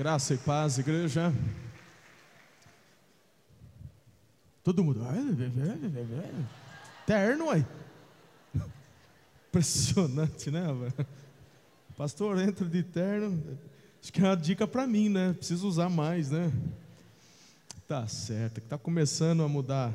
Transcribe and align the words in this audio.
Graça 0.00 0.32
e 0.32 0.38
paz, 0.38 0.78
igreja. 0.78 1.30
Todo 4.64 4.82
mundo. 4.82 5.02
Terno 7.06 7.50
aí. 7.50 7.66
Impressionante, 9.50 10.50
né? 10.50 10.62
Pastor, 11.98 12.38
entra 12.38 12.66
de 12.66 12.82
terno. 12.82 13.58
Acho 14.02 14.10
que 14.10 14.22
é 14.22 14.24
uma 14.24 14.36
dica 14.38 14.66
para 14.66 14.86
mim, 14.86 15.10
né? 15.10 15.34
Preciso 15.34 15.68
usar 15.68 15.90
mais, 15.90 16.30
né? 16.30 16.50
Tá 17.86 18.06
certo, 18.06 18.56
está 18.56 18.78
começando 18.78 19.42
a 19.42 19.48
mudar. 19.48 19.92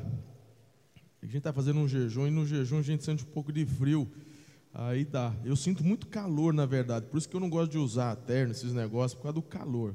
A 1.20 1.26
gente 1.26 1.38
está 1.38 1.52
fazendo 1.52 1.80
um 1.80 1.88
jejum 1.88 2.28
e 2.28 2.30
no 2.30 2.46
jejum 2.46 2.78
a 2.78 2.82
gente 2.82 3.02
sente 3.02 3.24
um 3.24 3.32
pouco 3.32 3.52
de 3.52 3.66
frio. 3.66 4.08
Aí 4.78 5.06
dá. 5.06 5.34
Eu 5.42 5.56
sinto 5.56 5.82
muito 5.82 6.06
calor, 6.06 6.52
na 6.52 6.66
verdade. 6.66 7.06
Por 7.06 7.16
isso 7.16 7.26
que 7.26 7.34
eu 7.34 7.40
não 7.40 7.48
gosto 7.48 7.72
de 7.72 7.78
usar 7.78 8.14
terno, 8.14 8.52
esses 8.52 8.74
negócios, 8.74 9.14
por 9.14 9.22
causa 9.22 9.36
do 9.36 9.42
calor. 9.42 9.94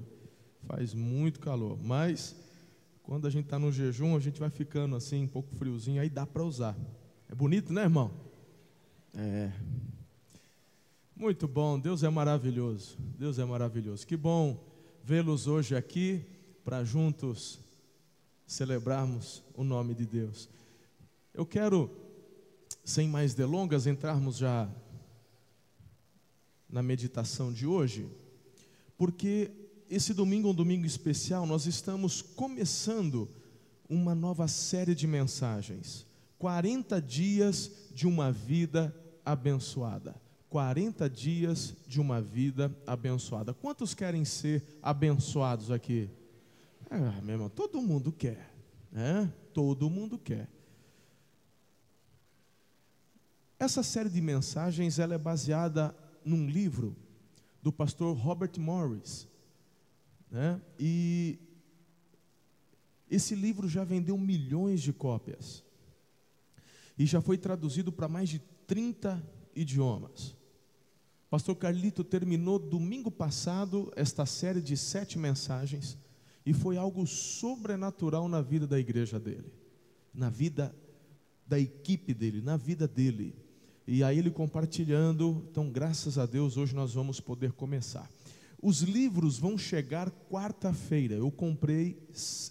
Faz 0.66 0.96
muito 0.96 1.40
calor. 1.40 1.78
Mas 1.84 2.36
quando 3.04 3.28
a 3.28 3.30
gente 3.30 3.46
está 3.46 3.60
no 3.60 3.72
jejum, 3.72 4.16
a 4.16 4.20
gente 4.20 4.40
vai 4.40 4.50
ficando 4.50 4.96
assim, 4.96 5.26
um 5.26 5.28
pouco 5.28 5.54
friozinho, 5.56 6.02
aí 6.02 6.10
dá 6.10 6.26
para 6.26 6.44
usar. 6.44 6.76
É 7.30 7.36
bonito, 7.36 7.72
né, 7.72 7.84
irmão? 7.84 8.10
É. 9.14 9.52
Muito 11.16 11.48
bom, 11.48 11.80
Deus 11.80 12.02
é 12.02 12.10
maravilhoso. 12.10 12.98
Deus 13.20 13.38
é 13.38 13.46
maravilhoso. 13.46 14.08
Que 14.08 14.18
bom 14.18 14.60
vê-los 15.04 15.46
hoje 15.46 15.76
aqui 15.76 16.26
para 16.64 16.84
juntos 16.84 17.60
celebrarmos 18.48 19.44
o 19.54 19.64
nome 19.64 19.94
de 19.94 20.08
Deus. 20.08 20.50
Eu 21.36 21.46
quero, 21.46 21.88
sem 22.84 23.08
mais 23.08 23.34
delongas, 23.34 23.88
entrarmos 23.88 24.38
já 24.38 24.70
na 26.70 26.82
meditação 26.82 27.52
de 27.52 27.68
hoje, 27.68 28.08
porque 28.98 29.52
esse 29.90 30.14
domingo 30.14 30.48
é 30.48 30.52
um 30.52 30.56
domingo 30.56 30.86
especial, 30.86 31.46
nós 31.46 31.66
estamos 31.66 32.22
começando 32.22 33.30
uma 33.90 34.16
nova 34.16 34.48
série 34.48 34.96
de 34.96 35.06
mensagens. 35.06 36.06
40 36.40 37.02
dias 37.02 37.70
de 37.94 38.08
uma 38.08 38.32
vida 38.32 38.96
abençoada. 39.26 40.16
40 40.50 41.10
dias 41.10 41.74
de 41.86 42.00
uma 42.00 42.22
vida 42.22 42.76
abençoada. 42.88 43.54
Quantos 43.54 43.94
querem 43.94 44.26
ser 44.26 44.64
abençoados 44.82 45.72
aqui? 45.72 46.10
Irmão, 47.28 47.50
todo 47.50 47.82
mundo 47.82 48.12
quer, 48.12 48.54
né? 48.92 49.32
Todo 49.54 49.90
mundo 49.90 50.18
quer. 50.18 50.50
Essa 53.62 53.84
série 53.84 54.10
de 54.10 54.20
mensagens 54.20 54.98
ela 54.98 55.14
é 55.14 55.20
baseada 55.20 55.96
num 56.26 56.50
livro 56.50 56.98
do 57.62 57.72
pastor 57.72 58.18
Robert 58.18 58.54
Morris, 58.58 59.28
né? 60.32 60.60
E 60.80 61.38
esse 63.08 63.36
livro 63.36 63.70
já 63.70 63.84
vendeu 63.84 64.18
milhões 64.18 64.82
de 64.82 64.92
cópias 64.92 65.64
e 66.98 67.06
já 67.06 67.22
foi 67.22 67.38
traduzido 67.38 67.92
para 67.92 68.08
mais 68.08 68.30
de 68.30 68.40
30 68.66 69.24
idiomas. 69.56 70.36
Pastor 71.30 71.56
Carlito 71.56 72.04
terminou 72.04 72.58
domingo 72.58 73.12
passado 73.12 73.94
esta 73.96 74.26
série 74.26 74.60
de 74.60 74.76
sete 74.76 75.20
mensagens 75.20 76.00
e 76.44 76.52
foi 76.52 76.78
algo 76.78 77.06
sobrenatural 77.06 78.28
na 78.28 78.42
vida 78.42 78.66
da 78.66 78.80
igreja 78.80 79.20
dele, 79.20 79.54
na 80.12 80.32
vida 80.32 80.76
da 81.46 81.60
equipe 81.60 82.12
dele, 82.12 82.42
na 82.42 82.58
vida 82.58 82.88
dele. 82.88 83.36
E 83.94 84.06
aí 84.06 84.20
ele 84.20 84.32
compartilhando, 84.32 85.46
então 85.52 85.70
graças 85.70 86.18
a 86.18 86.26
Deus 86.26 86.56
hoje 86.56 86.74
nós 86.74 86.94
vamos 86.94 87.20
poder 87.20 87.52
começar. 87.52 88.10
Os 88.62 88.84
livros 88.84 89.38
vão 89.38 89.58
chegar 89.58 90.10
quarta-feira. 90.30 91.16
Eu 91.16 91.30
comprei 91.30 92.02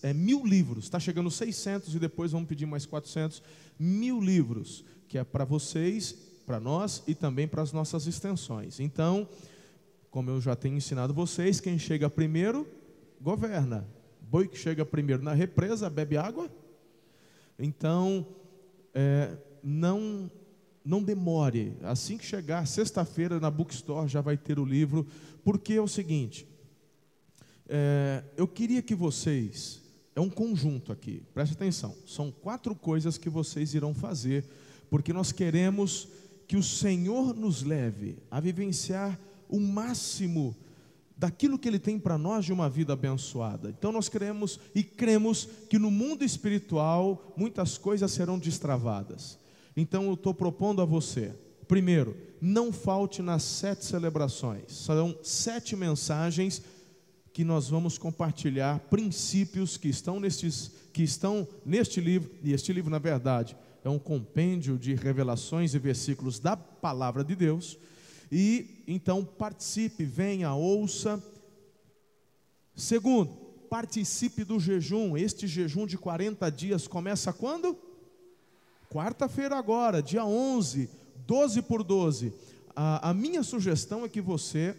é, 0.03 0.13
mil 0.13 0.45
livros, 0.45 0.85
está 0.85 1.01
chegando 1.01 1.31
600 1.31 1.95
e 1.95 1.99
depois 1.99 2.33
vamos 2.33 2.47
pedir 2.47 2.67
mais 2.67 2.85
400. 2.85 3.43
Mil 3.79 4.21
livros, 4.21 4.85
que 5.09 5.17
é 5.17 5.25
para 5.25 5.47
vocês 5.47 6.15
para 6.45 6.61
nós 6.61 7.03
e 7.07 7.15
também 7.15 7.49
para 7.49 7.63
as 7.63 7.73
nossas 7.73 8.07
extensões. 8.07 8.79
Então, 8.79 9.27
como 10.11 10.29
eu 10.29 10.43
já 10.43 10.55
tenho 10.55 10.77
ensinado 10.77 11.15
vocês, 11.15 11.59
quem 11.59 11.79
chega 11.79 12.11
primeiro, 12.11 12.69
governa. 13.19 13.89
Boi 14.21 14.47
que 14.47 14.59
chega 14.59 14.85
primeiro 14.85 15.23
na 15.23 15.33
represa, 15.33 15.89
bebe 15.89 16.19
água. 16.19 16.51
Então, 17.59 18.27
é, 18.93 19.39
não, 19.63 20.31
não 20.85 21.03
demore. 21.03 21.77
Assim 21.83 22.17
que 22.17 22.25
chegar, 22.25 22.67
sexta-feira, 22.67 23.39
na 23.39 23.51
bookstore, 23.51 24.09
já 24.09 24.21
vai 24.21 24.37
ter 24.37 24.59
o 24.59 24.65
livro. 24.65 25.07
Porque 25.45 25.75
é 25.75 25.81
o 25.81 25.89
seguinte, 25.89 26.47
é, 27.69 28.23
eu 28.37 28.47
queria 28.49 28.83
que 28.83 28.95
vocês, 28.95 29.81
é 30.15 30.21
um 30.21 30.29
conjunto 30.29 30.93
aqui, 30.93 31.23
preste 31.33 31.53
atenção, 31.53 31.95
são 32.07 32.31
quatro 32.31 32.75
coisas 32.75 33.17
que 33.17 33.31
vocês 33.31 33.75
irão 33.75 33.95
fazer, 33.95 34.45
porque 34.91 35.13
nós 35.13 35.33
queremos 35.33 36.09
que 36.49 36.57
o 36.57 36.63
Senhor 36.63 37.35
nos 37.35 37.63
leve 37.63 38.19
a 38.31 38.41
vivenciar 38.41 39.19
o 39.49 39.61
máximo 39.61 40.57
daquilo 41.17 41.59
que 41.59 41.69
Ele 41.69 41.79
tem 41.79 41.99
para 41.99 42.19
nós 42.19 42.45
de 42.45 42.53
uma 42.53 42.69
vida 42.69 42.93
abençoada. 42.93 43.69
Então 43.69 43.93
nós 43.93 44.09
cremos 44.09 44.59
e 44.75 44.83
cremos 44.83 45.49
que 45.69 45.79
no 45.79 45.91
mundo 45.91 46.25
espiritual 46.25 47.35
muitas 47.37 47.79
coisas 47.79 48.11
serão 48.11 48.39
destravadas. 48.39 49.39
Então 49.81 50.05
eu 50.09 50.13
estou 50.13 50.35
propondo 50.35 50.83
a 50.83 50.85
você, 50.85 51.35
primeiro, 51.67 52.15
não 52.39 52.71
falte 52.71 53.23
nas 53.23 53.43
sete 53.43 53.87
celebrações. 53.87 54.71
São 54.71 55.19
sete 55.23 55.75
mensagens 55.75 56.61
que 57.33 57.43
nós 57.45 57.71
vamos 57.71 57.97
compartilhar 57.97 58.79
princípios 58.91 59.79
que 59.79 59.89
estão 59.89 60.21
nestes 60.21 60.71
que 60.93 61.03
estão 61.03 61.49
neste 61.65 61.99
livro 61.99 62.31
e 62.43 62.53
este 62.53 62.73
livro 62.75 62.91
na 62.91 62.99
verdade 62.99 63.57
é 63.83 63.89
um 63.89 63.99
compêndio 63.99 64.77
de 64.77 64.95
revelações 64.95 65.73
e 65.73 65.79
versículos 65.79 66.39
da 66.39 66.55
palavra 66.59 67.25
de 67.25 67.35
Deus. 67.35 67.79
E 68.31 68.85
então 68.87 69.25
participe, 69.25 70.05
venha, 70.05 70.53
ouça. 70.53 71.23
Segundo, 72.77 73.33
participe 73.71 74.45
do 74.45 74.61
jejum. 74.61 75.17
Este 75.17 75.47
jejum 75.47 75.87
de 75.87 75.97
40 75.97 76.51
dias 76.51 76.87
começa 76.87 77.33
quando? 77.33 77.90
Quarta-feira 78.91 79.57
agora, 79.57 80.03
dia 80.03 80.25
11, 80.25 80.91
12 81.27 81.63
por 81.63 81.83
12. 81.83 82.33
A, 82.77 83.11
a 83.11 83.15
minha 83.15 83.43
sugestão 83.43 84.05
é 84.05 84.09
que 84.09 84.21
você 84.21 84.77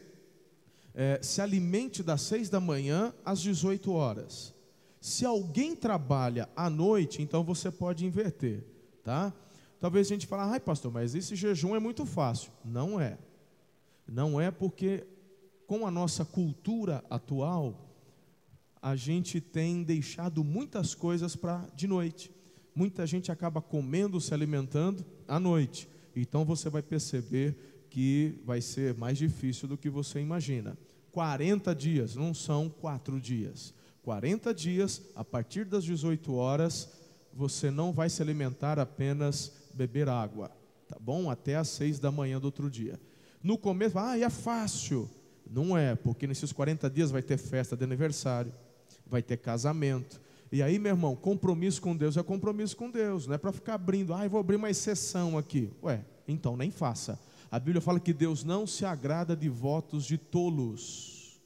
é, 0.94 1.20
se 1.24 1.42
alimente 1.42 2.04
das 2.04 2.22
6 2.22 2.50
da 2.50 2.60
manhã 2.60 3.14
às 3.26 3.40
18 3.42 3.92
horas. 3.92 4.54
Se 5.00 5.26
alguém 5.26 5.76
trabalha 5.76 6.48
à 6.56 6.70
noite, 6.70 7.22
então 7.22 7.44
você 7.44 7.72
pode 7.72 8.06
inverter 8.06 8.70
tá? 9.04 9.34
Talvez 9.80 10.08
a 10.08 10.10
gente 10.14 10.28
fale, 10.28 10.52
ai 10.52 10.60
pastor, 10.60 10.92
mas 10.92 11.16
esse 11.16 11.36
jejum 11.36 11.76
é 11.76 11.80
muito 11.80 12.06
fácil. 12.06 12.52
Não 12.64 13.00
é. 13.00 13.18
Não 14.08 14.40
é 14.40 14.52
porque 14.52 15.06
com 15.66 15.88
a 15.88 15.92
nossa 15.92 16.24
cultura 16.26 17.04
atual, 17.10 17.90
a 18.82 18.96
gente 18.96 19.40
tem 19.40 19.84
deixado 19.84 20.44
muitas 20.44 20.94
coisas 20.94 21.36
para 21.36 21.66
de 21.76 21.88
noite. 21.88 22.32
Muita 22.74 23.06
gente 23.06 23.32
acaba 23.32 23.62
comendo, 23.62 24.22
se 24.22 24.34
alimentando 24.34 25.06
à 25.28 25.40
noite. 25.40 25.88
Então 26.16 26.46
você 26.46 26.70
vai 26.70 26.82
perceber 26.82 27.86
que 27.90 28.40
vai 28.46 28.62
ser 28.62 28.96
mais 28.96 29.18
difícil 29.18 29.68
do 29.68 29.78
que 29.78 29.90
você 29.90 30.20
imagina. 30.20 30.78
40 31.12 31.76
dias, 31.76 32.16
não 32.16 32.34
são 32.34 32.70
quatro 32.70 33.20
dias. 33.20 33.74
40 34.04 34.54
dias, 34.54 35.02
a 35.16 35.24
partir 35.24 35.66
das 35.66 35.84
18 35.84 36.34
horas, 36.34 36.90
você 37.34 37.70
não 37.70 37.92
vai 37.92 38.10
se 38.10 38.22
alimentar 38.22 38.80
apenas 38.80 39.52
beber 39.74 40.10
água, 40.10 40.52
tá 40.88 40.98
bom? 41.00 41.30
Até 41.30 41.56
às 41.56 41.70
seis 41.70 42.00
da 42.00 42.12
manhã 42.12 42.40
do 42.40 42.46
outro 42.46 42.70
dia. 42.70 43.00
No 43.44 43.58
começo, 43.58 43.98
ah, 44.00 44.18
é 44.18 44.30
fácil. 44.30 45.10
Não 45.50 45.78
é, 45.78 45.96
porque 45.96 46.26
nesses 46.26 46.52
40 46.52 46.90
dias 46.90 47.12
vai 47.12 47.22
ter 47.22 47.38
festa 47.38 47.76
de 47.76 47.84
aniversário, 47.84 48.54
vai 49.06 49.22
ter 49.22 49.38
casamento. 49.38 50.22
E 50.52 50.62
aí, 50.62 50.78
meu 50.78 50.92
irmão, 50.92 51.16
compromisso 51.16 51.82
com 51.82 51.96
Deus 51.96 52.18
é 52.18 52.24
compromisso 52.24 52.76
com 52.76 52.92
Deus, 52.92 53.26
não 53.26 53.36
é 53.36 53.38
para 53.38 53.54
ficar 53.54 53.76
abrindo, 53.76 54.14
ah, 54.14 54.28
vou 54.28 54.40
abrir 54.40 54.58
uma 54.58 54.70
exceção 54.70 55.38
aqui. 55.38 55.72
Ué, 55.82 56.04
então 56.28 56.58
nem 56.58 56.70
faça. 56.70 57.18
A 57.50 57.58
Bíblia 57.58 57.80
fala 57.80 58.02
que 58.02 58.12
Deus 58.12 58.44
não 58.44 58.68
se 58.68 58.84
agrada 58.84 59.36
de 59.36 59.48
votos 59.48 60.04
de 60.04 60.18
tolos. 60.18 61.40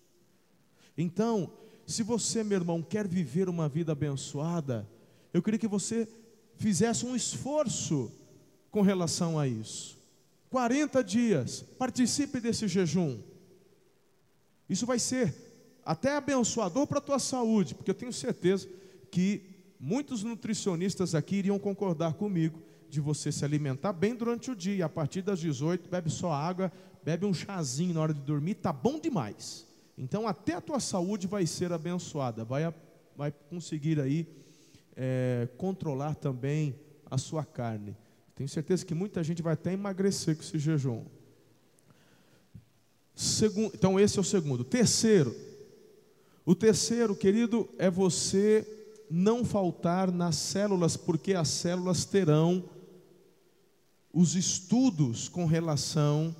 Então, 0.97 1.51
se 1.85 2.01
você, 2.01 2.43
meu 2.43 2.57
irmão, 2.57 2.81
quer 2.81 3.07
viver 3.07 3.47
uma 3.47 3.69
vida 3.69 3.91
abençoada, 3.91 4.87
eu 5.31 5.41
queria 5.41 5.59
que 5.59 5.67
você 5.67 6.07
fizesse 6.55 7.05
um 7.05 7.15
esforço 7.15 8.11
com 8.71 8.81
relação 8.81 9.37
a 9.37 9.47
isso. 9.47 9.99
40 10.49 11.03
dias, 11.03 11.61
participe 11.77 12.39
desse 12.39 12.67
jejum. 12.67 13.19
Isso 14.67 14.85
vai 14.85 14.97
ser 14.97 15.33
até 15.85 16.15
abençoador 16.15 16.87
para 16.87 16.97
a 16.97 17.01
tua 17.01 17.19
saúde, 17.19 17.75
porque 17.75 17.91
eu 17.91 17.95
tenho 17.95 18.11
certeza 18.11 18.67
que 19.11 19.55
muitos 19.79 20.23
nutricionistas 20.23 21.15
aqui 21.15 21.37
iriam 21.37 21.59
concordar 21.59 22.13
comigo 22.13 22.61
de 22.89 22.99
você 22.99 23.31
se 23.31 23.43
alimentar 23.43 23.93
bem 23.93 24.15
durante 24.15 24.51
o 24.51 24.55
dia. 24.55 24.85
A 24.85 24.89
partir 24.89 25.21
das 25.21 25.39
18, 25.39 25.89
bebe 25.89 26.09
só 26.09 26.31
água, 26.31 26.71
bebe 27.03 27.25
um 27.25 27.33
chazinho 27.33 27.93
na 27.93 28.01
hora 28.01 28.13
de 28.13 28.21
dormir, 28.21 28.55
tá 28.55 28.71
bom 28.71 28.99
demais. 28.99 29.67
Então, 29.97 30.27
até 30.27 30.53
a 30.53 30.61
tua 30.61 30.79
saúde 30.79 31.27
vai 31.27 31.45
ser 31.45 31.71
abençoada, 31.71 32.43
vai, 32.43 32.73
vai 33.15 33.31
conseguir 33.49 33.99
aí 33.99 34.27
é, 34.95 35.47
controlar 35.57 36.15
também 36.15 36.75
a 37.09 37.17
sua 37.17 37.45
carne. 37.45 37.95
Tenho 38.35 38.49
certeza 38.49 38.85
que 38.85 38.93
muita 38.93 39.23
gente 39.23 39.41
vai 39.41 39.53
até 39.53 39.71
emagrecer 39.71 40.35
com 40.35 40.41
esse 40.41 40.59
jejum. 40.59 41.05
Segundo, 43.13 43.73
então, 43.73 43.97
esse 43.97 44.17
é 44.17 44.21
o 44.21 44.25
segundo. 44.25 44.65
Terceiro, 44.65 45.33
o 46.45 46.53
terceiro, 46.53 47.15
querido, 47.15 47.69
é 47.77 47.89
você 47.89 48.74
não 49.09 49.45
faltar 49.45 50.11
nas 50.11 50.35
células, 50.35 50.97
porque 50.97 51.33
as 51.33 51.47
células 51.47 52.05
terão 52.05 52.63
os 54.13 54.35
estudos 54.35 55.27
com 55.27 55.45
relação 55.45 56.35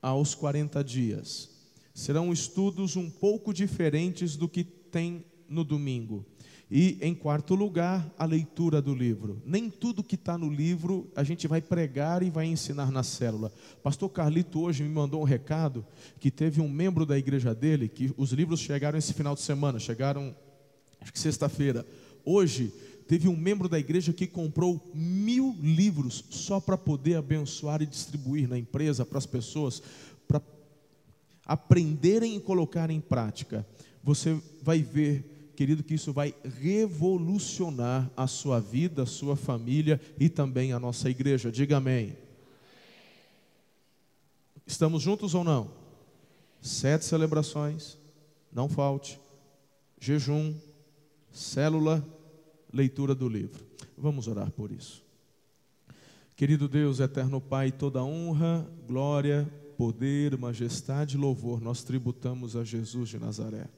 aos 0.00 0.34
40 0.34 0.82
dias. 0.84 1.50
Serão 1.92 2.32
estudos 2.32 2.94
um 2.94 3.10
pouco 3.10 3.52
diferentes 3.52 4.36
do 4.36 4.48
que 4.48 4.62
tem 4.62 5.24
no 5.48 5.64
domingo. 5.64 6.24
E, 6.70 6.98
em 7.00 7.14
quarto 7.14 7.54
lugar, 7.54 8.12
a 8.18 8.24
leitura 8.24 8.80
do 8.80 8.94
livro. 8.94 9.42
Nem 9.44 9.68
tudo 9.68 10.02
que 10.02 10.14
está 10.14 10.38
no 10.38 10.50
livro 10.50 11.10
a 11.14 11.22
gente 11.22 11.46
vai 11.46 11.60
pregar 11.60 12.22
e 12.22 12.30
vai 12.30 12.46
ensinar 12.46 12.90
na 12.90 13.02
célula. 13.02 13.52
Pastor 13.82 14.08
Carlito 14.10 14.60
hoje 14.60 14.82
me 14.82 14.88
mandou 14.88 15.20
um 15.20 15.24
recado 15.24 15.84
que 16.18 16.30
teve 16.30 16.60
um 16.60 16.68
membro 16.68 17.04
da 17.04 17.18
igreja 17.18 17.54
dele, 17.54 17.88
que 17.88 18.12
os 18.16 18.32
livros 18.32 18.60
chegaram 18.60 18.98
esse 18.98 19.12
final 19.12 19.34
de 19.34 19.42
semana, 19.42 19.78
chegaram, 19.78 20.34
acho 21.04 21.12
que 21.12 21.18
sexta-feira. 21.18 21.86
Hoje, 22.24 22.72
teve 23.06 23.28
um 23.28 23.36
membro 23.36 23.68
da 23.68 23.78
igreja 23.78 24.12
que 24.12 24.26
comprou 24.26 24.90
mil 24.94 25.54
livros 25.60 26.24
só 26.30 26.58
para 26.58 26.78
poder 26.78 27.16
abençoar 27.16 27.82
e 27.82 27.86
distribuir 27.86 28.48
na 28.48 28.58
empresa 28.58 29.04
para 29.04 29.18
as 29.18 29.26
pessoas, 29.26 29.82
para 30.26 30.40
aprenderem 31.44 32.36
e 32.36 32.40
colocar 32.40 32.90
em 32.90 33.00
prática. 33.00 33.66
Você 34.02 34.40
vai 34.62 34.82
ver, 34.82 35.52
querido, 35.54 35.82
que 35.82 35.94
isso 35.94 36.12
vai 36.12 36.34
revolucionar 36.58 38.10
a 38.16 38.26
sua 38.26 38.58
vida, 38.58 39.02
a 39.02 39.06
sua 39.06 39.36
família 39.36 40.00
e 40.18 40.30
também 40.30 40.72
a 40.72 40.80
nossa 40.80 41.10
igreja. 41.10 41.52
Diga 41.52 41.76
amém. 41.76 42.16
Estamos 44.66 45.02
juntos 45.02 45.34
ou 45.34 45.44
não? 45.44 45.70
Sete 46.62 47.04
celebrações, 47.04 47.98
não 48.50 48.70
falte. 48.70 49.20
Jejum, 50.00 50.54
célula, 51.34 52.02
leitura 52.72 53.14
do 53.14 53.28
livro. 53.28 53.66
Vamos 53.98 54.28
orar 54.28 54.50
por 54.52 54.70
isso. 54.70 55.02
Querido 56.36 56.68
Deus, 56.68 57.00
eterno 57.00 57.40
Pai, 57.40 57.70
toda 57.70 58.02
honra, 58.02 58.66
glória, 58.86 59.44
poder, 59.76 60.36
majestade 60.38 61.16
e 61.16 61.18
louvor 61.20 61.60
nós 61.60 61.82
tributamos 61.82 62.56
a 62.56 62.64
Jesus 62.64 63.08
de 63.08 63.18
Nazaré. 63.18 63.68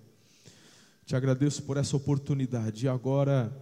Te 1.05 1.17
agradeço 1.17 1.63
por 1.63 1.77
essa 1.77 1.97
oportunidade 1.97 2.87
e 2.87 2.89
agora 2.89 3.53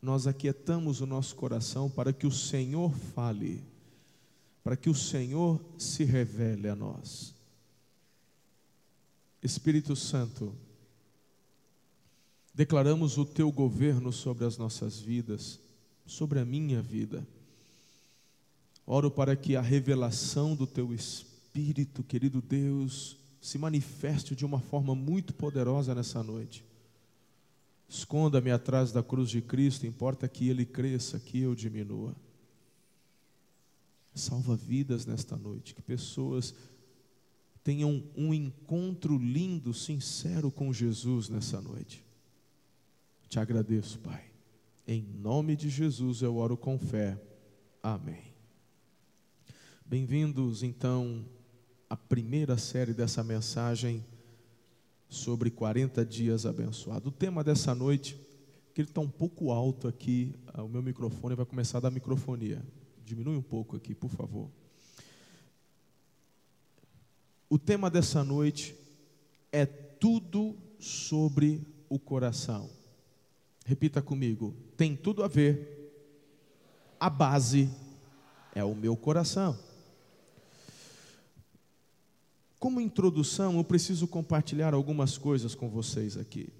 nós 0.00 0.26
aquietamos 0.26 1.00
o 1.00 1.06
nosso 1.06 1.34
coração 1.34 1.90
para 1.90 2.12
que 2.12 2.26
o 2.26 2.30
Senhor 2.30 2.90
fale, 2.92 3.64
para 4.62 4.76
que 4.76 4.88
o 4.88 4.94
Senhor 4.94 5.60
se 5.76 6.04
revele 6.04 6.68
a 6.68 6.76
nós. 6.76 7.34
Espírito 9.42 9.96
Santo, 9.96 10.54
declaramos 12.60 13.16
o 13.16 13.24
teu 13.24 13.50
governo 13.50 14.12
sobre 14.12 14.44
as 14.44 14.58
nossas 14.58 15.00
vidas, 15.00 15.58
sobre 16.04 16.38
a 16.38 16.44
minha 16.44 16.82
vida. 16.82 17.26
Oro 18.86 19.10
para 19.10 19.34
que 19.34 19.56
a 19.56 19.62
revelação 19.62 20.54
do 20.54 20.66
teu 20.66 20.92
Espírito, 20.92 22.02
querido 22.02 22.42
Deus, 22.42 23.16
se 23.40 23.56
manifeste 23.56 24.36
de 24.36 24.44
uma 24.44 24.60
forma 24.60 24.94
muito 24.94 25.32
poderosa 25.32 25.94
nessa 25.94 26.22
noite. 26.22 26.62
Esconda-me 27.88 28.50
atrás 28.50 28.92
da 28.92 29.02
cruz 29.02 29.30
de 29.30 29.40
Cristo, 29.40 29.86
importa 29.86 30.28
que 30.28 30.50
Ele 30.50 30.66
cresça, 30.66 31.18
que 31.18 31.40
eu 31.40 31.54
diminua. 31.54 32.14
Salva 34.14 34.54
vidas 34.54 35.06
nesta 35.06 35.34
noite, 35.34 35.74
que 35.74 35.80
pessoas 35.80 36.54
tenham 37.64 38.04
um 38.14 38.34
encontro 38.34 39.16
lindo, 39.16 39.72
sincero 39.72 40.50
com 40.50 40.70
Jesus 40.74 41.30
nessa 41.30 41.58
noite. 41.58 42.09
Te 43.30 43.38
agradeço, 43.38 44.00
Pai. 44.00 44.24
Em 44.88 45.02
nome 45.02 45.54
de 45.54 45.68
Jesus 45.68 46.20
eu 46.20 46.36
oro 46.36 46.56
com 46.56 46.76
fé. 46.76 47.16
Amém. 47.80 48.24
Bem-vindos, 49.86 50.64
então, 50.64 51.24
à 51.88 51.96
primeira 51.96 52.58
série 52.58 52.92
dessa 52.92 53.22
mensagem 53.22 54.04
sobre 55.08 55.48
40 55.48 56.04
dias 56.04 56.44
abençoados. 56.44 57.06
O 57.06 57.12
tema 57.12 57.44
dessa 57.44 57.72
noite, 57.72 58.20
que 58.74 58.80
ele 58.80 58.88
está 58.88 59.00
um 59.00 59.08
pouco 59.08 59.52
alto 59.52 59.86
aqui, 59.86 60.34
ah, 60.48 60.64
o 60.64 60.68
meu 60.68 60.82
microfone 60.82 61.36
vai 61.36 61.46
começar 61.46 61.78
a 61.78 61.82
dar 61.82 61.90
microfonia. 61.92 62.60
Diminui 63.06 63.36
um 63.36 63.42
pouco 63.42 63.76
aqui, 63.76 63.94
por 63.94 64.10
favor. 64.10 64.50
O 67.48 67.60
tema 67.60 67.88
dessa 67.88 68.24
noite 68.24 68.74
é 69.52 69.64
tudo 69.66 70.56
sobre 70.80 71.64
o 71.88 71.96
coração. 71.96 72.79
Repita 73.64 74.02
comigo: 74.02 74.54
tem 74.76 74.96
tudo 74.96 75.22
a 75.22 75.28
ver, 75.28 75.92
a 76.98 77.08
base 77.08 77.70
é 78.54 78.64
o 78.64 78.74
meu 78.74 78.96
coração. 78.96 79.58
Como 82.58 82.80
introdução, 82.80 83.56
eu 83.56 83.64
preciso 83.64 84.06
compartilhar 84.06 84.74
algumas 84.74 85.16
coisas 85.16 85.54
com 85.54 85.70
vocês 85.70 86.18
aqui. 86.18 86.52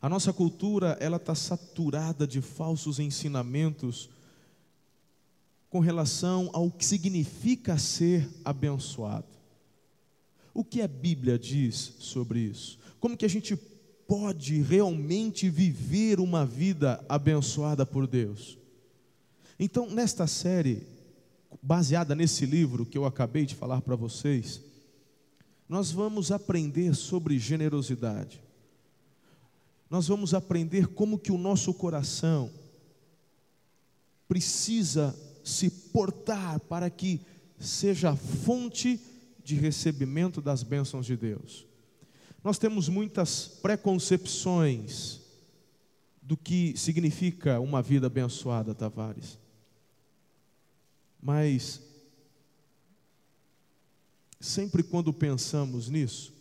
A 0.00 0.10
nossa 0.10 0.30
cultura 0.30 0.98
ela 1.00 1.16
está 1.16 1.34
saturada 1.34 2.26
de 2.26 2.42
falsos 2.42 2.98
ensinamentos 2.98 4.10
com 5.70 5.80
relação 5.80 6.50
ao 6.52 6.70
que 6.70 6.84
significa 6.84 7.78
ser 7.78 8.28
abençoado. 8.44 9.26
O 10.52 10.62
que 10.62 10.82
a 10.82 10.86
Bíblia 10.86 11.38
diz 11.38 11.94
sobre 11.98 12.40
isso? 12.40 12.78
Como 13.00 13.16
que 13.16 13.24
a 13.24 13.28
gente 13.28 13.56
pode 14.06 14.60
realmente 14.62 15.48
viver 15.48 16.20
uma 16.20 16.44
vida 16.44 17.04
abençoada 17.08 17.84
por 17.86 18.06
Deus. 18.06 18.58
Então, 19.58 19.88
nesta 19.88 20.26
série, 20.26 20.86
baseada 21.62 22.14
nesse 22.14 22.44
livro 22.44 22.84
que 22.84 22.98
eu 22.98 23.04
acabei 23.04 23.46
de 23.46 23.54
falar 23.54 23.80
para 23.80 23.96
vocês, 23.96 24.60
nós 25.68 25.90
vamos 25.90 26.30
aprender 26.30 26.94
sobre 26.94 27.38
generosidade. 27.38 28.42
Nós 29.88 30.08
vamos 30.08 30.34
aprender 30.34 30.88
como 30.88 31.18
que 31.18 31.32
o 31.32 31.38
nosso 31.38 31.72
coração 31.72 32.50
precisa 34.28 35.14
se 35.44 35.70
portar 35.70 36.58
para 36.60 36.90
que 36.90 37.20
seja 37.58 38.16
fonte 38.16 39.00
de 39.44 39.54
recebimento 39.54 40.40
das 40.40 40.62
bênçãos 40.62 41.06
de 41.06 41.16
Deus. 41.16 41.66
Nós 42.44 42.58
temos 42.58 42.90
muitas 42.90 43.48
preconcepções 43.48 45.22
do 46.20 46.36
que 46.36 46.76
significa 46.76 47.58
uma 47.58 47.80
vida 47.80 48.06
abençoada, 48.06 48.74
Tavares. 48.74 49.38
Mas, 51.22 51.80
sempre 54.38 54.82
quando 54.82 55.10
pensamos 55.10 55.88
nisso, 55.88 56.34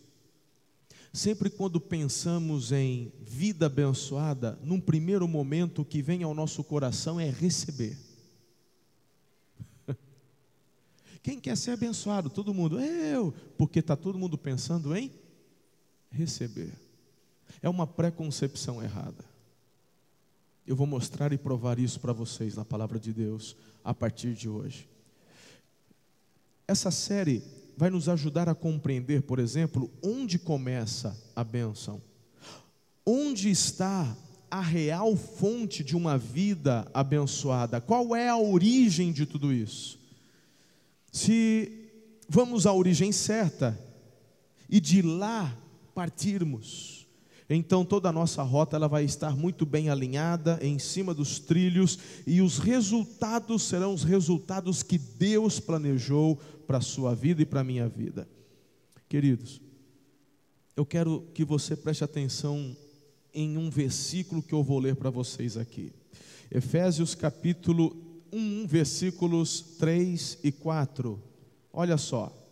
sempre 1.14 1.50
quando 1.50 1.80
pensamos 1.80 2.74
em 2.74 3.14
vida 3.22 3.68
abençoada, 3.68 4.60
num 4.62 4.82
primeiro 4.82 5.26
momento 5.26 5.84
o 5.84 5.86
que 5.86 6.02
vem 6.02 6.22
ao 6.22 6.34
nosso 6.34 6.66
coração 6.66 7.18
é 7.18 7.30
receber. 7.30 7.98
Quem 11.24 11.40
quer 11.40 11.56
ser 11.56 11.72
abençoado? 11.72 12.30
Todo 12.30 12.54
mundo, 12.54 12.78
eu, 12.78 13.34
porque 13.58 13.80
está 13.80 13.96
todo 13.96 14.20
mundo 14.20 14.38
pensando 14.38 14.94
em 14.94 15.23
receber. 16.14 16.72
É 17.62 17.68
uma 17.68 17.88
preconcepção 17.88 18.82
errada. 18.82 19.26
Eu 20.66 20.76
vou 20.76 20.88
mostrar 20.88 21.34
e 21.34 21.38
provar 21.38 21.78
isso 21.78 22.00
para 22.00 22.14
vocês 22.14 22.56
na 22.56 22.64
palavra 22.64 23.00
de 23.00 23.12
Deus 23.12 23.56
a 23.84 23.94
partir 23.94 24.34
de 24.34 24.48
hoje. 24.48 24.88
Essa 26.68 26.90
série 26.90 27.44
vai 27.76 27.90
nos 27.90 28.08
ajudar 28.08 28.48
a 28.48 28.56
compreender, 28.56 29.24
por 29.24 29.40
exemplo, 29.40 29.92
onde 30.02 30.40
começa 30.40 31.18
a 31.36 31.44
bênção. 31.44 32.02
Onde 33.06 33.50
está 33.50 34.16
a 34.50 34.62
real 34.62 35.16
fonte 35.16 35.84
de 35.84 35.96
uma 35.96 36.18
vida 36.18 36.90
abençoada? 36.94 37.82
Qual 37.82 38.16
é 38.16 38.30
a 38.30 38.38
origem 38.38 39.12
de 39.12 39.26
tudo 39.26 39.52
isso? 39.52 40.00
Se 41.12 41.90
vamos 42.30 42.66
à 42.66 42.72
origem 42.72 43.12
certa 43.12 43.78
e 44.70 44.80
de 44.80 45.02
lá 45.02 45.58
partirmos, 45.94 47.04
então 47.50 47.84
toda 47.84 48.10
a 48.10 48.14
nossa 48.14 48.42
rota 48.42 48.76
ela 48.76 48.88
vai 48.88 49.04
estar 49.04 49.36
muito 49.36 49.66
bem 49.66 49.90
alinhada 49.90 50.58
em 50.62 50.80
cima 50.80 51.14
dos 51.14 51.40
trilhos 51.40 52.00
e 52.26 52.42
os 52.42 52.58
resultados 52.58 53.64
serão 53.64 53.94
os 53.94 54.04
resultados 54.04 54.82
que 54.82 54.98
Deus 54.98 55.60
planejou 55.60 56.38
para 56.66 56.78
a 56.78 56.82
sua 56.82 57.14
vida 57.14 57.42
e 57.42 57.46
para 57.46 57.62
a 57.62 57.64
minha 57.64 57.88
vida. 57.88 58.28
Queridos, 59.10 59.62
eu 60.76 60.86
quero 60.86 61.28
que 61.34 61.44
você 61.44 61.76
preste 61.76 62.04
atenção 62.04 62.76
em 63.34 63.58
um 63.58 63.70
versículo 63.70 64.42
que 64.42 64.54
eu 64.54 64.64
vou 64.64 64.80
ler 64.80 64.96
para 64.96 65.10
vocês 65.10 65.58
aqui. 65.58 65.92
Efésios 66.50 67.14
capítulo 67.14 67.96
1, 68.32 68.66
versículos 68.68 69.62
3 69.78 70.40
e 70.44 70.52
4. 70.52 71.22
Olha 71.72 71.98
só. 71.98 72.43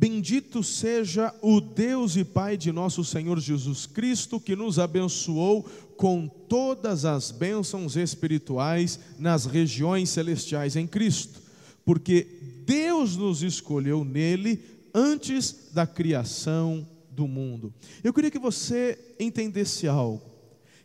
Bendito 0.00 0.62
seja 0.62 1.34
o 1.42 1.60
Deus 1.60 2.14
e 2.14 2.22
Pai 2.22 2.56
de 2.56 2.70
nosso 2.70 3.04
Senhor 3.04 3.40
Jesus 3.40 3.84
Cristo, 3.84 4.38
que 4.38 4.54
nos 4.54 4.78
abençoou 4.78 5.64
com 5.96 6.28
todas 6.28 7.04
as 7.04 7.32
bênçãos 7.32 7.96
espirituais 7.96 9.00
nas 9.18 9.44
regiões 9.44 10.08
celestiais 10.10 10.76
em 10.76 10.86
Cristo, 10.86 11.42
porque 11.84 12.28
Deus 12.64 13.16
nos 13.16 13.42
escolheu 13.42 14.04
nele 14.04 14.62
antes 14.94 15.72
da 15.72 15.84
criação 15.84 16.86
do 17.10 17.26
mundo. 17.26 17.74
Eu 18.04 18.14
queria 18.14 18.30
que 18.30 18.38
você 18.38 19.16
entendesse 19.18 19.88
algo. 19.88 20.22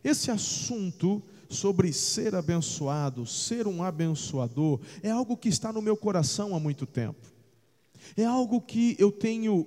Esse 0.02 0.32
assunto 0.32 1.22
sobre 1.48 1.92
ser 1.92 2.34
abençoado, 2.34 3.24
ser 3.24 3.68
um 3.68 3.80
abençoador, 3.80 4.80
é 5.04 5.10
algo 5.12 5.36
que 5.36 5.48
está 5.48 5.72
no 5.72 5.80
meu 5.80 5.96
coração 5.96 6.52
há 6.52 6.58
muito 6.58 6.84
tempo. 6.84 7.33
É 8.16 8.24
algo 8.24 8.60
que 8.60 8.96
eu 8.98 9.10
tenho 9.10 9.66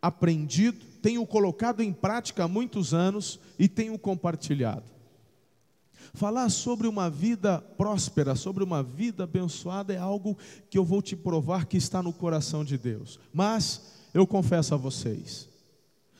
aprendido, 0.00 0.84
tenho 1.00 1.26
colocado 1.26 1.82
em 1.82 1.92
prática 1.92 2.44
há 2.44 2.48
muitos 2.48 2.92
anos 2.92 3.40
e 3.58 3.68
tenho 3.68 3.98
compartilhado. 3.98 4.84
Falar 6.12 6.48
sobre 6.50 6.86
uma 6.86 7.08
vida 7.08 7.58
próspera, 7.58 8.34
sobre 8.34 8.62
uma 8.62 8.82
vida 8.82 9.24
abençoada 9.24 9.92
é 9.92 9.98
algo 9.98 10.36
que 10.68 10.76
eu 10.76 10.84
vou 10.84 11.00
te 11.00 11.16
provar 11.16 11.66
que 11.66 11.76
está 11.76 12.02
no 12.02 12.12
coração 12.12 12.64
de 12.64 12.76
Deus. 12.76 13.18
Mas 13.32 13.94
eu 14.12 14.26
confesso 14.26 14.74
a 14.74 14.76
vocês, 14.76 15.48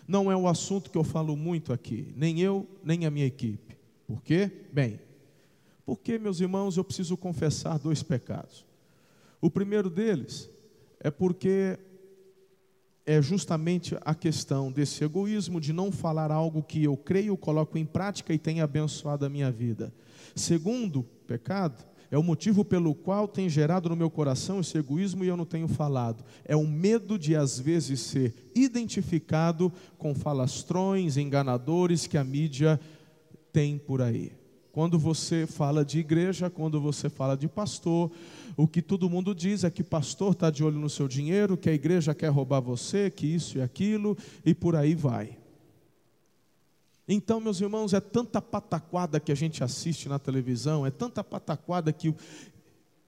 não 0.09 0.33
é 0.33 0.37
um 0.37 0.49
assunto 0.49 0.91
que 0.91 0.99
eu 0.99 1.05
falo 1.05 1.37
muito 1.37 1.73
aqui, 1.73 2.13
nem 2.17 2.41
eu, 2.41 2.67
nem 2.83 3.07
a 3.07 3.11
minha 3.11 3.27
equipe. 3.27 3.77
Por 4.07 4.23
quê? 4.23 4.51
Bem, 4.73 4.99
porque, 5.85 6.19
meus 6.19 6.41
irmãos, 6.41 6.77
eu 6.77 6.85
preciso 6.85 7.17
confessar 7.17 7.79
dois 7.79 8.03
pecados. 8.03 8.65
O 9.41 9.51
primeiro 9.51 9.91
deles 9.91 10.49
é 11.05 11.11
porque 11.11 11.79
é 13.05 13.21
justamente 13.21 13.95
a 14.01 14.15
questão 14.15 14.73
desse 14.73 15.05
egoísmo 15.05 15.61
de 15.61 15.71
não 15.71 15.93
falar 15.93 16.33
algo 16.33 16.63
que 16.63 16.83
eu 16.83 16.97
creio, 16.97 17.37
coloco 17.37 17.77
em 17.77 17.85
prática 17.85 18.33
e 18.33 18.39
tem 18.39 18.63
abençoado 18.63 19.27
a 19.27 19.29
minha 19.29 19.53
vida. 19.53 19.93
Segundo 20.35 21.03
pecado, 21.27 21.85
é 22.11 22.17
o 22.17 22.23
motivo 22.23 22.65
pelo 22.65 22.95
qual 22.95 23.29
tem 23.29 23.51
gerado 23.51 23.91
no 23.91 23.97
meu 23.97 24.09
coração 24.09 24.61
esse 24.61 24.79
egoísmo 24.79 25.25
e 25.25 25.29
eu 25.29 25.37
não 25.37 25.45
tenho 25.45 25.69
falado. 25.69 26.25
É 26.43 26.57
o 26.57 26.67
medo 26.67 27.19
de 27.19 27.37
às 27.37 27.59
vezes 27.61 28.01
ser 28.01 28.35
identificado 28.55 29.71
com 29.99 30.15
falastrões, 30.15 31.19
enganadores 31.19 32.07
que 32.07 32.17
a 32.17 32.25
mídia 32.25 32.81
tem 33.53 33.77
por 33.77 34.01
aí. 34.01 34.33
Quando 34.75 34.99
você 34.99 35.47
fala 35.47 35.85
de 35.85 36.01
igreja, 36.01 36.51
quando 36.51 36.81
você 36.81 37.09
fala 37.09 37.37
de 37.37 37.47
pastor, 37.47 38.11
o 38.57 38.67
que 38.67 38.83
todo 38.83 39.09
mundo 39.09 39.33
diz 39.33 39.63
é 39.63 39.71
que 39.71 39.85
pastor 39.85 40.33
está 40.33 40.51
de 40.51 40.65
olho 40.65 40.81
no 40.81 40.91
seu 40.91 41.07
dinheiro, 41.07 41.57
que 41.57 41.71
a 41.71 41.73
igreja 41.73 42.13
quer 42.13 42.27
roubar 42.27 42.59
você, 42.59 43.09
que 43.09 43.25
isso 43.25 43.57
e 43.57 43.63
aquilo, 43.63 44.19
e 44.45 44.53
por 44.53 44.75
aí 44.75 44.97
vai. 44.97 45.39
Então, 47.07 47.39
meus 47.39 47.61
irmãos, 47.61 47.95
é 47.95 48.01
tanta 48.01 48.43
pataquada 48.43 49.21
que 49.21 49.31
a 49.31 49.37
gente 49.37 49.63
assiste 49.63 50.09
na 50.09 50.19
televisão, 50.19 50.85
é 50.85 50.91
tanta 50.91 51.23
pataquada 51.23 51.93
que 51.93 52.13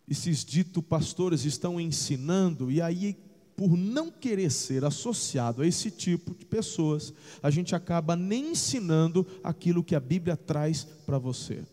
esses 0.09 0.45
dito 0.45 0.81
pastores 0.81 1.45
estão 1.45 1.81
ensinando, 1.81 2.71
e 2.71 2.81
aí 2.81 3.19
por 3.57 3.77
não 3.77 4.11
querer 4.11 4.51
ser 4.51 4.85
associado 4.85 5.63
a 5.63 5.67
esse 5.67 5.91
tipo 5.91 6.35
de 6.35 6.45
pessoas, 6.45 7.13
a 7.43 7.51
gente 7.51 7.75
acaba 7.75 8.15
nem 8.15 8.51
ensinando 8.51 9.27
aquilo 9.43 9.83
que 9.83 9.95
a 9.95 10.01
Bíblia 10.01 10.37
traz 10.37 10.85
para 10.85 11.19
você. 11.19 11.65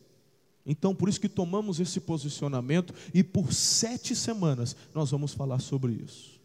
Então, 0.66 0.96
por 0.96 1.10
isso 1.10 1.20
que 1.20 1.28
tomamos 1.28 1.82
esse 1.82 2.00
posicionamento 2.00 2.94
e 3.14 3.22
por 3.22 3.54
sete 3.54 4.16
semanas 4.16 4.76
nós 4.96 5.12
vamos 5.12 5.34
falar 5.34 5.60
sobre 5.60 5.92
isso. 5.94 6.42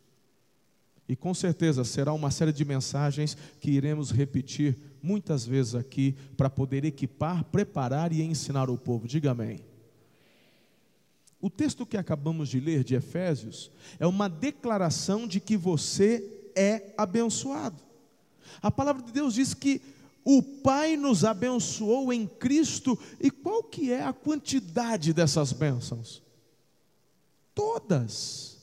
E 1.09 1.17
com 1.17 1.33
certeza 1.33 1.85
será 1.85 2.13
uma 2.13 2.31
série 2.31 2.53
de 2.53 2.65
mensagens 2.65 3.37
que 3.61 3.71
iremos 3.71 4.11
repetir 4.11 4.77
muitas 5.01 5.47
vezes 5.47 5.75
aqui 5.75 6.15
para 6.37 6.51
poder 6.51 6.85
equipar, 6.85 7.45
preparar 7.45 8.13
e 8.13 8.21
ensinar 8.23 8.69
o 8.69 8.77
povo. 8.77 9.07
Diga 9.07 9.31
amém. 9.31 9.68
O 11.41 11.49
texto 11.49 11.87
que 11.87 11.97
acabamos 11.97 12.49
de 12.49 12.59
ler 12.59 12.83
de 12.83 12.97
Efésios 12.97 13.71
é 13.99 14.07
uma 14.07 14.29
declaração 14.29 15.29
de 15.29 15.39
que 15.39 15.57
você 15.57 16.51
é 16.57 16.93
abençoado. 16.99 17.81
A 18.61 18.71
palavra 18.71 19.03
de 19.03 19.13
Deus 19.13 19.35
diz 19.35 19.55
que 19.55 19.81
o 20.25 20.43
Pai 20.43 20.97
nos 20.97 21.25
abençoou 21.25 22.13
em 22.13 22.27
Cristo, 22.27 22.99
e 23.21 23.31
qual 23.31 23.63
que 23.63 23.93
é 23.93 24.03
a 24.03 24.13
quantidade 24.13 25.13
dessas 25.13 25.53
bênçãos? 25.53 26.23
Todas. 27.55 28.59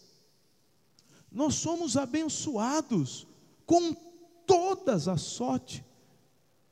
Nós 1.31 1.55
somos 1.55 1.95
abençoados 1.95 3.25
com 3.65 3.93
todas 4.45 5.07
a 5.07 5.17
sorte 5.17 5.84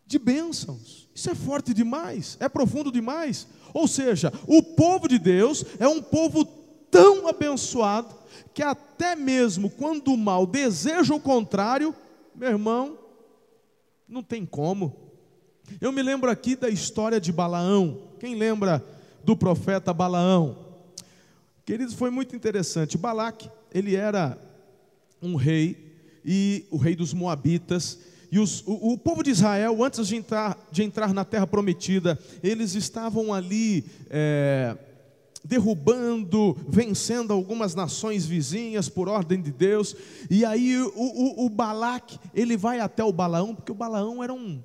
de 0.06 0.20
bênçãos. 0.20 1.10
Isso 1.14 1.30
é 1.30 1.36
forte 1.36 1.74
demais, 1.74 2.38
é 2.40 2.50
profundo 2.50 2.92
demais. 2.92 3.48
Ou 3.74 3.88
seja, 3.88 4.32
o 4.48 4.62
povo 4.62 5.08
de 5.08 5.18
Deus 5.18 5.66
é 5.80 5.88
um 5.88 6.02
povo 6.02 6.46
tão 6.90 7.28
abençoado 7.28 8.14
que 8.54 8.62
até 8.62 9.16
mesmo 9.16 9.70
quando 9.70 10.14
o 10.14 10.18
mal 10.18 10.46
deseja 10.46 11.14
o 11.14 11.20
contrário, 11.20 11.96
meu 12.36 12.50
irmão, 12.50 12.98
não 14.08 14.22
tem 14.22 14.46
como. 14.46 14.96
Eu 15.82 15.92
me 15.92 16.04
lembro 16.04 16.30
aqui 16.30 16.56
da 16.56 16.70
história 16.70 17.20
de 17.20 17.32
Balaão. 17.32 18.10
Quem 18.20 18.36
lembra 18.36 18.84
do 19.24 19.36
profeta 19.36 19.94
Balaão? 19.94 20.58
Queridos, 21.66 21.94
foi 21.94 22.10
muito 22.10 22.36
interessante. 22.36 22.98
Balaque, 22.98 23.50
ele 23.74 23.96
era 23.96 24.38
um 25.22 25.36
rei 25.36 26.22
e 26.24 26.66
o 26.70 26.78
rei 26.78 26.96
dos 26.96 27.14
moabitas 27.14 27.98
e 28.34 28.40
os, 28.40 28.64
o, 28.66 28.94
o, 28.94 28.98
povo 28.98 29.22
de 29.22 29.30
Israel, 29.30 29.84
antes 29.84 30.08
de 30.08 30.16
entrar, 30.16 30.58
de 30.72 30.82
entrar 30.82 31.14
na 31.14 31.24
terra 31.24 31.46
prometida, 31.46 32.18
eles 32.42 32.74
estavam 32.74 33.32
ali 33.32 33.86
é, 34.10 34.76
derrubando, 35.46 36.58
vencendo 36.68 37.32
algumas 37.32 37.76
nações 37.76 38.26
vizinhas 38.26 38.90
por 38.90 39.08
ordem 39.08 39.40
de 39.40 39.52
Deus. 39.52 39.96
E 40.32 40.44
aí 40.44 40.76
o, 40.80 40.92
o, 40.96 41.46
o 41.46 41.50
Balaque, 41.50 42.18
ele 42.34 42.58
vai 42.58 42.80
até 42.80 43.04
o 43.04 43.14
Balaão, 43.14 43.54
porque 43.54 43.72
o 43.72 43.76
Balaão 43.76 44.24
era 44.24 44.34
um, 44.34 44.60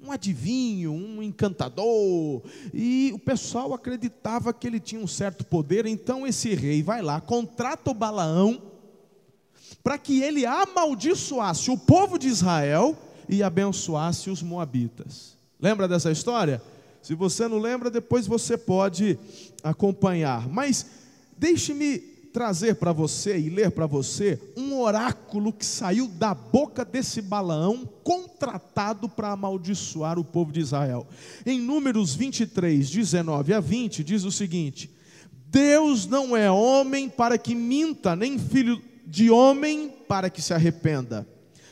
um 0.00 0.10
adivinho, 0.10 0.92
um 0.94 1.22
encantador, 1.22 2.40
e 2.72 3.12
o 3.12 3.18
pessoal 3.18 3.74
acreditava 3.74 4.50
que 4.54 4.66
ele 4.66 4.80
tinha 4.80 5.02
um 5.02 5.06
certo 5.06 5.44
poder, 5.44 5.84
então 5.84 6.26
esse 6.26 6.54
rei 6.54 6.82
vai 6.82 7.02
lá, 7.02 7.20
contrata 7.20 7.90
o 7.90 7.94
Balaão 7.94 8.71
para 9.82 9.98
que 9.98 10.22
ele 10.22 10.46
amaldiçoasse 10.46 11.70
o 11.70 11.78
povo 11.78 12.18
de 12.18 12.28
Israel 12.28 12.96
e 13.28 13.42
abençoasse 13.42 14.30
os 14.30 14.42
moabitas. 14.42 15.36
Lembra 15.60 15.88
dessa 15.88 16.10
história? 16.10 16.62
Se 17.02 17.14
você 17.14 17.48
não 17.48 17.58
lembra, 17.58 17.90
depois 17.90 18.26
você 18.26 18.56
pode 18.56 19.18
acompanhar. 19.62 20.48
Mas 20.48 20.86
deixe-me 21.36 21.98
trazer 22.32 22.76
para 22.76 22.92
você 22.92 23.38
e 23.38 23.50
ler 23.50 23.70
para 23.70 23.86
você 23.86 24.40
um 24.56 24.80
oráculo 24.80 25.52
que 25.52 25.66
saiu 25.66 26.08
da 26.08 26.32
boca 26.32 26.84
desse 26.84 27.20
Balaão, 27.20 27.86
contratado 28.02 29.08
para 29.08 29.32
amaldiçoar 29.32 30.18
o 30.18 30.24
povo 30.24 30.50
de 30.50 30.60
Israel. 30.60 31.06
Em 31.44 31.60
Números 31.60 32.14
23, 32.14 32.88
19 32.88 33.52
a 33.52 33.60
20, 33.60 34.02
diz 34.02 34.24
o 34.24 34.32
seguinte: 34.32 34.90
Deus 35.48 36.06
não 36.06 36.36
é 36.36 36.50
homem 36.50 37.08
para 37.08 37.36
que 37.36 37.54
minta, 37.54 38.16
nem 38.16 38.38
filho 38.38 38.80
de 39.12 39.30
homem 39.30 39.92
para 40.08 40.30
que 40.30 40.40
se 40.40 40.54
arrependa? 40.54 41.28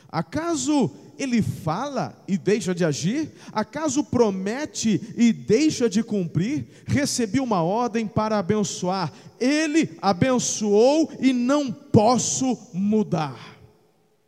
Acaso 0.07 0.91
ele 1.17 1.41
fala 1.41 2.15
e 2.27 2.37
deixa 2.37 2.75
de 2.75 2.85
agir? 2.85 3.31
Acaso 3.51 4.03
promete 4.03 5.01
e 5.17 5.33
deixa 5.33 5.89
de 5.89 6.03
cumprir? 6.03 6.67
Recebi 6.85 7.39
uma 7.39 7.63
ordem 7.63 8.05
para 8.05 8.37
abençoar, 8.37 9.11
ele 9.39 9.97
abençoou 9.99 11.11
e 11.19 11.33
não 11.33 11.71
posso 11.71 12.55
mudar. 12.73 13.57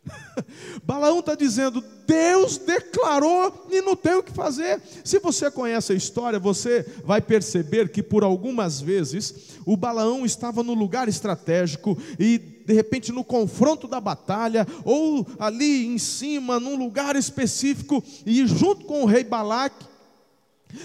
Balaão 0.84 1.20
está 1.20 1.36
dizendo: 1.36 1.84
Deus 2.04 2.58
declarou 2.58 3.68
e 3.70 3.80
não 3.80 3.94
tem 3.94 4.14
o 4.14 4.22
que 4.24 4.32
fazer. 4.32 4.82
Se 5.04 5.20
você 5.20 5.48
conhece 5.52 5.92
a 5.92 5.96
história, 5.96 6.40
você 6.40 6.84
vai 7.04 7.20
perceber 7.20 7.90
que 7.90 8.02
por 8.02 8.24
algumas 8.24 8.80
vezes 8.80 9.54
o 9.64 9.76
Balaão 9.76 10.26
estava 10.26 10.64
no 10.64 10.74
lugar 10.74 11.08
estratégico 11.08 11.96
e 12.18 12.53
de 12.64 12.72
repente 12.72 13.12
no 13.12 13.22
confronto 13.22 13.86
da 13.86 14.00
batalha, 14.00 14.66
ou 14.84 15.26
ali 15.38 15.86
em 15.86 15.98
cima, 15.98 16.58
num 16.58 16.76
lugar 16.76 17.16
específico, 17.16 18.02
e 18.24 18.46
junto 18.46 18.84
com 18.86 19.02
o 19.02 19.06
rei 19.06 19.24
Balaque, 19.24 19.86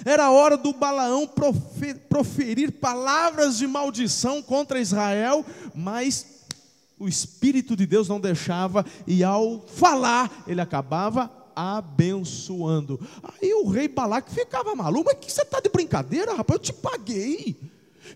era 0.05 0.25
a 0.25 0.31
hora 0.31 0.55
do 0.55 0.71
Balaão 0.71 1.27
proferir 2.07 2.74
palavras 2.74 3.57
de 3.57 3.65
maldição 3.65 4.41
contra 4.41 4.79
Israel, 4.79 5.43
mas 5.74 6.25
o 7.00 7.07
Espírito 7.07 7.75
de 7.75 7.86
Deus 7.86 8.07
não 8.07 8.19
deixava, 8.19 8.86
e 9.07 9.24
ao 9.24 9.65
falar, 9.67 10.43
ele 10.45 10.62
acabava 10.62 11.31
abençoando. 11.55 13.00
Aí 13.24 13.53
o 13.53 13.67
rei 13.67 13.88
Balaque 13.88 14.33
ficava 14.33 14.75
maluco, 14.75 15.05
mas 15.05 15.17
que 15.25 15.31
você 15.31 15.41
está 15.41 15.59
de 15.59 15.69
brincadeira, 15.69 16.36
rapaz? 16.36 16.59
Eu 16.59 16.63
te 16.63 16.74
paguei. 16.74 17.57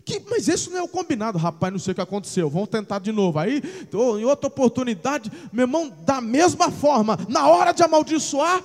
Que, 0.06 0.22
mas 0.30 0.48
isso 0.48 0.70
não 0.70 0.80
é 0.80 0.82
o 0.82 0.88
combinado, 0.88 1.38
rapaz, 1.38 1.72
não 1.72 1.80
sei 1.80 1.94
o 1.94 1.96
que 1.96 2.02
aconteceu. 2.02 2.50
Vamos 2.50 2.70
tentar 2.70 3.00
de 3.00 3.12
novo. 3.12 3.40
Aí, 3.40 3.62
em 3.92 4.26
outra 4.26 4.48
oportunidade, 4.48 5.32
meu 5.52 5.64
irmão, 5.64 5.90
da 6.06 6.20
mesma 6.20 6.70
forma, 6.70 7.18
na 7.30 7.48
hora 7.48 7.72
de 7.72 7.84
amaldiçoar, 7.84 8.64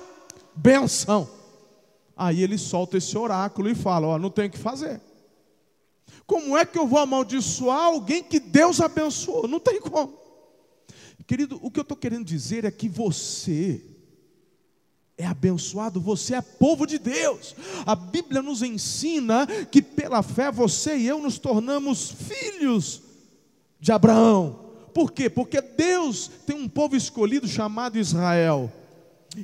benção. 0.55 1.29
Aí 2.15 2.43
ele 2.43 2.57
solta 2.57 2.97
esse 2.97 3.17
oráculo 3.17 3.69
e 3.69 3.75
fala: 3.75 4.07
Ó, 4.07 4.19
não 4.19 4.29
tem 4.29 4.47
o 4.47 4.49
que 4.49 4.57
fazer. 4.57 4.99
Como 6.27 6.57
é 6.57 6.65
que 6.65 6.77
eu 6.77 6.85
vou 6.85 6.99
amaldiçoar 6.99 7.85
alguém 7.85 8.21
que 8.21 8.39
Deus 8.39 8.81
abençoou? 8.81 9.47
Não 9.47 9.59
tem 9.59 9.79
como. 9.79 10.19
Querido, 11.25 11.59
o 11.61 11.71
que 11.71 11.79
eu 11.79 11.83
estou 11.83 11.95
querendo 11.95 12.25
dizer 12.25 12.65
é 12.65 12.71
que 12.71 12.89
você 12.89 13.81
é 15.19 15.25
abençoado, 15.25 15.99
você 15.99 16.35
é 16.35 16.41
povo 16.41 16.87
de 16.87 16.97
Deus. 16.97 17.53
A 17.85 17.93
Bíblia 17.93 18.41
nos 18.41 18.63
ensina 18.63 19.45
que 19.69 19.81
pela 19.81 20.23
fé 20.23 20.49
você 20.49 20.95
e 20.95 21.05
eu 21.05 21.19
nos 21.19 21.37
tornamos 21.37 22.09
filhos 22.09 23.01
de 23.81 23.91
Abraão. 23.91 24.57
Por 24.93 25.11
quê? 25.11 25.29
Porque 25.29 25.59
Deus 25.59 26.31
tem 26.45 26.55
um 26.55 26.69
povo 26.69 26.95
escolhido 26.95 27.49
chamado 27.49 27.99
Israel. 27.99 28.71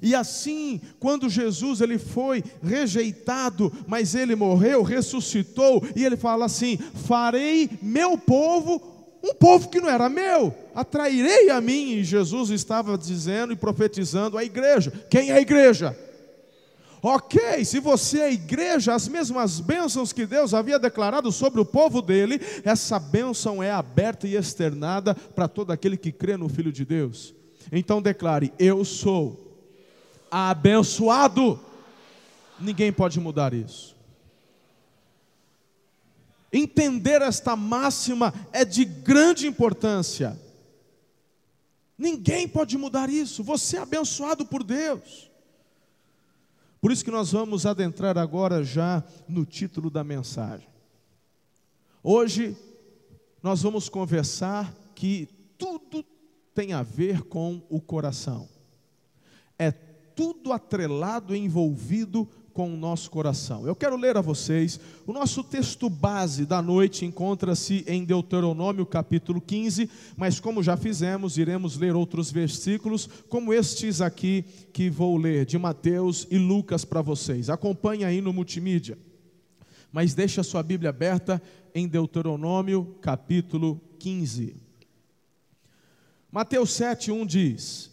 E 0.02 0.16
assim, 0.16 0.80
quando 0.98 1.30
Jesus 1.30 1.82
ele 1.82 2.00
foi 2.00 2.42
rejeitado, 2.64 3.72
mas 3.86 4.16
ele 4.16 4.34
morreu, 4.34 4.82
ressuscitou, 4.82 5.84
e 5.94 6.06
ele 6.06 6.16
fala 6.16 6.46
assim: 6.46 6.78
"Farei 6.78 7.70
meu 7.82 8.18
povo 8.18 8.95
um 9.26 9.34
povo 9.34 9.70
que 9.70 9.82
não 9.82 9.90
era 9.90 10.08
meu, 10.08 10.54
atrairei 10.76 11.50
a 11.50 11.60
mim. 11.60 11.94
E 11.94 12.04
Jesus 12.04 12.52
estava 12.52 12.96
dizendo 12.96 13.52
e 13.52 13.56
profetizando 13.56 14.38
a 14.38 14.44
igreja. 14.44 14.94
Quem 15.10 15.32
é 15.32 15.34
a 15.34 15.42
igreja? 15.42 15.98
Ok, 17.02 17.66
se 17.66 17.80
você 17.80 18.20
é 18.20 18.34
igreja, 18.34 18.94
as 18.94 19.08
mesmas 19.08 19.60
bênçãos 19.60 20.14
que 20.14 20.26
Deus 20.26 20.54
havia 20.54 20.78
declarado 20.78 21.32
sobre 21.32 21.60
o 21.60 21.66
povo 21.66 22.02
dele, 22.02 22.40
essa 22.64 23.00
bênção 23.00 23.62
é 23.62 23.72
aberta 23.72 24.28
e 24.28 24.36
externada 24.36 25.14
para 25.14 25.48
todo 25.48 25.72
aquele 25.72 25.98
que 25.98 26.12
crê 26.12 26.38
no 26.38 26.50
Filho 26.50 26.72
de 26.72 26.86
Deus. 26.86 27.34
Então 27.72 28.02
declare: 28.02 28.54
Eu 28.60 28.86
sou 28.86 29.60
abençoado. 30.30 31.60
Ninguém 32.60 32.92
pode 32.92 33.20
mudar 33.20 33.54
isso. 33.54 33.95
Entender 36.58 37.22
esta 37.22 37.54
máxima 37.54 38.34
é 38.54 38.64
de 38.64 38.86
grande 38.86 39.46
importância. 39.46 40.40
Ninguém 41.98 42.48
pode 42.48 42.78
mudar 42.78 43.10
isso. 43.10 43.44
Você 43.44 43.76
é 43.76 43.82
abençoado 43.82 44.46
por 44.46 44.64
Deus. 44.64 45.30
Por 46.80 46.94
isso 46.94 47.04
que 47.04 47.12
nós 47.12 47.34
vamos 47.34 47.66
adentrar 47.66 48.18
agora 48.18 48.64
já 48.64 49.04
no 49.28 49.46
título 49.46 49.90
da 49.90 50.02
mensagem. 50.02 50.70
Hoje 52.02 52.56
nós 53.44 53.62
vamos 53.62 53.90
conversar 53.90 54.74
que 54.96 55.28
tudo 55.58 56.06
tem 56.54 56.72
a 56.72 56.84
ver 56.84 57.24
com 57.24 57.62
o 57.70 57.82
coração. 57.82 58.48
É 59.60 59.74
tudo 59.74 60.54
atrelado 60.54 61.36
e 61.36 61.40
envolvido 61.40 62.26
com 62.56 62.74
o 62.74 62.78
nosso 62.78 63.12
coração. 63.12 63.68
Eu 63.68 63.76
quero 63.76 63.98
ler 63.98 64.16
a 64.16 64.22
vocês, 64.22 64.80
o 65.06 65.12
nosso 65.12 65.44
texto 65.44 65.90
base 65.90 66.46
da 66.46 66.62
noite 66.62 67.04
encontra-se 67.06 67.84
em 67.86 68.06
Deuteronômio 68.06 68.86
capítulo 68.86 69.42
15, 69.42 69.90
mas 70.16 70.40
como 70.40 70.64
já 70.64 70.78
fizemos, 70.78 71.38
iremos 71.38 71.78
ler 71.78 71.98
outros 71.98 72.32
versículos, 72.32 73.10
como 73.28 73.54
estes 73.54 74.00
aqui 74.00 74.46
que 74.72 74.90
vou 74.90 75.18
ler, 75.18 75.46
de 75.46 75.58
Mateus 75.58 76.26
e 76.32 76.38
Lucas 76.38 76.86
para 76.86 77.02
vocês. 77.02 77.50
Acompanhe 77.50 78.06
aí 78.06 78.22
no 78.22 78.32
multimídia. 78.32 78.98
Mas 79.92 80.14
deixe 80.14 80.40
a 80.40 80.44
sua 80.44 80.64
Bíblia 80.64 80.92
aberta 80.92 81.42
em 81.74 81.90
Deuteronômio 81.90 82.96
capítulo 83.02 83.82
15. 84.00 84.56
Mateus 86.32 86.70
7:1 86.70 87.26
diz: 87.26 87.92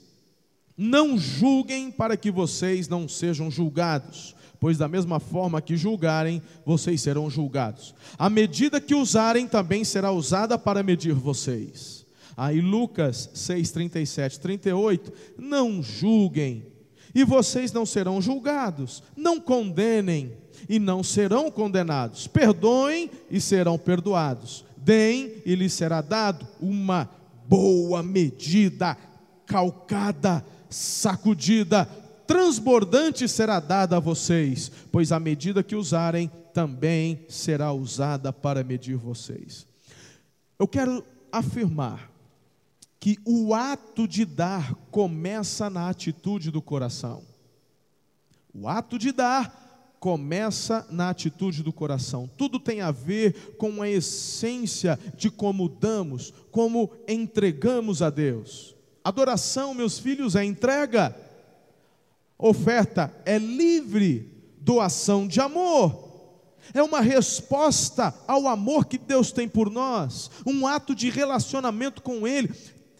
Não 0.76 1.18
julguem 1.18 1.90
para 1.90 2.16
que 2.16 2.30
vocês 2.30 2.86
não 2.86 3.08
sejam 3.08 3.50
julgados 3.50 4.36
pois 4.62 4.78
da 4.78 4.86
mesma 4.86 5.18
forma 5.18 5.60
que 5.60 5.76
julgarem, 5.76 6.40
vocês 6.64 7.00
serão 7.00 7.28
julgados. 7.28 7.92
A 8.16 8.30
medida 8.30 8.80
que 8.80 8.94
usarem 8.94 9.48
também 9.48 9.82
será 9.82 10.12
usada 10.12 10.56
para 10.56 10.84
medir 10.84 11.14
vocês. 11.14 12.06
Aí 12.36 12.60
Lucas 12.60 13.28
6, 13.34 13.72
37, 13.72 14.38
38, 14.38 15.12
não 15.36 15.82
julguem, 15.82 16.64
e 17.12 17.24
vocês 17.24 17.72
não 17.72 17.84
serão 17.84 18.22
julgados, 18.22 19.02
não 19.16 19.40
condenem, 19.40 20.32
e 20.68 20.78
não 20.78 21.02
serão 21.02 21.50
condenados, 21.50 22.28
perdoem 22.28 23.10
e 23.28 23.40
serão 23.40 23.76
perdoados, 23.76 24.64
deem 24.76 25.42
e 25.44 25.56
lhes 25.56 25.72
será 25.72 26.00
dado 26.00 26.46
uma 26.60 27.10
boa 27.48 28.00
medida, 28.00 28.96
calcada, 29.44 30.44
sacudida, 30.70 31.88
transbordante 32.32 33.28
será 33.28 33.60
dada 33.60 33.98
a 33.98 34.00
vocês, 34.00 34.72
pois 34.90 35.12
a 35.12 35.20
medida 35.20 35.62
que 35.62 35.76
usarem 35.76 36.30
também 36.54 37.26
será 37.28 37.74
usada 37.74 38.32
para 38.32 38.64
medir 38.64 38.96
vocês. 38.96 39.66
Eu 40.58 40.66
quero 40.66 41.04
afirmar 41.30 42.10
que 42.98 43.18
o 43.26 43.52
ato 43.52 44.08
de 44.08 44.24
dar 44.24 44.74
começa 44.90 45.68
na 45.68 45.90
atitude 45.90 46.50
do 46.50 46.62
coração. 46.62 47.22
O 48.54 48.66
ato 48.66 48.98
de 48.98 49.12
dar 49.12 49.94
começa 50.00 50.86
na 50.90 51.10
atitude 51.10 51.62
do 51.62 51.72
coração. 51.72 52.30
Tudo 52.38 52.58
tem 52.58 52.80
a 52.80 52.90
ver 52.90 53.56
com 53.58 53.82
a 53.82 53.90
essência 53.90 54.98
de 55.18 55.30
como 55.30 55.68
damos, 55.68 56.32
como 56.50 56.90
entregamos 57.06 58.00
a 58.00 58.08
Deus. 58.08 58.74
Adoração, 59.04 59.74
meus 59.74 59.98
filhos, 59.98 60.34
é 60.34 60.42
entrega. 60.42 61.14
Oferta 62.42 63.14
é 63.24 63.38
livre, 63.38 64.28
doação 64.58 65.28
de 65.28 65.40
amor. 65.40 66.10
É 66.74 66.82
uma 66.82 67.00
resposta 67.00 68.12
ao 68.26 68.48
amor 68.48 68.86
que 68.86 68.98
Deus 68.98 69.30
tem 69.30 69.48
por 69.48 69.70
nós, 69.70 70.28
um 70.44 70.66
ato 70.66 70.92
de 70.92 71.08
relacionamento 71.08 72.02
com 72.02 72.26
Ele. 72.26 72.52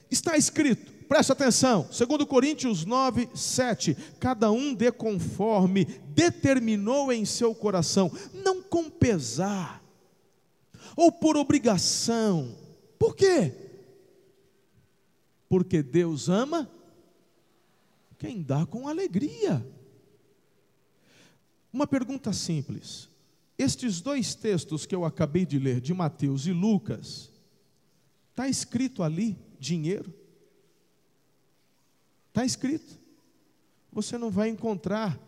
Está 0.09 0.37
escrito, 0.37 0.92
preste 1.09 1.33
atenção, 1.33 1.88
2 1.90 2.24
Coríntios 2.28 2.85
9, 2.85 3.31
7. 3.35 3.96
Cada 4.20 4.48
um 4.52 4.72
dê 4.72 4.92
conforme 4.92 5.87
determinou 6.14 7.12
em 7.12 7.24
seu 7.24 7.52
coração, 7.52 8.12
não 8.33 8.62
com 8.62 8.88
pesar, 8.88 9.83
ou 10.96 11.11
por 11.11 11.37
obrigação. 11.37 12.57
Por 12.96 13.16
quê? 13.16 13.52
Porque 15.48 15.83
Deus 15.83 16.28
ama 16.28 16.70
quem 18.22 18.40
dá 18.40 18.64
com 18.64 18.87
alegria. 18.87 19.66
Uma 21.72 21.88
pergunta 21.88 22.32
simples. 22.32 23.08
Estes 23.58 24.00
dois 24.00 24.32
textos 24.32 24.87
que 24.87 24.94
eu 24.94 25.04
acabei 25.04 25.44
de 25.44 25.58
ler, 25.58 25.80
de 25.80 25.92
Mateus 25.92 26.46
e 26.46 26.52
Lucas, 26.52 27.32
está 28.30 28.46
escrito 28.46 29.02
ali 29.02 29.37
dinheiro? 29.58 30.14
Está 32.28 32.44
escrito. 32.44 32.96
Você 33.90 34.16
não 34.16 34.30
vai 34.30 34.48
encontrar 34.48 35.18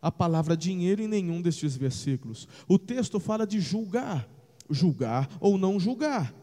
a 0.00 0.10
palavra 0.10 0.56
dinheiro 0.56 1.02
em 1.02 1.08
nenhum 1.08 1.42
destes 1.42 1.76
versículos. 1.76 2.48
O 2.66 2.78
texto 2.78 3.20
fala 3.20 3.46
de 3.46 3.60
julgar, 3.60 4.26
julgar 4.70 5.28
ou 5.40 5.58
não 5.58 5.78
julgar. 5.78 6.34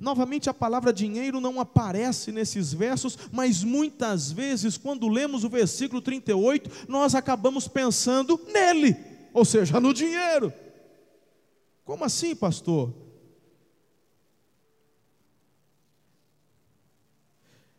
Novamente, 0.00 0.48
a 0.48 0.54
palavra 0.54 0.92
dinheiro 0.92 1.40
não 1.40 1.60
aparece 1.60 2.32
nesses 2.32 2.72
versos, 2.72 3.18
mas 3.30 3.62
muitas 3.62 4.30
vezes, 4.30 4.76
quando 4.76 5.08
lemos 5.08 5.44
o 5.44 5.48
versículo 5.48 6.00
38, 6.00 6.88
nós 6.88 7.14
acabamos 7.14 7.68
pensando 7.68 8.40
nele, 8.52 8.96
ou 9.32 9.44
seja, 9.44 9.78
no 9.80 9.92
dinheiro. 9.92 10.52
Como 11.84 12.04
assim, 12.04 12.34
pastor? 12.34 12.94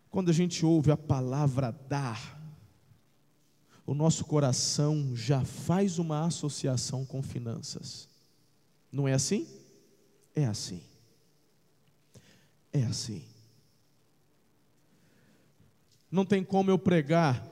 Quando 0.09 0.29
a 0.29 0.33
gente 0.33 0.65
ouve 0.65 0.91
a 0.91 0.97
palavra 0.97 1.71
dar, 1.89 2.39
o 3.85 3.93
nosso 3.93 4.25
coração 4.25 5.15
já 5.15 5.43
faz 5.43 5.97
uma 5.97 6.25
associação 6.25 7.05
com 7.05 7.23
finanças. 7.23 8.07
Não 8.91 9.07
é 9.07 9.13
assim? 9.13 9.47
É 10.35 10.45
assim 10.45 10.81
é 12.73 12.83
assim. 12.83 13.23
Não 16.11 16.25
tem 16.25 16.43
como 16.43 16.69
eu 16.69 16.77
pregar 16.77 17.47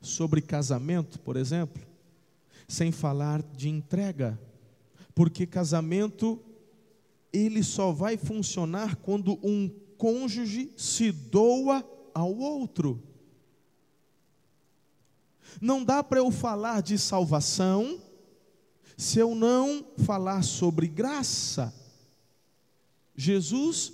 sobre 0.00 0.42
casamento, 0.42 1.20
por 1.20 1.36
exemplo, 1.36 1.82
sem 2.66 2.90
falar 2.90 3.42
de 3.42 3.68
entrega, 3.68 4.38
porque 5.14 5.46
casamento 5.46 6.42
ele 7.32 7.62
só 7.62 7.92
vai 7.92 8.16
funcionar 8.16 8.96
quando 8.96 9.38
um 9.42 9.68
cônjuge 9.96 10.72
se 10.76 11.12
doa 11.12 11.84
ao 12.14 12.34
outro. 12.36 13.02
Não 15.60 15.84
dá 15.84 16.02
para 16.02 16.18
eu 16.18 16.30
falar 16.30 16.82
de 16.82 16.98
salvação 16.98 18.00
se 18.96 19.18
eu 19.18 19.34
não 19.34 19.84
falar 19.98 20.42
sobre 20.42 20.86
graça. 20.86 21.74
Jesus, 23.16 23.92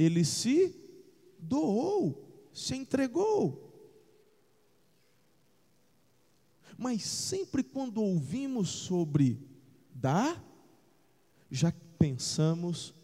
ele 0.00 0.24
se 0.24 0.74
doou, 1.38 2.48
se 2.54 2.74
entregou. 2.74 3.70
Mas 6.78 7.02
sempre 7.02 7.62
quando 7.62 8.02
ouvimos 8.02 8.70
sobre 8.70 9.38
dar, 9.94 10.42
já 11.50 11.70
pensamos 11.98 12.94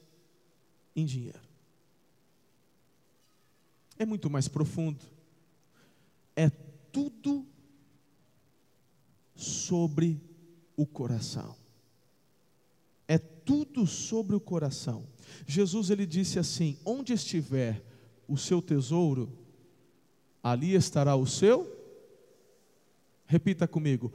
em 0.95 1.05
dinheiro. 1.05 1.47
É 3.99 4.07
muito 4.07 4.31
mais 4.31 4.49
profundo. 4.49 5.05
É 6.35 6.49
tudo 6.49 7.47
sobre 9.35 10.19
o 10.75 10.87
coração. 10.87 11.55
É 13.07 13.19
tudo 13.19 13.87
sobre 13.87 14.35
o 14.35 14.41
coração. 14.41 15.07
Jesus 15.47 15.91
ele 15.91 16.07
disse 16.07 16.39
assim: 16.39 16.77
Onde 16.85 17.13
estiver 17.13 17.83
o 18.29 18.37
seu 18.37 18.61
tesouro, 18.61 19.31
ali 20.43 20.75
estará 20.75 21.17
o 21.17 21.27
seu. 21.27 21.71
Repita 23.27 23.67
comigo: 23.67 24.13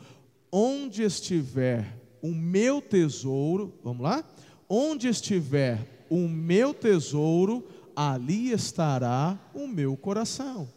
Onde 0.52 1.04
estiver 1.04 1.98
o 2.22 2.34
meu 2.34 2.82
tesouro, 2.82 3.74
vamos 3.84 4.04
lá? 4.04 4.24
Onde 4.68 5.08
estiver 5.08 6.06
o 6.10 6.28
meu 6.28 6.74
tesouro, 6.74 7.68
ali 7.96 8.52
estará 8.52 9.40
o 9.54 9.68
meu 9.68 9.96
coração. 9.98 10.68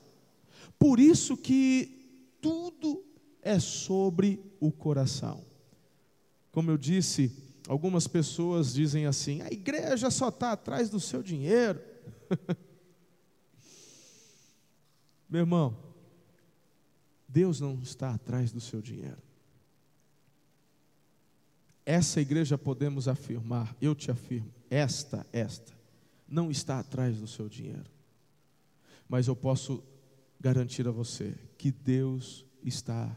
Por 0.79 0.99
isso 0.99 1.37
que 1.37 2.37
tudo 2.41 3.05
é 3.43 3.59
sobre 3.59 4.41
o 4.61 4.71
coração. 4.73 5.45
Como 6.51 6.71
eu 6.71 6.79
disse, 6.79 7.33
algumas 7.69 8.07
pessoas 8.07 8.73
dizem 8.73 9.07
assim: 9.07 9.43
a 9.43 9.49
igreja 9.49 10.11
só 10.11 10.29
está 10.29 10.53
atrás 10.53 10.89
do 10.91 11.01
seu 11.01 11.23
dinheiro. 11.23 11.81
Meu 15.29 15.41
irmão, 15.41 15.77
Deus 17.29 17.61
não 17.61 17.81
está 17.81 18.15
atrás 18.15 18.53
do 18.53 18.61
seu 18.61 18.81
dinheiro. 18.81 19.23
Essa 21.85 22.21
igreja 22.21 22.57
podemos 22.57 23.09
afirmar, 23.09 23.77
eu 23.81 23.95
te 23.95 24.11
afirmo, 24.11 24.51
esta, 24.71 25.27
esta, 25.33 25.73
não 26.27 26.51
está 26.51 26.79
atrás 26.79 27.19
do 27.19 27.27
seu 27.27 27.49
dinheiro. 27.49 27.91
Mas 29.09 29.27
eu 29.27 29.37
posso 29.37 29.83
garantir 30.41 30.89
a 30.89 30.91
você 30.91 31.35
que 31.59 31.71
Deus 31.71 32.45
está 32.63 33.15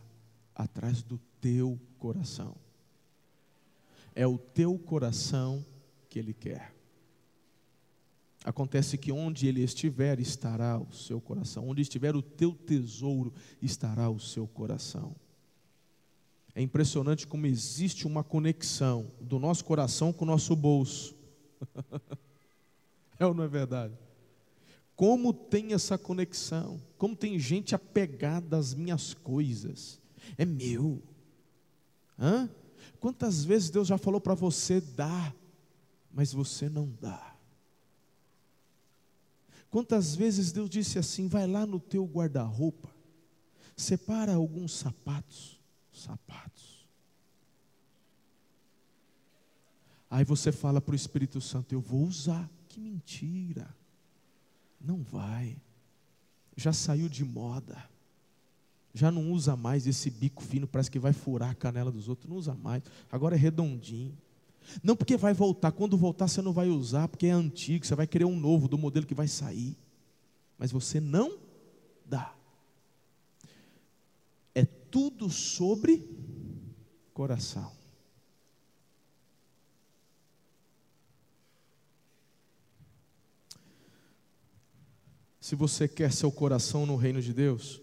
atrás 0.54 1.02
do 1.02 1.18
teu 1.40 1.80
coração. 1.98 2.56
É 4.18 4.26
o 4.26 4.38
teu 4.38 4.78
coração 4.80 5.64
que 6.10 6.18
Ele 6.18 6.34
quer. 6.34 6.74
Acontece 8.44 8.98
que 8.98 9.12
onde 9.12 9.48
Ele 9.48 9.62
estiver, 9.62 10.20
estará 10.20 10.80
o 10.80 10.92
seu 10.92 11.22
coração. 11.22 11.70
Onde 11.70 11.82
estiver 11.84 12.16
o 12.16 12.22
teu 12.22 12.54
tesouro, 12.54 13.32
estará 13.62 14.10
o 14.10 14.20
seu 14.20 14.48
coração. 14.48 15.16
É 16.56 16.62
impressionante 16.62 17.28
como 17.28 17.46
existe 17.46 18.08
uma 18.08 18.24
conexão 18.24 19.12
do 19.22 19.38
nosso 19.38 19.64
coração 19.64 20.12
com 20.12 20.26
o 20.26 20.28
nosso 20.28 20.56
bolso. 20.56 21.16
é 23.20 23.26
ou 23.26 23.36
não 23.36 23.44
é 23.44 23.48
verdade? 23.48 23.94
Como 24.96 25.32
tem 25.32 25.74
essa 25.74 25.96
conexão? 25.96 26.82
Como 26.98 27.16
tem 27.16 27.38
gente 27.38 27.76
apegada 27.76 28.58
às 28.58 28.74
minhas 28.74 29.14
coisas? 29.14 30.02
é 30.36 30.46
meu. 30.46 31.02
Hã? 32.18 32.50
Quantas 33.00 33.44
vezes 33.44 33.70
Deus 33.70 33.88
já 33.88 33.98
falou 33.98 34.20
para 34.20 34.34
você 34.34 34.82
dar, 34.82 35.36
mas 36.12 36.34
você 36.34 36.68
não 36.68 36.90
dá? 37.00 37.36
Quantas 39.70 40.16
vezes 40.16 40.52
Deus 40.52 40.70
disse 40.70 40.98
assim: 40.98 41.28
vai 41.28 41.46
lá 41.46 41.66
no 41.66 41.80
teu 41.80 42.06
guarda-roupa, 42.06 42.90
separa 43.76 44.34
alguns 44.34 44.74
sapatos, 44.74 45.60
sapatos. 45.92 46.88
Aí 50.10 50.24
você 50.24 50.52
fala 50.52 50.80
para 50.80 50.94
o 50.94 50.96
Espírito 50.96 51.40
Santo: 51.42 51.74
eu 51.74 51.82
vou 51.82 52.04
usar. 52.04 52.50
Que 52.68 52.80
mentira! 52.80 53.76
Não 54.80 55.02
vai, 55.02 55.58
já 56.56 56.72
saiu 56.72 57.10
de 57.10 57.26
moda 57.26 57.97
já 58.98 59.12
não 59.12 59.32
usa 59.32 59.56
mais 59.56 59.86
esse 59.86 60.10
bico 60.10 60.44
fino, 60.44 60.68
parece 60.68 60.90
que 60.90 61.00
vai 61.00 61.14
furar 61.14 61.52
a 61.52 61.56
canela 61.56 61.92
dos 61.92 62.10
outros, 62.10 62.30
não 62.30 62.38
usa 62.38 62.56
mais. 62.56 62.84
Agora 63.12 63.36
é 63.36 63.38
redondinho. 63.38 64.18
Não 64.84 64.96
porque 64.96 65.16
vai 65.16 65.34
voltar, 65.34 65.72
quando 65.72 65.96
voltar 65.96 66.28
você 66.28 66.42
não 66.42 66.52
vai 66.52 66.68
usar, 66.68 67.08
porque 67.08 67.28
é 67.28 67.32
antigo, 67.32 67.86
você 67.86 67.96
vai 67.96 68.08
querer 68.08 68.26
um 68.26 68.38
novo 68.38 68.68
do 68.68 68.78
modelo 68.78 69.06
que 69.06 69.14
vai 69.14 69.28
sair. 69.28 69.78
Mas 70.58 70.72
você 70.72 71.00
não 71.00 71.38
dá. 72.06 72.34
É 74.54 74.66
tudo 74.66 75.30
sobre 75.30 76.10
coração. 77.14 77.72
Se 85.40 85.56
você 85.56 85.88
quer 85.88 86.12
seu 86.12 86.30
coração 86.30 86.86
no 86.86 86.98
reino 86.98 87.22
de 87.22 87.34
Deus, 87.34 87.82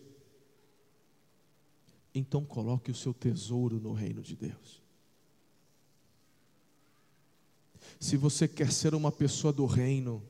então 2.14 2.44
coloque 2.44 2.90
o 2.90 2.94
seu 2.94 3.12
tesouro 3.12 3.80
no 3.80 3.92
reino 3.92 4.22
de 4.22 4.36
Deus. 4.36 4.82
Se 7.98 8.16
você 8.16 8.46
quer 8.46 8.72
ser 8.72 8.94
uma 8.94 9.10
pessoa 9.10 9.52
do 9.52 9.66
reino, 9.66 10.22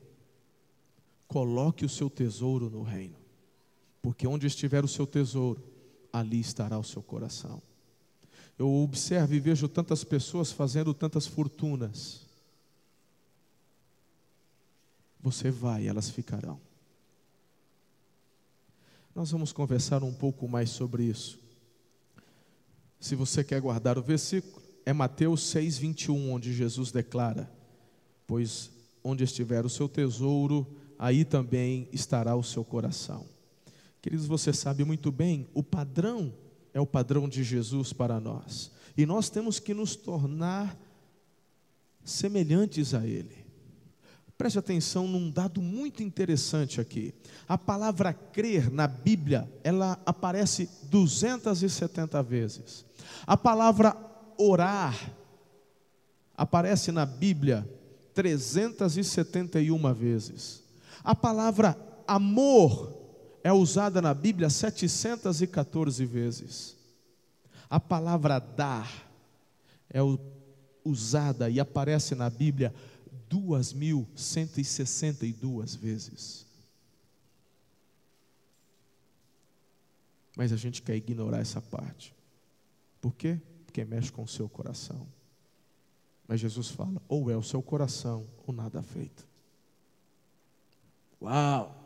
coloque 1.27 1.85
o 1.85 1.89
seu 1.89 2.09
tesouro 2.09 2.69
no 2.69 2.81
reino, 2.81 3.17
porque 4.01 4.27
onde 4.27 4.47
estiver 4.47 4.83
o 4.83 4.87
seu 4.87 5.05
tesouro, 5.05 5.63
ali 6.11 6.39
estará 6.39 6.77
o 6.79 6.83
seu 6.83 7.03
coração. 7.03 7.61
Eu 8.57 8.71
observo 8.71 9.33
e 9.33 9.39
vejo 9.39 9.67
tantas 9.67 10.03
pessoas 10.03 10.51
fazendo 10.51 10.93
tantas 10.93 11.27
fortunas. 11.27 12.21
Você 15.19 15.51
vai, 15.51 15.87
elas 15.87 16.09
ficarão. 16.09 16.59
Nós 19.13 19.31
vamos 19.31 19.51
conversar 19.51 20.03
um 20.03 20.13
pouco 20.13 20.47
mais 20.47 20.69
sobre 20.69 21.03
isso. 21.03 21.44
Se 23.05 23.13
você 23.13 23.43
quer 23.43 23.61
guardar 23.61 23.99
o 23.99 24.01
versículo, 24.01 24.59
é 24.83 24.91
Mateus 24.91 25.43
6, 25.43 25.77
21, 25.77 26.31
onde 26.31 26.51
Jesus 26.51 26.91
declara: 26.91 27.47
Pois 28.25 28.71
onde 29.03 29.23
estiver 29.23 29.63
o 29.63 29.69
seu 29.69 29.87
tesouro, 29.87 30.65
aí 30.97 31.23
também 31.23 31.87
estará 31.93 32.35
o 32.35 32.41
seu 32.41 32.65
coração. 32.65 33.23
Queridos, 34.01 34.25
você 34.25 34.51
sabe 34.51 34.83
muito 34.83 35.11
bem, 35.11 35.47
o 35.53 35.61
padrão 35.61 36.33
é 36.73 36.81
o 36.81 36.85
padrão 36.87 37.29
de 37.29 37.43
Jesus 37.43 37.93
para 37.93 38.19
nós, 38.19 38.71
e 38.97 39.05
nós 39.05 39.29
temos 39.29 39.59
que 39.59 39.75
nos 39.75 39.95
tornar 39.95 40.75
semelhantes 42.03 42.95
a 42.95 43.05
Ele. 43.05 43.44
Preste 44.37 44.59
atenção 44.59 45.07
num 45.07 45.29
dado 45.29 45.61
muito 45.61 46.03
interessante 46.03 46.81
aqui. 46.81 47.13
A 47.47 47.57
palavra 47.57 48.13
crer 48.13 48.69
na 48.69 48.85
Bíblia, 48.85 49.49
ela 49.63 49.97
aparece 50.05 50.69
270 50.83 52.21
vezes. 52.21 52.85
A 53.25 53.37
palavra 53.37 53.95
orar 54.37 55.13
aparece 56.35 56.91
na 56.91 57.05
Bíblia 57.05 57.67
371 58.13 59.93
vezes. 59.93 60.63
A 61.03 61.15
palavra 61.15 61.77
amor 62.05 62.93
é 63.43 63.53
usada 63.53 64.01
na 64.01 64.13
Bíblia 64.13 64.49
714 64.49 66.03
vezes. 66.05 66.75
A 67.69 67.79
palavra 67.79 68.39
dar 68.39 69.05
é 69.89 69.99
usada 70.83 71.49
e 71.49 71.59
aparece 71.59 72.15
na 72.15 72.29
Bíblia 72.29 72.73
2.162 73.35 75.77
vezes. 75.77 76.45
Mas 80.35 80.53
a 80.53 80.57
gente 80.57 80.81
quer 80.81 80.95
ignorar 80.95 81.39
essa 81.39 81.61
parte. 81.61 82.15
Por 82.99 83.13
quê? 83.13 83.39
Porque 83.65 83.85
mexe 83.85 84.11
com 84.11 84.23
o 84.23 84.27
seu 84.27 84.49
coração. 84.49 85.07
Mas 86.27 86.39
Jesus 86.39 86.69
fala: 86.69 87.01
ou 87.07 87.29
é 87.29 87.37
o 87.37 87.43
seu 87.43 87.61
coração 87.61 88.27
ou 88.45 88.53
nada 88.53 88.81
feito. 88.81 89.25
Uau! 91.21 91.83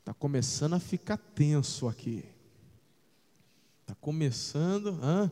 Está 0.00 0.12
começando 0.12 0.74
a 0.74 0.80
ficar 0.80 1.16
tenso 1.16 1.88
aqui. 1.88 2.24
Está 3.82 3.94
começando. 3.94 4.98
Hã? 5.02 5.30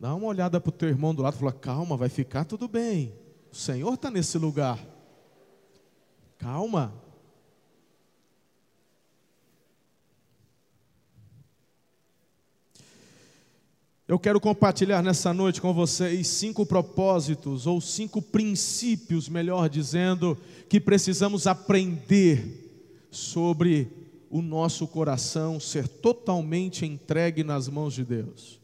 Dá 0.00 0.14
uma 0.14 0.26
olhada 0.26 0.60
para 0.60 0.70
o 0.70 0.72
teu 0.72 0.88
irmão 0.88 1.14
do 1.14 1.22
lado 1.22 1.34
e 1.34 1.38
fala: 1.38 1.52
calma, 1.52 1.96
vai 1.96 2.08
ficar 2.08 2.44
tudo 2.44 2.68
bem. 2.68 3.12
O 3.52 3.56
Senhor 3.56 3.94
está 3.94 4.10
nesse 4.10 4.38
lugar. 4.38 4.78
Calma. 6.38 6.94
Eu 14.06 14.18
quero 14.18 14.40
compartilhar 14.40 15.02
nessa 15.02 15.34
noite 15.34 15.60
com 15.60 15.74
vocês 15.74 16.26
cinco 16.28 16.64
propósitos, 16.64 17.66
ou 17.66 17.78
cinco 17.78 18.22
princípios, 18.22 19.28
melhor 19.28 19.68
dizendo, 19.68 20.38
que 20.66 20.80
precisamos 20.80 21.46
aprender 21.46 23.06
sobre 23.10 24.08
o 24.30 24.40
nosso 24.40 24.86
coração 24.86 25.58
ser 25.60 25.88
totalmente 25.88 26.86
entregue 26.86 27.44
nas 27.44 27.68
mãos 27.68 27.92
de 27.92 28.04
Deus. 28.04 28.58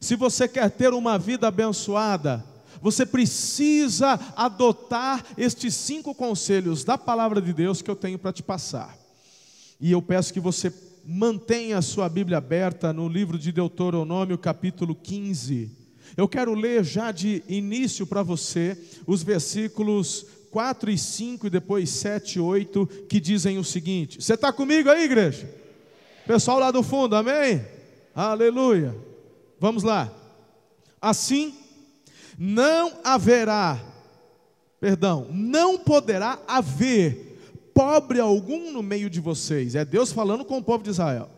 Se 0.00 0.16
você 0.16 0.46
quer 0.48 0.70
ter 0.70 0.92
uma 0.92 1.18
vida 1.18 1.48
abençoada, 1.48 2.44
você 2.82 3.06
precisa 3.06 4.18
adotar 4.36 5.24
estes 5.38 5.74
cinco 5.74 6.12
conselhos 6.14 6.82
da 6.82 6.98
palavra 6.98 7.40
de 7.40 7.52
Deus 7.52 7.80
que 7.80 7.90
eu 7.90 7.94
tenho 7.94 8.18
para 8.18 8.32
te 8.32 8.42
passar. 8.42 8.98
E 9.80 9.92
eu 9.92 10.02
peço 10.02 10.32
que 10.32 10.40
você 10.40 10.72
mantenha 11.06 11.78
a 11.78 11.82
sua 11.82 12.08
Bíblia 12.08 12.38
aberta 12.38 12.92
no 12.92 13.08
livro 13.08 13.38
de 13.38 13.52
Deuteronômio, 13.52 14.36
capítulo 14.36 14.96
15. 14.96 15.70
Eu 16.16 16.28
quero 16.28 16.54
ler 16.54 16.84
já 16.84 17.12
de 17.12 17.42
início 17.48 18.04
para 18.04 18.22
você 18.22 18.76
os 19.06 19.22
versículos 19.22 20.26
4 20.50 20.90
e 20.90 20.98
5 20.98 21.46
e 21.46 21.50
depois 21.50 21.88
7 21.88 22.36
e 22.36 22.40
8 22.40 22.86
que 23.08 23.20
dizem 23.20 23.58
o 23.58 23.64
seguinte: 23.64 24.20
Você 24.20 24.34
está 24.34 24.52
comigo 24.52 24.90
aí, 24.90 25.04
igreja? 25.04 25.48
Pessoal 26.26 26.58
lá 26.58 26.70
do 26.70 26.82
fundo, 26.82 27.14
amém? 27.14 27.64
Aleluia. 28.14 28.94
Vamos 29.58 29.82
lá. 29.82 30.12
Assim, 31.00 31.54
não 32.44 32.94
haverá, 33.04 33.80
perdão, 34.80 35.28
não 35.30 35.78
poderá 35.78 36.40
haver 36.48 37.38
pobre 37.72 38.18
algum 38.18 38.72
no 38.72 38.82
meio 38.82 39.08
de 39.08 39.20
vocês. 39.20 39.76
É 39.76 39.84
Deus 39.84 40.10
falando 40.10 40.44
com 40.44 40.58
o 40.58 40.62
povo 40.62 40.82
de 40.82 40.90
Israel. 40.90 41.30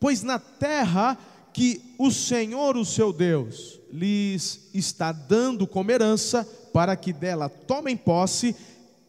Pois 0.00 0.22
na 0.22 0.38
terra 0.38 1.18
que 1.52 1.94
o 1.98 2.10
Senhor, 2.10 2.78
o 2.78 2.86
seu 2.86 3.12
Deus, 3.12 3.78
lhes 3.92 4.70
está 4.72 5.12
dando 5.12 5.66
como 5.66 5.90
herança, 5.90 6.48
para 6.72 6.96
que 6.96 7.12
dela 7.12 7.50
tomem 7.50 7.94
posse, 7.94 8.56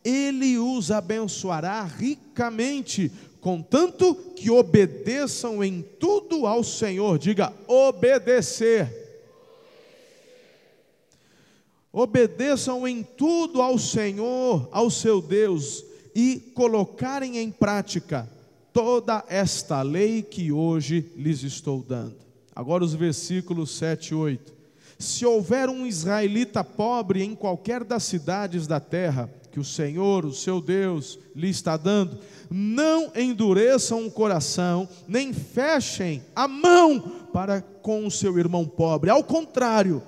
ele 0.03 0.57
os 0.57 0.91
abençoará 0.91 1.83
ricamente, 1.83 3.09
contanto 3.39 4.15
que 4.35 4.51
obedeçam 4.51 5.63
em 5.63 5.81
tudo 5.97 6.45
ao 6.45 6.61
Senhor. 6.61 7.17
Diga, 7.17 7.53
obedecer. 7.69 9.00
Obedeçam 11.93 12.87
em 12.87 13.03
tudo 13.03 13.61
ao 13.61 13.77
Senhor, 13.77 14.69
ao 14.71 14.89
seu 14.89 15.21
Deus, 15.21 15.83
e 16.15 16.51
colocarem 16.53 17.37
em 17.37 17.51
prática 17.51 18.29
toda 18.71 19.23
esta 19.27 19.81
lei 19.81 20.21
que 20.21 20.51
hoje 20.51 21.11
lhes 21.15 21.43
estou 21.43 21.83
dando. 21.83 22.15
Agora 22.55 22.83
os 22.83 22.93
versículos 22.93 23.71
7 23.77 24.09
e 24.09 24.15
8. 24.15 24.53
Se 24.97 25.25
houver 25.25 25.67
um 25.67 25.85
israelita 25.85 26.63
pobre 26.63 27.23
em 27.23 27.35
qualquer 27.35 27.83
das 27.83 28.03
cidades 28.03 28.67
da 28.67 28.79
terra, 28.79 29.29
que 29.51 29.59
o 29.59 29.63
Senhor, 29.65 30.25
o 30.25 30.33
seu 30.33 30.61
Deus, 30.61 31.19
lhe 31.35 31.49
está 31.49 31.75
dando, 31.75 32.17
não 32.49 33.11
endureçam 33.15 34.05
o 34.05 34.11
coração, 34.11 34.87
nem 35.07 35.33
fechem 35.33 36.23
a 36.33 36.47
mão 36.47 36.99
para 37.33 37.61
com 37.61 38.05
o 38.05 38.11
seu 38.11 38.37
irmão 38.37 38.65
pobre. 38.65 39.09
Ao 39.09 39.23
contrário, 39.23 40.01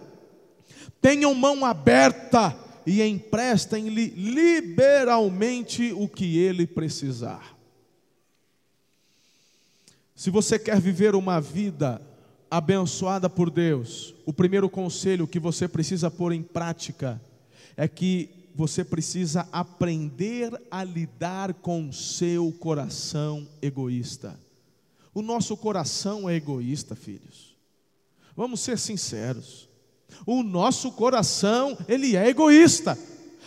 tenham 1.04 1.36
mão 1.36 1.66
aberta 1.66 2.58
e 2.88 3.04
emprestem-lhe 3.04 4.08
liberalmente 4.16 5.92
o 5.92 6.08
que 6.08 6.38
ele 6.38 6.66
precisar. 6.66 7.58
Se 10.16 10.30
você 10.30 10.58
quer 10.58 10.80
viver 10.80 11.14
uma 11.14 11.42
vida 11.42 12.02
abençoada 12.50 13.30
por 13.30 13.50
Deus, 13.50 14.16
o 14.26 14.32
primeiro 14.32 14.70
conselho 14.70 15.28
que 15.28 15.40
você 15.40 15.68
precisa 15.68 16.10
pôr 16.10 16.32
em 16.32 16.42
prática 16.42 17.22
é 17.76 17.86
que 17.86 18.30
você 18.56 18.82
precisa 18.82 19.46
aprender 19.52 20.54
a 20.72 20.86
lidar 20.86 21.54
com 21.56 21.92
seu 21.92 22.50
coração 22.54 23.46
egoísta. 23.62 24.40
O 25.14 25.22
nosso 25.22 25.58
coração 25.58 26.30
é 26.30 26.36
egoísta, 26.36 26.96
filhos. 26.96 27.58
Vamos 28.38 28.62
ser 28.62 28.80
sinceros. 28.80 29.73
O 30.26 30.44
nosso 30.44 30.92
coração, 30.92 31.78
ele 31.88 32.16
é 32.16 32.30
egoísta. 32.30 32.98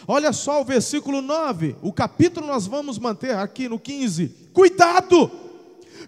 Olha 0.06 0.32
só 0.32 0.60
o 0.60 0.64
versículo 0.64 1.20
9, 1.20 1.76
o 1.82 1.92
capítulo 1.92 2.46
nós 2.46 2.66
vamos 2.66 2.98
manter 2.98 3.34
aqui 3.34 3.68
no 3.68 3.78
15. 3.78 4.28
Cuidado, 4.52 5.30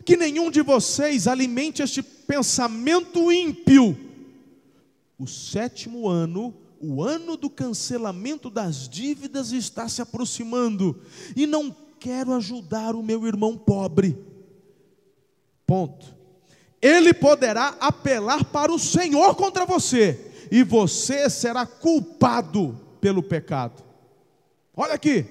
que 0.05 0.17
nenhum 0.17 0.51
de 0.51 0.63
vocês 0.63 1.27
alimente 1.27 1.83
este 1.83 2.03
pensamento 2.03 3.33
ímpio. 3.33 3.97
O 5.19 5.27
sétimo 5.27 6.09
ano, 6.09 6.55
o 6.81 7.03
ano 7.03 7.37
do 7.37 7.51
cancelamento 7.51 8.49
das 8.49 8.89
dívidas 8.89 9.51
está 9.51 9.89
se 9.89 10.01
aproximando, 10.01 11.01
e 11.35 11.45
não 11.47 11.75
quero 11.99 12.35
ajudar 12.35 12.95
o 12.95 13.03
meu 13.03 13.27
irmão 13.27 13.57
pobre. 13.57 14.17
Ponto. 15.67 16.17
Ele 16.81 17.13
poderá 17.13 17.77
apelar 17.81 18.45
para 18.45 18.73
o 18.73 18.79
Senhor 18.79 19.35
contra 19.35 19.67
você 19.67 20.28
e 20.51 20.63
você 20.63 21.29
será 21.29 21.67
culpado 21.67 22.79
pelo 23.01 23.23
pecado. 23.23 23.83
Olha 24.77 24.95
aqui, 24.95 25.27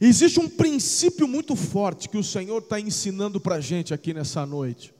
existe 0.00 0.38
um 0.38 0.48
princípio 0.48 1.26
muito 1.26 1.56
forte 1.56 2.08
que 2.08 2.18
o 2.18 2.24
Senhor 2.24 2.58
está 2.58 2.78
ensinando 2.78 3.40
para 3.40 3.56
a 3.56 3.60
gente 3.60 3.92
aqui 3.92 4.14
nessa 4.14 4.46
noite. 4.46 4.94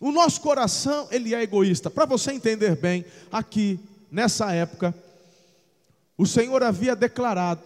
O 0.00 0.12
nosso 0.12 0.40
coração, 0.40 1.08
ele 1.10 1.34
é 1.34 1.42
egoísta. 1.42 1.90
Para 1.90 2.04
você 2.04 2.30
entender 2.32 2.76
bem, 2.76 3.04
aqui, 3.32 3.80
nessa 4.10 4.52
época, 4.52 4.94
o 6.18 6.26
Senhor 6.26 6.62
havia 6.62 6.94
declarado 6.94 7.62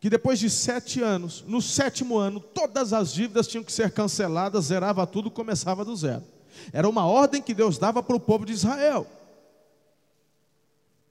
que 0.00 0.08
depois 0.08 0.38
de 0.38 0.48
sete 0.48 1.02
anos, 1.02 1.42
no 1.46 1.60
sétimo 1.60 2.18
ano, 2.18 2.38
todas 2.38 2.92
as 2.92 3.12
dívidas 3.12 3.48
tinham 3.48 3.64
que 3.64 3.72
ser 3.72 3.90
canceladas, 3.90 4.66
zerava 4.66 5.06
tudo, 5.06 5.30
começava 5.30 5.84
do 5.84 5.96
zero. 5.96 6.22
Era 6.72 6.88
uma 6.88 7.06
ordem 7.06 7.42
que 7.42 7.54
Deus 7.54 7.78
dava 7.78 8.02
para 8.02 8.16
o 8.16 8.20
povo 8.20 8.44
de 8.44 8.52
Israel. 8.52 9.06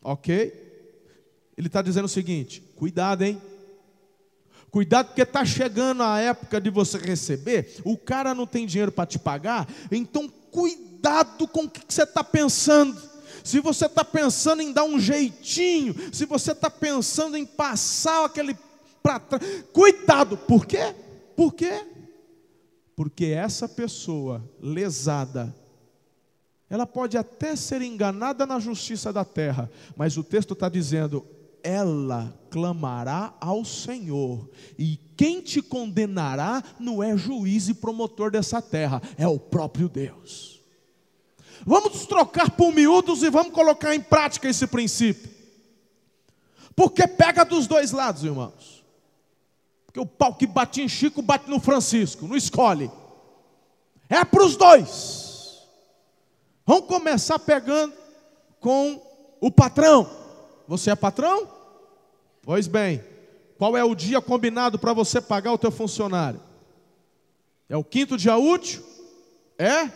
Ok? 0.02 0.66
Ele 1.58 1.68
está 1.68 1.82
dizendo 1.82 2.06
o 2.06 2.10
seguinte: 2.10 2.62
cuidado, 2.76 3.24
hein? 3.24 3.42
Cuidado, 4.70 5.08
porque 5.08 5.22
está 5.22 5.44
chegando 5.46 6.04
a 6.04 6.20
época 6.20 6.60
de 6.60 6.70
você 6.70 6.98
receber, 6.98 7.82
o 7.84 7.98
cara 7.98 8.36
não 8.36 8.46
tem 8.46 8.66
dinheiro 8.66 8.92
para 8.92 9.06
te 9.06 9.18
pagar, 9.18 9.68
então 9.90 10.30
cuidado 10.52 11.48
com 11.48 11.64
o 11.64 11.70
que 11.70 11.82
você 11.88 12.04
está 12.04 12.24
pensando. 12.24 13.02
Se 13.44 13.62
você 13.62 13.86
está 13.86 14.04
pensando 14.04 14.62
em 14.62 14.74
dar 14.74 14.84
um 14.84 15.00
jeitinho, 15.00 15.96
se 16.12 16.26
você 16.26 16.52
está 16.52 16.70
pensando 16.70 17.38
em 17.38 17.46
passar 17.46 18.26
aquele 18.26 18.58
para 19.02 19.20
trás, 19.20 19.44
cuidado, 19.72 20.38
por 20.38 20.66
quê? 20.66 20.94
Por 21.36 21.54
quê? 21.54 21.86
Porque 22.98 23.26
essa 23.26 23.70
pessoa 23.70 24.44
lesada, 24.60 25.56
ela 26.68 26.88
pode 26.88 27.16
até 27.16 27.56
ser 27.56 27.84
enganada 27.84 28.44
na 28.44 28.60
justiça 28.60 29.14
da 29.14 29.24
terra, 29.24 29.70
mas 29.96 30.18
o 30.18 30.24
texto 30.24 30.54
está 30.54 30.68
dizendo: 30.68 31.24
ela 31.62 32.36
clamará 32.50 33.36
ao 33.40 33.64
Senhor, 33.64 34.50
e 34.80 34.98
quem 35.16 35.42
te 35.42 35.62
condenará 35.62 36.64
não 36.80 37.04
é 37.04 37.16
juiz 37.16 37.70
e 37.70 37.76
promotor 37.76 38.32
dessa 38.32 38.64
terra, 38.64 39.00
é 39.16 39.28
o 39.28 39.38
próprio 39.38 39.88
Deus. 39.88 40.60
Vamos 41.68 42.08
trocar 42.08 42.50
por 42.50 42.74
miúdos 42.74 43.22
e 43.22 43.30
vamos 43.30 43.54
colocar 43.54 43.94
em 43.94 44.02
prática 44.02 44.50
esse 44.50 44.66
princípio, 44.66 45.30
porque 46.76 47.08
pega 47.08 47.46
dos 47.46 47.68
dois 47.68 47.92
lados, 47.92 48.24
irmãos. 48.24 48.77
Porque 49.88 50.00
o 50.00 50.06
pau 50.06 50.36
que 50.36 50.46
bate 50.46 50.82
em 50.82 50.88
Chico 50.88 51.22
bate 51.22 51.50
no 51.50 51.60
Francisco, 51.60 52.28
não 52.28 52.36
escolhe. 52.36 52.92
É 54.08 54.24
para 54.24 54.44
os 54.44 54.56
dois. 54.56 55.66
Vamos 56.66 56.86
começar 56.86 57.40
pegando 57.40 57.94
com 58.60 59.02
o 59.40 59.50
patrão. 59.50 60.10
Você 60.68 60.92
é 60.92 60.96
patrão? 60.96 61.48
Pois 62.44 62.68
bem, 62.68 63.04
qual 63.58 63.76
é 63.76 63.84
o 63.84 63.96
dia 63.96 64.22
combinado 64.22 64.78
para 64.78 64.94
você 64.94 65.20
pagar 65.20 65.54
o 65.54 65.58
teu 65.58 65.72
funcionário? 65.72 66.42
É 67.70 67.76
o 67.76 67.84
quinto 67.84 68.18
dia 68.18 68.38
útil? 68.38 68.84
É? 69.58 69.90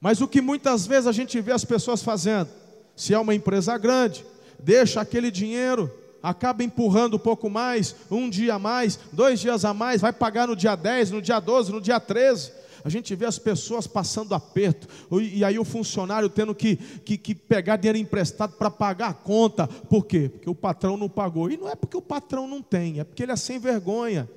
Mas 0.00 0.20
o 0.20 0.28
que 0.28 0.40
muitas 0.40 0.86
vezes 0.86 1.06
a 1.06 1.12
gente 1.12 1.40
vê 1.40 1.52
as 1.52 1.64
pessoas 1.64 2.02
fazendo, 2.02 2.50
se 2.96 3.14
é 3.14 3.18
uma 3.18 3.34
empresa 3.34 3.76
grande, 3.78 4.24
deixa 4.58 5.00
aquele 5.00 5.30
dinheiro 5.30 5.90
acaba 6.22 6.62
empurrando 6.62 7.14
um 7.14 7.18
pouco 7.18 7.48
mais, 7.48 7.94
um 8.10 8.28
dia 8.28 8.54
a 8.54 8.58
mais, 8.58 8.98
dois 9.12 9.40
dias 9.40 9.64
a 9.64 9.72
mais, 9.72 10.00
vai 10.00 10.12
pagar 10.12 10.48
no 10.48 10.56
dia 10.56 10.76
10, 10.76 11.10
no 11.10 11.22
dia 11.22 11.40
12, 11.40 11.72
no 11.72 11.80
dia 11.80 11.98
13. 11.98 12.52
A 12.84 12.88
gente 12.88 13.14
vê 13.14 13.26
as 13.26 13.38
pessoas 13.38 13.86
passando 13.86 14.34
aperto, 14.34 14.88
e 15.20 15.44
aí 15.44 15.58
o 15.58 15.64
funcionário 15.64 16.28
tendo 16.28 16.54
que, 16.54 16.76
que, 16.76 17.16
que 17.16 17.34
pegar 17.34 17.76
dinheiro 17.76 17.98
emprestado 17.98 18.54
para 18.54 18.70
pagar 18.70 19.10
a 19.10 19.14
conta. 19.14 19.66
Por 19.66 20.06
quê? 20.06 20.30
Porque 20.30 20.48
o 20.48 20.54
patrão 20.54 20.96
não 20.96 21.08
pagou. 21.08 21.50
E 21.50 21.56
não 21.56 21.68
é 21.68 21.74
porque 21.74 21.96
o 21.96 22.02
patrão 22.02 22.46
não 22.46 22.62
tem, 22.62 23.00
é 23.00 23.04
porque 23.04 23.22
ele 23.22 23.32
é 23.32 23.36
sem 23.36 23.58
vergonha. 23.58 24.28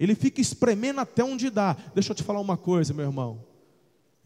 Ele 0.00 0.14
fica 0.14 0.40
espremendo 0.40 1.00
até 1.00 1.24
onde 1.24 1.50
dá. 1.50 1.76
Deixa 1.94 2.12
eu 2.12 2.16
te 2.16 2.22
falar 2.22 2.40
uma 2.40 2.56
coisa, 2.56 2.94
meu 2.94 3.04
irmão. 3.04 3.47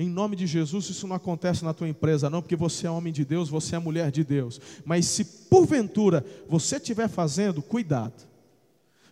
Em 0.02 0.08
nome 0.08 0.34
de 0.34 0.48
Jesus, 0.48 0.90
isso 0.90 1.06
não 1.06 1.14
acontece 1.14 1.64
na 1.64 1.72
tua 1.72 1.88
empresa, 1.88 2.28
não, 2.28 2.42
porque 2.42 2.56
você 2.56 2.88
é 2.88 2.90
homem 2.90 3.12
de 3.12 3.24
Deus, 3.24 3.48
você 3.48 3.76
é 3.76 3.78
mulher 3.78 4.10
de 4.10 4.24
Deus. 4.24 4.60
Mas 4.84 5.06
se 5.06 5.24
porventura 5.24 6.26
você 6.48 6.74
estiver 6.74 7.08
fazendo, 7.08 7.62
cuidado. 7.62 8.26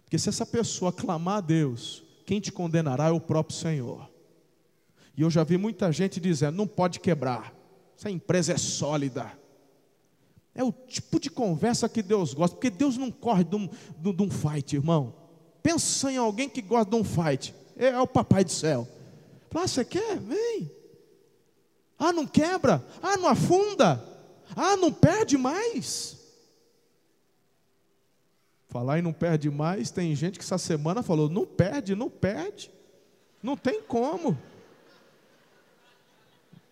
Porque 0.03 0.19
se 0.19 0.29
essa 0.29 0.45
pessoa 0.45 0.93
clamar 0.93 1.37
a 1.37 1.41
Deus, 1.41 2.03
quem 2.27 2.41
te 2.41 2.51
condenará 2.51 3.07
é 3.07 3.13
o 3.13 3.21
próprio 3.21 3.57
Senhor. 3.57 4.11
E 5.17 5.23
eu 5.23 5.31
já 5.31 5.45
vi 5.45 5.57
muita 5.57 5.93
gente 5.93 6.19
dizendo: 6.19 6.57
não 6.57 6.67
pode 6.67 6.99
quebrar, 6.99 7.55
essa 7.97 8.11
empresa 8.11 8.53
é 8.53 8.59
sólida. 8.59 9.31
É 10.53 10.65
o 10.65 10.73
tipo 10.73 11.21
de 11.21 11.31
conversa 11.31 11.89
que 11.89 12.03
Deus 12.03 12.35
gosta, 12.35 12.57
porque 12.57 12.69
Deus 12.69 12.97
não 12.97 13.13
corre 13.13 13.45
de 13.45 13.55
um, 13.55 13.69
de, 13.97 14.23
um 14.25 14.29
fight, 14.29 14.75
irmão. 14.75 15.15
Pensa 15.63 16.11
em 16.11 16.17
alguém 16.17 16.49
que 16.49 16.61
gosta 16.61 16.91
de 16.91 16.97
um 16.97 17.05
fight, 17.05 17.55
é, 17.77 17.91
é 17.91 18.01
o 18.01 18.09
papai 18.09 18.43
do 18.43 18.51
céu. 18.51 18.89
Fala, 19.51 19.67
ah, 19.67 19.69
você 19.69 19.85
quer? 19.85 20.19
Vem. 20.19 20.80
Ah, 22.01 22.15
não 22.15 22.27
quebra? 22.27 22.83
Ah, 23.03 23.19
não 23.19 23.29
afunda? 23.29 24.03
Ah, 24.57 24.75
não 24.75 24.91
perde 24.91 25.37
mais? 25.37 26.17
Falar 28.69 28.99
e 28.99 29.03
não 29.03 29.13
perde 29.13 29.51
mais, 29.51 29.91
tem 29.91 30.17
gente 30.17 30.39
que 30.39 30.45
essa 30.45 30.57
semana 30.57 31.03
falou: 31.03 31.29
não 31.29 31.45
perde, 31.45 31.95
não 31.95 32.09
perde, 32.09 32.71
não 33.43 33.55
tem 33.55 33.83
como. 33.83 34.39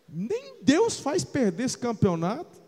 Nem 0.08 0.56
Deus 0.62 0.98
faz 0.98 1.24
perder 1.24 1.64
esse 1.64 1.76
campeonato. 1.76 2.58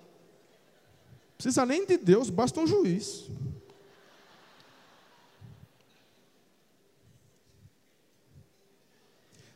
Precisa 1.39 1.65
nem 1.65 1.87
de 1.87 1.97
Deus, 1.97 2.29
basta 2.29 2.61
um 2.61 2.67
juiz. 2.67 3.31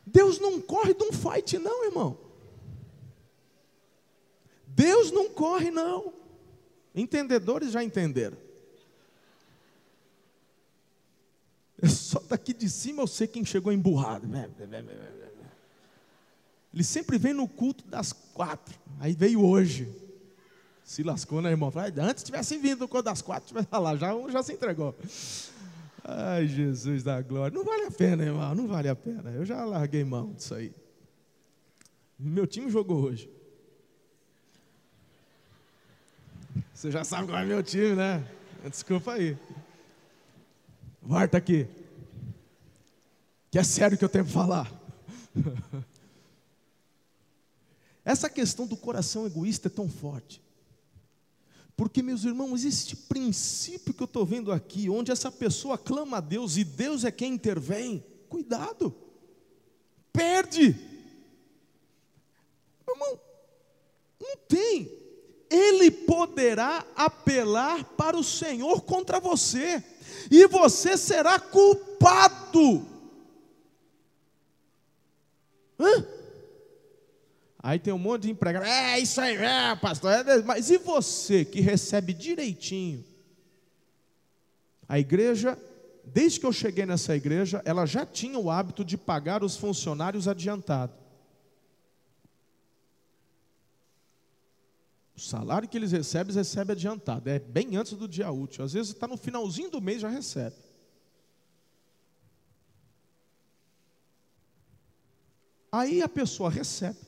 Deus 0.03 0.39
não 0.39 0.59
corre 0.59 0.95
de 0.95 1.03
um 1.03 1.11
fight, 1.11 1.59
não, 1.59 1.83
irmão. 1.85 2.24
Deus 4.75 5.09
não 5.09 5.29
corre, 5.29 5.71
não. 5.71 6.13
Entendedores 6.93 7.71
já 7.71 7.81
entenderam. 7.81 8.37
Eu 11.81 11.89
só 11.89 12.19
daqui 12.19 12.53
de 12.53 12.69
cima 12.69 13.01
eu 13.01 13.07
sei 13.07 13.25
quem 13.25 13.45
chegou 13.45 13.71
emburrado. 13.71 14.27
Ele 16.73 16.83
sempre 16.83 17.17
vem 17.17 17.33
no 17.33 17.47
culto 17.47 17.85
das 17.87 18.11
quatro. 18.11 18.77
Aí 18.99 19.13
veio 19.13 19.45
hoje. 19.45 19.87
Se 20.83 21.03
lascou, 21.03 21.41
né, 21.41 21.49
irmão? 21.49 21.71
Antes 22.01 22.23
tivesse 22.23 22.57
vindo 22.57 22.81
no 22.81 22.87
culto 22.87 23.05
das 23.05 23.21
quatro, 23.21 23.47
tivesse 23.47 23.67
lá, 23.71 23.95
já 23.95 24.13
já 24.29 24.43
se 24.43 24.53
entregou. 24.53 24.93
Ai, 26.03 26.47
Jesus 26.47 27.01
da 27.01 27.21
glória. 27.21 27.57
Não 27.57 27.63
vale 27.63 27.85
a 27.85 27.91
pena, 27.91 28.23
irmão, 28.23 28.53
não 28.53 28.67
vale 28.67 28.89
a 28.89 28.95
pena. 28.95 29.31
Eu 29.31 29.45
já 29.45 29.63
larguei 29.63 30.03
mão 30.03 30.33
disso 30.33 30.53
aí. 30.53 30.73
Meu 32.19 32.45
time 32.45 32.69
jogou 32.69 33.01
hoje. 33.03 33.34
Você 36.75 36.91
já 36.91 37.05
sabe 37.05 37.29
qual 37.29 37.39
é 37.39 37.45
meu 37.45 37.63
time, 37.63 37.95
né? 37.95 38.21
Desculpa 38.69 39.13
aí. 39.13 39.37
Volta 41.01 41.37
aqui. 41.37 41.65
Que 43.49 43.57
é 43.57 43.63
sério 43.63 43.97
que 43.97 44.03
eu 44.03 44.09
tenho 44.09 44.25
que 44.25 44.31
falar. 44.31 44.69
Essa 48.03 48.29
questão 48.29 48.67
do 48.67 48.75
coração 48.75 49.25
egoísta 49.25 49.69
é 49.69 49.71
tão 49.71 49.87
forte. 49.87 50.43
Porque, 51.77 52.03
meus 52.03 52.25
irmãos, 52.25 52.65
existe 52.65 52.97
princípio 52.97 53.93
que 53.93 54.03
eu 54.03 54.05
estou 54.05 54.25
vendo 54.25 54.51
aqui, 54.51 54.89
onde 54.89 55.11
essa 55.11 55.31
pessoa 55.31 55.77
clama 55.77 56.17
a 56.17 56.21
Deus 56.21 56.57
e 56.57 56.65
Deus 56.65 57.05
é 57.05 57.11
quem 57.11 57.33
intervém. 57.33 58.03
Cuidado, 58.27 58.93
perde. 60.11 60.75
Irmão, 62.87 63.19
não 64.19 64.37
tem. 64.47 65.04
Ele 65.49 65.91
poderá 65.91 66.85
apelar 66.95 67.83
para 67.83 68.17
o 68.17 68.23
Senhor 68.23 68.81
contra 68.81 69.19
você, 69.19 69.83
e 70.31 70.47
você 70.47 70.97
será 70.97 71.39
culpado. 71.39 72.85
Hã? 75.79 76.05
Aí 77.61 77.79
tem 77.79 77.91
um 77.93 77.97
monte 77.97 78.23
de 78.23 78.31
empregado, 78.31 78.65
é 78.65 78.99
isso 78.99 79.19
aí, 79.19 79.35
é, 79.35 79.75
pastor. 79.75 80.11
É, 80.11 80.41
mas 80.43 80.69
e 80.69 80.77
você 80.77 81.43
que 81.43 81.61
recebe 81.61 82.13
direitinho? 82.13 83.03
A 84.87 84.99
igreja, 84.99 85.57
desde 86.03 86.39
que 86.39 86.45
eu 86.45 86.53
cheguei 86.53 86.85
nessa 86.85 87.15
igreja, 87.15 87.61
ela 87.65 87.87
já 87.87 88.05
tinha 88.05 88.37
o 88.37 88.51
hábito 88.51 88.85
de 88.85 88.97
pagar 88.97 89.43
os 89.43 89.57
funcionários 89.57 90.27
adiantado. 90.27 90.93
O 95.15 95.19
salário 95.19 95.67
que 95.67 95.77
eles 95.77 95.91
recebem, 95.91 96.25
eles 96.25 96.35
recebem 96.35 96.73
adiantado. 96.73 97.29
É 97.29 97.39
bem 97.39 97.77
antes 97.77 97.93
do 97.93 98.07
dia 98.07 98.29
útil. 98.31 98.65
Às 98.65 98.73
vezes 98.73 98.91
está 98.91 99.07
no 99.07 99.15
finalzinho 99.15 99.71
do 99.71 99.81
mês 99.81 100.01
já 100.01 100.09
recebe. 100.09 100.55
Aí 105.71 106.01
a 106.01 106.09
pessoa 106.09 106.49
recebe. 106.49 106.99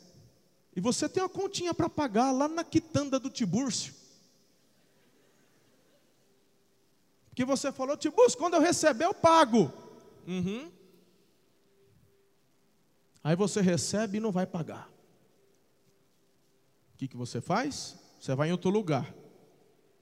E 0.76 0.80
você 0.80 1.10
tem 1.10 1.22
uma 1.24 1.30
continha 1.30 1.74
para 1.74 1.90
pagar 1.90 2.32
lá 2.32 2.48
na 2.48 2.64
quitanda 2.64 3.20
do 3.20 3.30
Tibúrcio. 3.30 3.94
Porque 7.30 7.44
você 7.44 7.72
falou, 7.72 7.98
Tibúrcio, 7.98 8.38
quando 8.38 8.56
eu 8.56 8.62
receber 8.62 9.06
eu 9.06 9.14
pago. 9.14 9.72
Uhum. 10.26 10.72
Aí 13.24 13.36
você 13.36 13.62
recebe 13.62 14.18
e 14.18 14.22
não 14.22 14.32
vai 14.32 14.46
pagar. 14.46 14.90
O 16.98 17.00
que, 17.00 17.08
que 17.08 17.16
você 17.16 17.40
faz? 17.40 17.96
Você 18.20 18.34
vai 18.34 18.50
em 18.50 18.52
outro 18.52 18.72
lugar. 18.72 19.14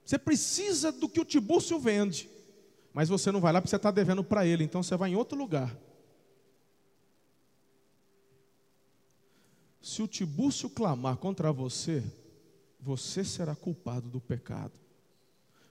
Você 0.02 0.18
precisa 0.18 0.90
do 0.90 1.10
que 1.10 1.20
o 1.20 1.26
Tibúrcio 1.26 1.78
vende. 1.78 2.30
Mas 2.90 3.10
você 3.10 3.30
não 3.30 3.38
vai 3.38 3.52
lá 3.52 3.60
porque 3.60 3.68
você 3.68 3.76
está 3.76 3.90
devendo 3.90 4.24
para 4.24 4.46
ele. 4.46 4.64
Então 4.64 4.82
você 4.82 4.96
vai 4.96 5.10
em 5.10 5.14
outro 5.14 5.36
lugar. 5.36 5.76
Se 9.82 10.00
o 10.00 10.08
Tibúrcio 10.08 10.70
clamar 10.70 11.18
contra 11.18 11.52
você, 11.52 12.02
você 12.80 13.22
será 13.22 13.54
culpado 13.54 14.08
do 14.08 14.18
pecado. 14.18 14.72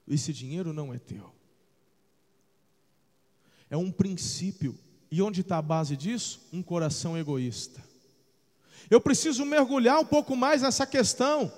Esse 0.08 0.32
dinheiro 0.32 0.74
não 0.74 0.94
é 0.94 1.00
teu. 1.00 1.34
É 3.68 3.76
um 3.76 3.92
princípio. 3.92 4.78
E 5.10 5.24
onde 5.24 5.42
está 5.42 5.58
a 5.58 5.62
base 5.64 5.98
disso? 5.98 6.48
Um 6.54 6.62
coração 6.62 7.18
egoísta. 7.18 7.84
Eu 8.90 9.02
preciso 9.02 9.46
mergulhar 9.46 10.00
um 10.00 10.06
pouco 10.06 10.36
mais 10.36 10.62
nessa 10.62 10.86
questão, 10.86 11.52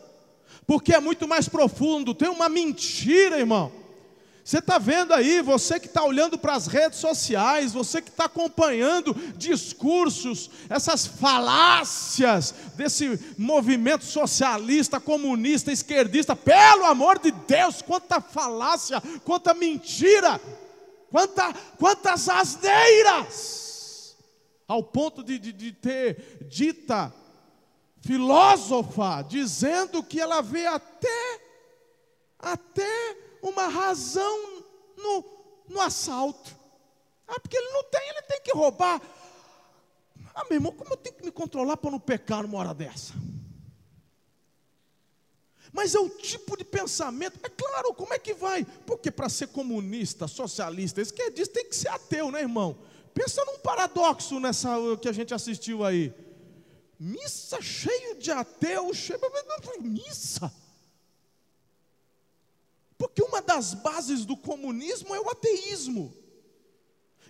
porque 0.66 0.94
é 0.94 1.00
muito 1.00 1.28
mais 1.28 1.48
profundo. 1.50 2.13
Tem 2.13 2.30
uma 2.30 2.50
mentira, 2.50 3.40
irmão. 3.40 3.72
Você 4.48 4.60
está 4.60 4.78
vendo 4.78 5.13
aí, 5.13 5.42
você 5.42 5.78
que 5.78 5.88
está 5.88 6.06
olhando 6.06 6.38
para 6.38 6.56
as 6.56 6.68
redes 6.68 7.00
sociais, 7.00 7.74
você 7.74 8.02
que 8.02 8.08
está 8.08 8.26
acompanhando 8.26 9.13
discursos, 9.36 10.50
essas 10.70 11.06
falácias 11.06 12.56
desse 12.78 13.20
movimento 13.38 14.06
socialista, 14.06 15.02
comunista, 15.02 15.70
esquerdista, 15.70 16.34
pelo 16.34 16.86
amor 16.86 17.20
de 17.20 17.30
Deus, 17.30 17.82
quanta 17.82 18.22
falácia, 18.22 19.04
quanta 19.26 19.54
mentira, 19.54 20.40
quanta, 21.12 21.54
quantas 21.78 22.30
asneiras, 22.30 23.66
ao 24.67 24.84
ponto 24.84 25.23
de, 25.23 25.39
de, 25.39 25.53
de 25.53 25.71
ter 25.71 26.38
dita 26.41 27.13
filósofa, 28.01 29.21
dizendo 29.21 30.03
que 30.03 30.19
ela 30.19 30.41
vê 30.41 30.65
até, 30.65 31.41
até 32.37 33.17
uma 33.42 33.67
razão 33.67 34.63
no, 34.98 35.25
no 35.69 35.81
assalto. 35.81 36.56
Ah, 37.27 37.39
porque 37.39 37.58
ele 37.58 37.71
não 37.71 37.83
tem, 37.83 38.10
ele 38.10 38.21
tem 38.23 38.42
que 38.42 38.52
roubar. 38.54 39.02
Ah, 40.33 40.44
meu 40.46 40.58
irmão, 40.58 40.71
como 40.71 40.94
eu 40.94 40.98
tenho 40.98 41.15
que 41.15 41.25
me 41.25 41.31
controlar 41.31 41.77
para 41.77 41.92
não 41.92 42.00
pecar 42.00 42.44
numa 42.44 42.60
hora 42.60 42.73
dessa? 42.73 43.13
Mas 45.71 45.94
é 45.94 46.00
o 46.00 46.10
tipo 46.10 46.56
de 46.58 46.63
pensamento, 46.63 47.39
é 47.44 47.50
claro, 47.50 47.94
como 47.94 48.13
é 48.13 48.19
que 48.19 48.33
vai? 48.33 48.65
Porque 48.85 49.12
para 49.12 49.29
ser 49.29 49.48
comunista, 49.48 50.27
socialista, 50.27 51.02
esquerdista, 51.02 51.54
tem 51.54 51.69
que 51.69 51.75
ser 51.75 51.89
ateu, 51.89 52.31
né, 52.31 52.42
irmão? 52.42 52.77
Pensa 53.18 53.44
num 53.46 53.58
paradoxo 53.58 54.40
nessa 54.40 54.70
que 55.02 55.10
a 55.10 55.12
gente 55.12 55.34
assistiu 55.34 55.84
aí. 55.84 56.13
Missa 57.00 57.60
cheio 57.60 58.15
de 58.20 58.32
ateus, 58.32 58.96
cheio... 58.96 59.20
missa. 59.82 60.54
Porque 62.96 63.24
uma 63.24 63.42
das 63.42 63.74
bases 63.74 64.24
do 64.24 64.38
comunismo 64.38 65.15
é 65.15 65.20
o 65.20 65.32
ateísmo. 65.32 66.13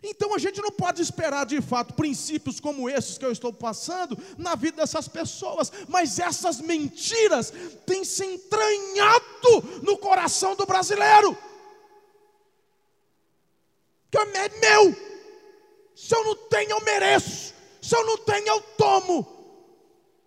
Então 0.04 0.36
a 0.36 0.38
gente 0.38 0.62
não 0.62 0.72
pode 0.72 1.02
esperar 1.02 1.46
de 1.46 1.62
fato 1.62 1.94
princípios 1.94 2.60
como 2.60 2.90
esses 2.90 3.18
que 3.18 3.26
eu 3.26 3.32
estou 3.32 3.54
passando 3.54 4.18
na 4.38 4.56
vida 4.56 4.78
dessas 4.78 5.08
pessoas, 5.08 5.72
mas 5.88 6.20
essas 6.20 6.60
mentiras 6.60 7.54
têm 7.86 8.04
se 8.04 8.26
entranhado 8.26 9.82
no 9.84 9.98
coração 9.98 10.54
do 10.54 10.66
brasileiro. 10.66 11.38
Que 14.12 14.18
é 14.18 14.26
meu, 14.60 15.17
se 15.98 16.14
eu 16.14 16.24
não 16.24 16.36
tenho, 16.36 16.70
eu 16.70 16.84
mereço, 16.84 17.56
se 17.82 17.96
eu 17.96 18.06
não 18.06 18.20
tenho, 18.20 18.48
eu 18.48 18.62
tomo. 18.78 19.36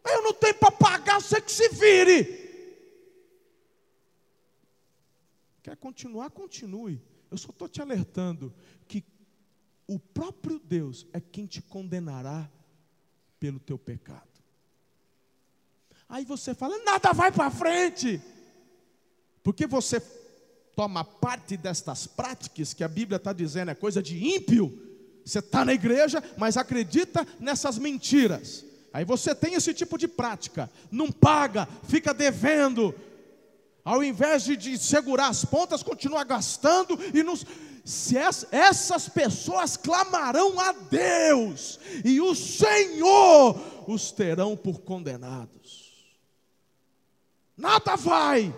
Eu 0.04 0.20
não 0.20 0.32
tenho 0.32 0.54
para 0.54 0.72
pagar, 0.72 1.20
você 1.20 1.40
que 1.40 1.52
se 1.52 1.68
vire. 1.68 2.24
Quer 5.62 5.76
continuar? 5.76 6.30
Continue. 6.30 7.00
Eu 7.30 7.38
só 7.38 7.50
estou 7.50 7.68
te 7.68 7.80
alertando 7.80 8.52
que 8.88 9.04
o 9.86 9.96
próprio 9.96 10.58
Deus 10.58 11.06
é 11.12 11.20
quem 11.20 11.46
te 11.46 11.62
condenará 11.62 12.50
pelo 13.38 13.60
teu 13.60 13.78
pecado. 13.78 14.28
Aí 16.08 16.24
você 16.24 16.52
fala, 16.52 16.82
nada 16.82 17.12
vai 17.12 17.30
para 17.30 17.48
frente, 17.48 18.20
porque 19.40 19.68
você 19.68 20.00
toma 20.74 21.04
parte 21.04 21.56
destas 21.56 22.08
práticas 22.08 22.74
que 22.74 22.82
a 22.82 22.88
Bíblia 22.88 23.18
está 23.18 23.32
dizendo 23.32 23.70
é 23.70 23.74
coisa 23.76 24.02
de 24.02 24.18
ímpio. 24.34 24.89
Você 25.30 25.38
está 25.38 25.64
na 25.64 25.72
igreja, 25.72 26.20
mas 26.36 26.56
acredita 26.56 27.24
nessas 27.38 27.78
mentiras. 27.78 28.64
Aí 28.92 29.04
você 29.04 29.32
tem 29.32 29.54
esse 29.54 29.72
tipo 29.72 29.96
de 29.96 30.08
prática, 30.08 30.68
não 30.90 31.12
paga, 31.12 31.68
fica 31.84 32.12
devendo, 32.12 32.92
ao 33.84 34.02
invés 34.02 34.42
de, 34.42 34.56
de 34.56 34.76
segurar 34.76 35.28
as 35.28 35.44
pontas, 35.44 35.84
continua 35.84 36.24
gastando 36.24 36.98
e 37.14 37.22
nos. 37.22 37.46
Se 37.84 38.16
essa, 38.16 38.48
essas 38.50 39.08
pessoas 39.08 39.76
clamarão 39.76 40.58
a 40.58 40.72
Deus, 40.72 41.78
e 42.04 42.20
o 42.20 42.34
Senhor 42.34 43.56
os 43.86 44.10
terão 44.10 44.56
por 44.56 44.80
condenados. 44.80 46.10
Nada 47.56 47.94
vai, 47.94 48.52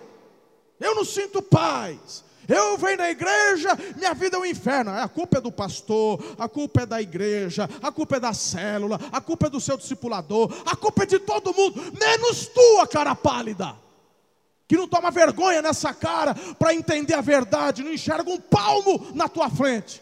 eu 0.79 0.95
não 0.95 1.05
sinto 1.05 1.39
paz, 1.39 2.23
eu 2.47 2.77
venho 2.77 2.97
na 2.97 3.09
igreja, 3.09 3.69
minha 3.95 4.13
vida 4.13 4.37
é 4.37 4.39
um 4.39 4.45
inferno. 4.45 4.91
A 4.91 5.07
culpa 5.07 5.37
é 5.37 5.41
do 5.41 5.51
pastor, 5.51 6.23
a 6.37 6.47
culpa 6.47 6.81
é 6.81 6.85
da 6.85 7.01
igreja, 7.01 7.69
a 7.81 7.91
culpa 7.91 8.17
é 8.17 8.19
da 8.19 8.33
célula, 8.33 8.99
a 9.11 9.21
culpa 9.21 9.47
é 9.47 9.49
do 9.49 9.61
seu 9.61 9.77
discipulador, 9.77 10.53
a 10.65 10.75
culpa 10.75 11.03
é 11.03 11.05
de 11.05 11.19
todo 11.19 11.53
mundo, 11.53 11.81
menos 11.99 12.47
tua, 12.47 12.87
cara 12.87 13.15
pálida 13.15 13.83
que 14.67 14.77
não 14.77 14.87
toma 14.87 15.11
vergonha 15.11 15.61
nessa 15.61 15.93
cara 15.93 16.33
para 16.57 16.73
entender 16.73 17.13
a 17.13 17.21
verdade, 17.21 17.83
não 17.83 17.93
enxerga 17.93 18.27
um 18.27 18.39
palmo 18.39 19.05
na 19.13 19.27
tua 19.27 19.47
frente. 19.47 20.01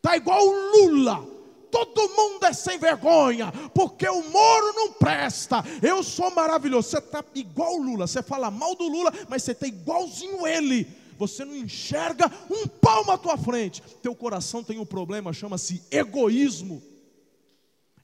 Tá 0.00 0.16
igual 0.16 0.40
o 0.40 0.70
Lula. 0.70 1.31
Todo 1.72 2.14
mundo 2.14 2.44
é 2.44 2.52
sem 2.52 2.78
vergonha, 2.78 3.50
porque 3.74 4.06
o 4.06 4.22
Moro 4.28 4.74
não 4.74 4.92
presta. 4.92 5.64
Eu 5.80 6.02
sou 6.02 6.30
maravilhoso. 6.30 6.90
Você 6.90 6.98
está 6.98 7.24
igual 7.34 7.76
o 7.76 7.82
Lula. 7.82 8.06
Você 8.06 8.22
fala 8.22 8.50
mal 8.50 8.76
do 8.76 8.86
Lula, 8.86 9.10
mas 9.26 9.42
você 9.42 9.52
está 9.52 9.66
igualzinho 9.66 10.46
ele. 10.46 10.86
Você 11.18 11.46
não 11.46 11.56
enxerga 11.56 12.30
um 12.50 12.68
palmo 12.68 13.10
à 13.10 13.16
tua 13.16 13.38
frente. 13.38 13.80
Teu 14.02 14.14
coração 14.14 14.62
tem 14.62 14.78
um 14.78 14.84
problema, 14.84 15.32
chama-se 15.32 15.82
egoísmo. 15.90 16.82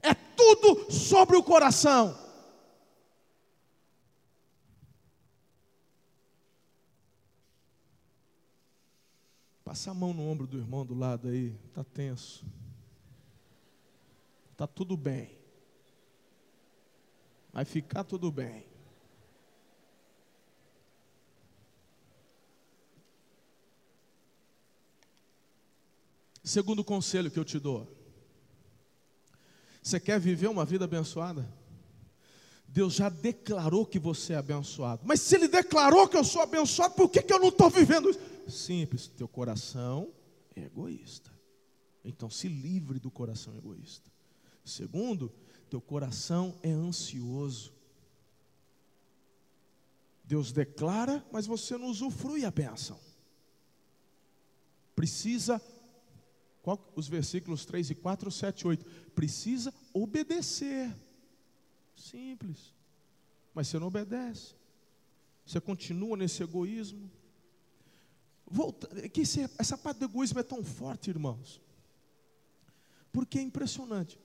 É 0.03 0.15
tudo 0.15 0.91
sobre 0.91 1.37
o 1.37 1.43
coração. 1.43 2.17
Passa 9.63 9.91
a 9.91 9.95
mão 9.95 10.15
no 10.15 10.27
ombro 10.27 10.47
do 10.47 10.57
irmão 10.57 10.87
do 10.87 10.95
lado 10.95 11.29
aí, 11.29 11.55
está 11.69 11.85
tenso. 11.85 12.47
Está 14.59 14.67
tudo 14.67 14.97
bem. 14.97 15.39
Vai 17.53 17.65
ficar 17.65 18.03
tudo 18.03 18.33
bem. 18.33 18.67
Segundo 26.43 26.83
conselho 26.83 27.31
que 27.31 27.39
eu 27.39 27.45
te 27.45 27.61
dou. 27.61 27.87
Você 29.81 30.01
quer 30.01 30.19
viver 30.19 30.49
uma 30.49 30.65
vida 30.65 30.87
abençoada? 30.87 31.49
Deus 32.67 32.95
já 32.95 33.09
declarou 33.09 33.87
que 33.87 34.01
você 34.01 34.33
é 34.33 34.39
abençoado. 34.39 35.03
Mas 35.05 35.21
se 35.21 35.37
Ele 35.37 35.47
declarou 35.47 36.09
que 36.09 36.17
eu 36.17 36.25
sou 36.25 36.43
abençoado, 36.43 36.97
por 36.97 37.09
que, 37.09 37.23
que 37.23 37.33
eu 37.33 37.39
não 37.39 37.51
estou 37.51 37.71
vivendo 37.71 38.11
isso? 38.11 38.19
Simples, 38.49 39.07
teu 39.07 39.29
coração 39.29 40.13
é 40.57 40.65
egoísta. 40.65 41.31
Então 42.05 42.29
se 42.29 42.49
livre 42.49 42.99
do 42.99 43.09
coração 43.09 43.57
egoísta. 43.57 44.18
Segundo, 44.69 45.33
teu 45.71 45.81
coração 45.81 46.59
é 46.63 46.71
ansioso. 46.71 47.73
Deus 50.25 50.53
declara, 50.53 51.25
mas 51.33 51.47
você 51.47 51.79
não 51.79 51.89
usufrui 51.89 52.45
a 52.45 52.51
bênção. 52.51 53.01
Precisa, 54.95 55.61
qual, 56.63 56.93
os 56.95 57.09
versículos 57.09 57.65
3 57.65 57.91
e 57.91 57.95
4, 57.95 58.31
7 58.31 58.61
e 58.61 58.67
8. 58.69 58.85
Precisa 59.15 59.73
obedecer. 59.93 60.95
Simples. 61.97 62.75
Mas 63.55 63.69
você 63.69 63.79
não 63.79 63.87
obedece. 63.87 64.55
Você 65.47 65.61
continua 65.61 66.17
nesse 66.17 66.43
egoísmo. 66.43 67.11
Volta, 68.47 69.09
que 69.09 69.23
esse, 69.23 69.49
essa 69.59 69.79
parte 69.79 69.99
do 69.99 70.05
egoísmo 70.07 70.41
é 70.41 70.43
tão 70.43 70.63
forte, 70.65 71.11
irmãos, 71.11 71.61
porque 73.13 73.39
é 73.39 73.43
impressionante. 73.43 74.19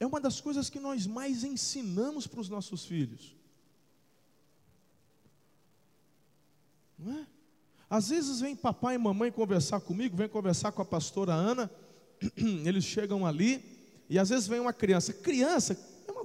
É 0.00 0.06
uma 0.06 0.20
das 0.20 0.40
coisas 0.40 0.70
que 0.70 0.78
nós 0.78 1.06
mais 1.06 1.44
ensinamos 1.44 2.26
para 2.26 2.40
os 2.40 2.48
nossos 2.48 2.84
filhos. 2.84 3.34
Não 6.98 7.18
é? 7.18 7.26
Às 7.90 8.10
vezes 8.10 8.40
vem 8.40 8.54
papai 8.54 8.96
e 8.96 8.98
mamãe 8.98 9.32
conversar 9.32 9.80
comigo, 9.80 10.16
vem 10.16 10.28
conversar 10.28 10.72
com 10.72 10.82
a 10.82 10.84
pastora 10.84 11.32
Ana, 11.32 11.70
eles 12.36 12.84
chegam 12.84 13.26
ali, 13.26 13.64
e 14.10 14.18
às 14.18 14.28
vezes 14.28 14.46
vem 14.46 14.60
uma 14.60 14.72
criança. 14.72 15.12
Criança, 15.12 15.74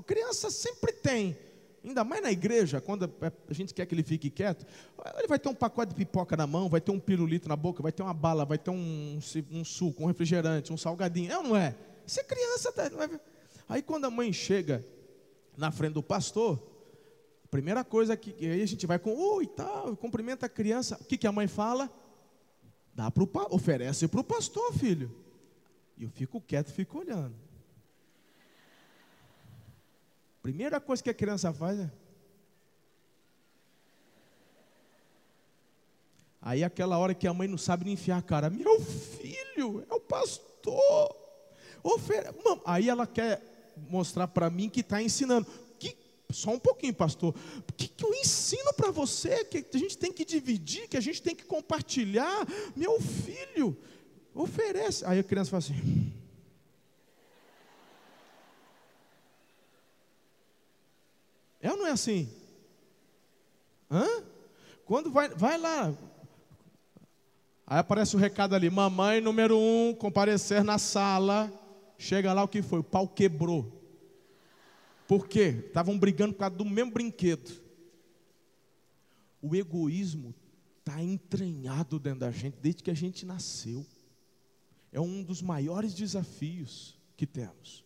criança 0.05 0.51
sempre 0.51 0.91
tem 0.91 1.38
Ainda 1.84 2.05
mais 2.05 2.21
na 2.21 2.32
igreja, 2.32 2.80
quando 2.80 3.11
a 3.21 3.53
gente 3.53 3.74
quer 3.74 3.86
que 3.86 3.93
ele 3.93 4.03
fique 4.03 4.30
quieto, 4.30 4.65
ele 5.17 5.28
vai 5.28 5.38
ter 5.38 5.49
um 5.49 5.53
pacote 5.53 5.89
de 5.89 5.95
pipoca 5.95 6.38
na 6.38 6.47
mão, 6.47 6.69
vai 6.69 6.80
ter 6.80 6.91
um 6.91 6.99
pirulito 6.99 7.49
na 7.49 7.57
boca, 7.57 7.84
vai 7.84 7.91
ter 7.91 8.01
uma 8.01 8.13
bala, 8.13 8.45
vai 8.45 8.57
ter 8.57 8.71
um, 8.71 9.19
um 9.51 9.65
suco, 9.65 10.01
um 10.01 10.05
refrigerante, 10.05 10.71
um 10.71 10.78
salgadinho. 10.78 11.30
É 11.30 11.38
ou 11.38 11.43
não 11.43 11.57
é? 11.57 11.76
Você 12.07 12.21
é 12.21 12.24
criança. 12.24 12.71
Tá, 12.71 12.89
aí 13.68 13.82
quando 13.82 14.05
a 14.05 14.11
mãe 14.11 14.32
chega 14.32 14.86
na 15.57 15.72
frente 15.72 15.93
do 15.93 16.03
pastor, 16.03 16.61
a 17.43 17.47
primeira 17.47 17.84
coisa 17.84 18.18
que 18.18 18.34
aí 18.45 18.61
a 18.61 18.66
gente 18.66 18.86
vai 18.86 18.99
com 18.99 19.16
oi 19.16 19.47
tal, 19.47 19.95
cumprimenta 19.95 20.45
a 20.45 20.49
criança. 20.49 20.97
O 20.99 21.05
que, 21.05 21.18
que 21.18 21.28
a 21.28 21.32
mãe 21.32 21.47
fala? 21.47 21.91
Dá 22.93 23.09
pro, 23.09 23.30
oferece 23.49 24.07
para 24.07 24.20
o 24.20 24.24
pastor, 24.24 24.74
filho. 24.74 25.16
E 25.97 26.03
eu 26.03 26.09
fico 26.09 26.41
quieto, 26.41 26.72
fico 26.72 26.99
olhando. 26.99 27.36
Primeira 30.41 30.82
coisa 30.82 31.01
que 31.01 31.09
a 31.09 31.14
criança 31.14 31.53
faz 31.53 31.80
é. 31.80 31.91
Aí 36.41 36.61
aquela 36.61 36.97
hora 36.97 37.14
que 37.14 37.26
a 37.26 37.34
mãe 37.34 37.47
não 37.47 37.57
sabe 37.57 37.86
nem 37.86 37.93
enfiar 37.93 38.18
a 38.18 38.22
cara, 38.22 38.49
meu 38.49 38.82
filho, 38.82 39.86
é 39.89 39.93
o 39.93 39.99
pastor. 40.01 41.16
Ofere... 41.82 42.28
Aí 42.66 42.89
ela 42.89 43.07
quer 43.07 43.52
mostrar 43.89 44.28
para 44.28 44.49
mim 44.49 44.69
que 44.69 44.82
está 44.82 45.01
ensinando. 45.01 45.47
Que... 45.80 45.95
Só 46.32 46.51
um 46.51 46.59
pouquinho, 46.59 46.93
pastor. 46.93 47.36
O 47.69 47.74
que, 47.74 47.88
que 47.88 48.03
eu 48.03 48.13
ensino 48.13 48.74
para 48.74 48.91
você? 48.91 49.43
Que 49.45 49.65
a 49.74 49.78
gente 49.78 49.97
tem 49.97 50.11
que 50.11 50.26
dividir, 50.26 50.88
que 50.88 50.97
a 50.97 51.01
gente 51.01 51.21
tem 51.21 51.36
que 51.36 51.45
compartilhar. 51.45 52.47
Meu 52.76 52.99
filho, 52.99 53.78
oferece. 54.34 55.05
Aí 55.05 55.19
a 55.19 55.24
criança 55.24 55.51
fala 55.51 55.59
assim. 55.59 56.13
É 61.61 61.71
ou 61.71 61.78
não 61.78 61.88
é 61.88 61.91
assim? 61.91 62.30
Hã? 63.89 64.05
Quando 64.86 65.09
vai, 65.09 65.30
vai 65.30 65.57
lá. 65.57 65.93
Aí 67.65 67.80
aparece 67.80 68.15
o 68.15 68.19
recado 68.19 68.53
ali: 68.53 68.69
mamãe 68.69 69.21
número 69.21 69.57
um, 69.57 69.95
comparecer 69.97 70.63
na 70.63 70.78
sala. 70.78 71.51
Chega 72.03 72.33
lá 72.33 72.43
o 72.43 72.49
que 72.49 72.61
foi? 72.61 72.79
O 72.79 72.83
pau 72.83 73.07
quebrou. 73.07 73.81
Por 75.07 75.25
quê? 75.25 75.63
Estavam 75.67 75.97
brigando 75.97 76.33
por 76.33 76.39
causa 76.39 76.57
do 76.57 76.65
mesmo 76.65 76.91
brinquedo. 76.91 77.63
O 79.41 79.55
egoísmo 79.55 80.35
está 80.79 81.01
entranhado 81.01 81.97
dentro 81.99 82.19
da 82.19 82.29
gente 82.29 82.57
desde 82.61 82.83
que 82.83 82.91
a 82.91 82.93
gente 82.93 83.25
nasceu. 83.25 83.85
É 84.91 84.99
um 84.99 85.23
dos 85.23 85.41
maiores 85.41 85.93
desafios 85.93 86.99
que 87.15 87.25
temos. 87.25 87.85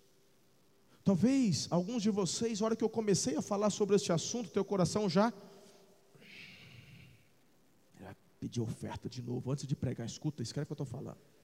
Talvez 1.03 1.67
alguns 1.69 2.01
de 2.01 2.09
vocês, 2.09 2.59
na 2.59 2.65
hora 2.65 2.75
que 2.75 2.83
eu 2.83 2.89
comecei 2.89 3.37
a 3.37 3.41
falar 3.43 3.69
sobre 3.69 3.97
este 3.97 4.11
assunto, 4.11 4.49
teu 4.49 4.65
coração 4.65 5.07
já 5.07 5.31
pedir 8.39 8.61
oferta 8.61 9.07
de 9.07 9.21
novo, 9.21 9.51
antes 9.51 9.67
de 9.67 9.75
pregar, 9.75 10.07
escuta, 10.07 10.41
escreve 10.41 10.63
o 10.63 10.67
que 10.67 10.71
eu 10.71 10.85
estou 10.85 10.87
falando. 10.87 11.36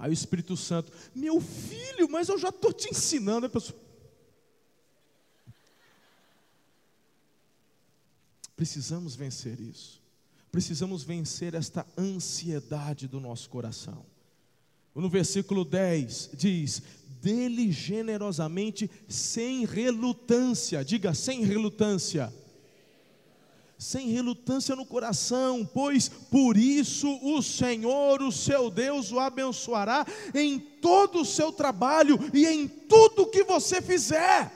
Aí 0.00 0.10
o 0.10 0.14
Espírito 0.14 0.56
Santo, 0.56 0.90
meu 1.14 1.40
filho, 1.42 2.08
mas 2.10 2.30
eu 2.30 2.38
já 2.38 2.48
estou 2.48 2.72
te 2.72 2.88
ensinando. 2.88 3.46
A 3.46 3.50
pessoa, 3.50 3.78
Precisamos 8.56 9.14
vencer 9.14 9.60
isso. 9.60 10.02
Precisamos 10.50 11.02
vencer 11.02 11.54
esta 11.54 11.86
ansiedade 11.96 13.06
do 13.06 13.20
nosso 13.20 13.48
coração. 13.48 14.04
No 14.94 15.08
versículo 15.08 15.64
10 15.64 16.30
diz: 16.34 16.82
Dele 17.22 17.70
generosamente, 17.70 18.90
sem 19.06 19.64
relutância, 19.64 20.84
diga 20.84 21.14
sem 21.14 21.44
relutância 21.44 22.32
sem 23.80 24.10
relutância 24.10 24.76
no 24.76 24.84
coração, 24.84 25.64
pois 25.64 26.06
por 26.06 26.54
isso 26.58 27.08
o 27.22 27.40
Senhor, 27.40 28.20
o 28.20 28.30
seu 28.30 28.70
Deus, 28.70 29.10
o 29.10 29.18
abençoará 29.18 30.06
em 30.34 30.58
todo 30.58 31.22
o 31.22 31.24
seu 31.24 31.50
trabalho 31.50 32.18
e 32.34 32.46
em 32.46 32.68
tudo 32.68 33.30
que 33.30 33.42
você 33.42 33.80
fizer. 33.80 34.52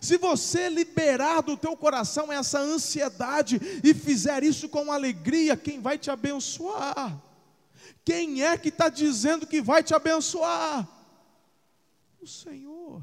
Se 0.00 0.18
você 0.18 0.68
liberar 0.68 1.42
do 1.42 1.56
teu 1.56 1.76
coração 1.76 2.32
essa 2.32 2.58
ansiedade 2.58 3.60
e 3.84 3.94
fizer 3.94 4.42
isso 4.42 4.68
com 4.68 4.90
alegria, 4.90 5.56
quem 5.56 5.80
vai 5.80 5.96
te 5.96 6.10
abençoar? 6.10 7.22
Quem 8.04 8.42
é 8.42 8.58
que 8.58 8.70
está 8.70 8.88
dizendo 8.88 9.46
que 9.46 9.62
vai 9.62 9.84
te 9.84 9.94
abençoar? 9.94 10.88
O 12.20 12.26
Senhor. 12.26 13.00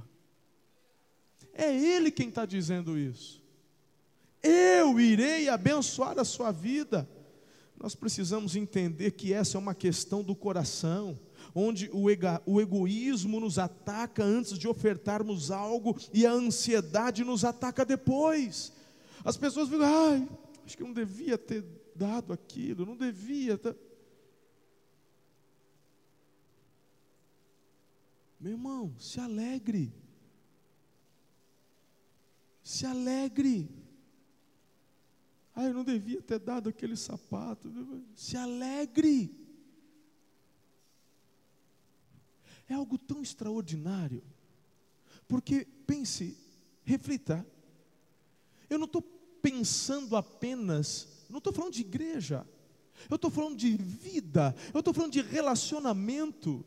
É 1.53 1.74
Ele 1.74 2.11
quem 2.11 2.28
está 2.28 2.45
dizendo 2.45 2.97
isso 2.97 3.43
eu 4.44 5.00
irei 5.00 5.48
abençoar 5.48 6.20
a 6.20 6.26
sua 6.26 6.52
vida. 6.52 7.10
Nós 7.78 7.96
precisamos 7.96 8.56
entender 8.56 9.12
que 9.12 9.34
essa 9.34 9.58
é 9.58 9.60
uma 9.60 9.74
questão 9.74 10.24
do 10.24 10.36
coração, 10.36 11.20
onde 11.56 11.89
o, 11.91 12.06
o 12.46 12.62
egoísmo 12.62 13.39
nos 13.39 13.58
ataca 13.58 14.24
antes 14.24 14.58
de 14.58 14.68
ofertarmos 14.68 15.52
algo 15.52 15.98
e 16.14 16.26
a 16.26 16.32
ansiedade 16.32 17.24
nos 17.24 17.44
ataca 17.44 17.86
depois. 17.86 18.72
As 19.24 19.38
pessoas 19.38 19.70
ficam, 19.70 19.86
ai, 19.86 20.28
acho 20.66 20.78
que 20.78 20.84
eu 20.84 20.88
não 20.88 20.94
devia 20.94 21.38
ter 21.38 21.66
dado 21.96 22.34
aquilo, 22.34 22.86
não 22.86 22.98
devia. 22.98 23.58
Ter... 23.58 23.76
Meu 28.39 28.54
irmão, 28.54 28.94
se 28.98 29.20
alegre. 29.20 29.94
Se 32.64 32.86
alegre. 32.86 33.82
Ah, 35.56 35.66
eu 35.66 35.74
não 35.74 35.84
devia 35.84 36.22
ter 36.22 36.39
dado 36.39 36.70
aquele 36.70 36.95
sapato. 36.95 37.72
Se 38.16 38.36
alegre. 38.36 39.34
É 42.68 42.74
algo 42.74 42.97
tão 42.97 43.22
extraordinário. 43.22 44.24
Porque, 45.28 45.66
pense, 45.86 46.38
reflita. 46.84 47.45
Eu 48.70 48.80
não 48.80 48.86
estou 48.86 49.01
pensando 49.41 50.16
apenas, 50.16 51.26
não 51.30 51.38
estou 51.38 51.54
falando 51.54 51.74
de 51.74 51.82
igreja. 51.82 52.47
Eu 53.10 53.16
estou 53.16 53.30
falando 53.30 53.58
de 53.58 53.76
vida. 53.76 54.56
Eu 54.74 54.80
estou 54.80 54.93
falando 54.93 55.12
de 55.12 55.22
relacionamento. 55.22 56.66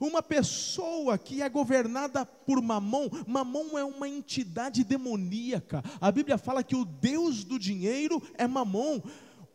Uma 0.00 0.22
pessoa 0.22 1.16
que 1.16 1.40
é 1.40 1.48
governada 1.48 2.26
por 2.26 2.60
Mamon, 2.60 3.08
Mamon 3.26 3.78
é 3.78 3.84
uma 3.84 4.08
entidade 4.08 4.84
demoníaca. 4.84 5.82
A 6.00 6.10
Bíblia 6.10 6.36
fala 6.36 6.62
que 6.62 6.76
o 6.76 6.84
Deus 6.84 7.44
do 7.44 7.58
dinheiro 7.58 8.22
é 8.34 8.46
Mamon. 8.46 9.00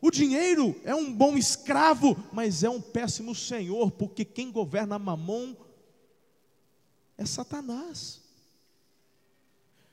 O 0.01 0.09
dinheiro 0.09 0.75
é 0.83 0.95
um 0.95 1.13
bom 1.13 1.37
escravo, 1.37 2.17
mas 2.31 2.63
é 2.63 2.69
um 2.69 2.81
péssimo 2.81 3.35
senhor, 3.35 3.91
porque 3.91 4.25
quem 4.25 4.51
governa 4.51 4.97
Mamon 4.97 5.55
é 7.17 7.25
Satanás. 7.25 8.19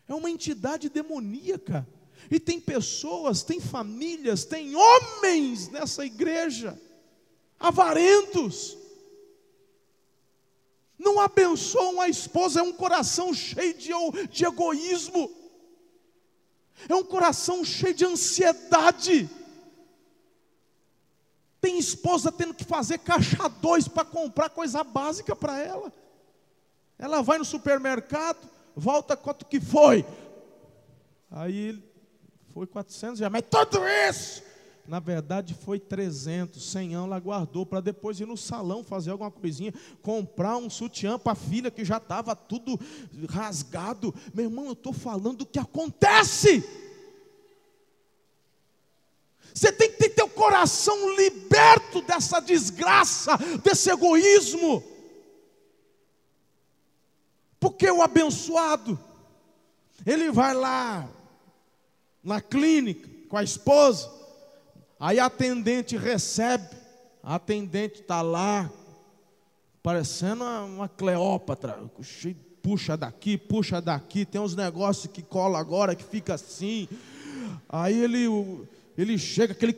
É 0.08 0.14
uma 0.14 0.30
entidade 0.30 0.88
demoníaca. 0.88 1.86
E 2.30 2.40
tem 2.40 2.58
pessoas, 2.58 3.42
tem 3.42 3.60
famílias, 3.60 4.46
tem 4.46 4.74
homens 4.74 5.68
nessa 5.68 6.06
igreja, 6.06 6.80
avarentos, 7.58 8.77
não 10.98 11.20
abençoam 11.20 12.00
a 12.00 12.08
esposa, 12.08 12.60
é 12.60 12.62
um 12.62 12.72
coração 12.72 13.32
cheio 13.32 13.74
de, 13.74 13.90
de 14.30 14.44
egoísmo, 14.44 15.30
é 16.88 16.94
um 16.94 17.04
coração 17.04 17.64
cheio 17.64 17.94
de 17.94 18.04
ansiedade. 18.04 19.30
Tem 21.60 21.78
esposa 21.78 22.30
tendo 22.30 22.54
que 22.54 22.64
fazer 22.64 22.98
caixa 22.98 23.48
dois 23.48 23.86
para 23.86 24.04
comprar 24.04 24.50
coisa 24.50 24.82
básica 24.82 25.34
para 25.34 25.58
ela. 25.60 25.92
Ela 26.98 27.22
vai 27.22 27.38
no 27.38 27.44
supermercado, 27.44 28.48
volta 28.74 29.16
quanto 29.16 29.46
que 29.46 29.60
foi. 29.60 30.04
Aí 31.30 31.82
foi 32.52 32.66
400 32.66 33.20
reais, 33.20 33.32
mas 33.32 33.44
tudo 33.48 33.86
isso 33.86 34.47
na 34.88 34.98
verdade 34.98 35.52
foi 35.52 35.78
300, 35.78 36.62
100 36.70 36.94
anos 36.94 37.08
ela 37.08 37.20
guardou 37.20 37.66
para 37.66 37.80
depois 37.80 38.18
ir 38.18 38.26
no 38.26 38.38
salão 38.38 38.82
fazer 38.82 39.10
alguma 39.10 39.30
coisinha, 39.30 39.72
comprar 40.02 40.56
um 40.56 40.70
sutiã 40.70 41.18
para 41.18 41.32
a 41.32 41.36
filha 41.36 41.70
que 41.70 41.84
já 41.84 41.98
estava 41.98 42.34
tudo 42.34 42.80
rasgado. 43.28 44.14
Meu 44.32 44.46
irmão, 44.46 44.64
eu 44.64 44.72
estou 44.72 44.94
falando 44.94 45.38
do 45.38 45.46
que 45.46 45.58
acontece. 45.58 46.64
Você 49.52 49.70
tem 49.70 49.90
que 49.90 49.98
ter 49.98 50.08
teu 50.10 50.28
coração 50.28 51.14
liberto 51.16 52.00
dessa 52.00 52.40
desgraça, 52.40 53.36
desse 53.62 53.90
egoísmo. 53.90 54.82
Porque 57.60 57.90
o 57.90 58.00
abençoado, 58.00 58.98
ele 60.06 60.30
vai 60.30 60.54
lá 60.54 61.06
na 62.22 62.40
clínica 62.40 63.06
com 63.28 63.36
a 63.36 63.42
esposa, 63.42 64.17
Aí 65.00 65.20
a 65.20 65.26
atendente 65.26 65.96
recebe, 65.96 66.68
a 67.22 67.36
atendente 67.36 68.00
está 68.00 68.20
lá, 68.20 68.70
parecendo 69.82 70.42
uma, 70.42 70.62
uma 70.64 70.88
Cleópatra, 70.88 71.78
puxa 72.60 72.96
daqui, 72.96 73.38
puxa 73.38 73.80
daqui, 73.80 74.24
tem 74.24 74.40
uns 74.40 74.56
negócios 74.56 75.10
que 75.12 75.22
cola 75.22 75.58
agora 75.58 75.94
que 75.94 76.04
fica 76.04 76.34
assim. 76.34 76.88
Aí 77.68 77.96
ele, 78.02 78.26
ele 78.96 79.16
chega, 79.16 79.52
aquele 79.52 79.76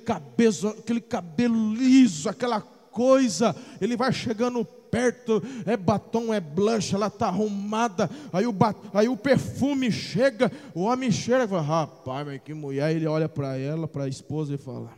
aquele 0.79 1.01
cabelo 1.01 1.75
liso, 1.75 2.29
aquela 2.29 2.61
coisa, 2.61 3.55
ele 3.81 3.97
vai 3.97 4.13
chegando 4.13 4.67
perto, 4.91 5.43
é 5.65 5.77
batom, 5.77 6.35
é 6.35 6.41
blush, 6.41 6.95
ela 6.95 7.07
está 7.07 7.29
arrumada, 7.29 8.11
aí 8.33 8.47
o, 8.47 8.55
aí 8.93 9.09
o 9.09 9.17
perfume 9.17 9.91
chega, 9.93 10.51
o 10.75 10.83
homem 10.83 11.11
chega 11.11 11.45
e 11.45 11.49
fala, 11.49 11.63
rapaz, 11.63 12.27
mas 12.27 12.43
que 12.43 12.53
mulher, 12.53 12.95
ele 12.95 13.07
olha 13.07 13.29
para 13.29 13.57
ela, 13.57 13.87
para 13.87 14.05
a 14.05 14.09
esposa 14.09 14.55
e 14.55 14.59
fala, 14.59 14.93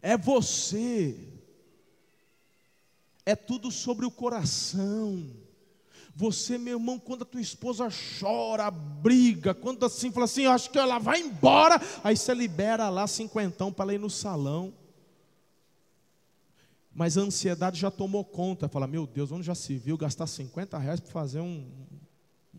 é 0.00 0.16
você, 0.16 1.16
é 3.24 3.34
tudo 3.36 3.70
sobre 3.70 4.04
o 4.04 4.10
coração. 4.10 5.41
Você, 6.14 6.58
meu 6.58 6.78
irmão, 6.78 6.98
quando 6.98 7.22
a 7.22 7.26
tua 7.26 7.40
esposa 7.40 7.88
chora, 8.20 8.70
briga, 8.70 9.54
quando 9.54 9.84
assim 9.86 10.12
fala 10.12 10.26
assim, 10.26 10.44
acho 10.46 10.70
que 10.70 10.78
ela 10.78 10.98
vai 10.98 11.20
embora, 11.20 11.80
aí 12.04 12.16
você 12.16 12.34
libera 12.34 12.90
lá 12.90 13.06
cinquentão 13.06 13.72
para 13.72 13.84
ela 13.84 13.94
ir 13.94 13.98
no 13.98 14.10
salão. 14.10 14.74
Mas 16.94 17.16
a 17.16 17.22
ansiedade 17.22 17.80
já 17.80 17.90
tomou 17.90 18.22
conta, 18.24 18.68
fala, 18.68 18.86
meu 18.86 19.06
Deus, 19.06 19.32
onde 19.32 19.46
já 19.46 19.54
se 19.54 19.78
viu 19.78 19.96
gastar 19.96 20.26
50 20.26 20.76
reais 20.76 21.00
para 21.00 21.10
fazer 21.10 21.40
um, 21.40 21.66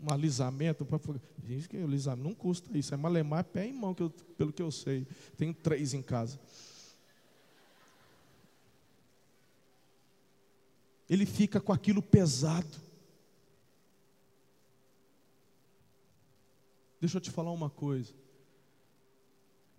um 0.02 0.12
alisamento? 0.12 0.84
Pra... 0.84 0.98
Gente, 1.46 1.68
que 1.68 1.76
alisamento 1.76 2.28
não 2.28 2.34
custa 2.34 2.76
isso, 2.76 2.92
é 2.92 2.96
malemar 2.96 3.40
é 3.40 3.42
pé 3.44 3.68
e 3.68 3.72
mão, 3.72 3.94
que 3.94 4.02
eu, 4.02 4.10
pelo 4.10 4.52
que 4.52 4.62
eu 4.62 4.72
sei. 4.72 5.06
Tenho 5.36 5.54
três 5.54 5.94
em 5.94 6.02
casa. 6.02 6.40
Ele 11.08 11.24
fica 11.24 11.60
com 11.60 11.72
aquilo 11.72 12.02
pesado. 12.02 12.83
Deixa 17.04 17.18
eu 17.18 17.20
te 17.20 17.30
falar 17.30 17.52
uma 17.52 17.68
coisa. 17.68 18.14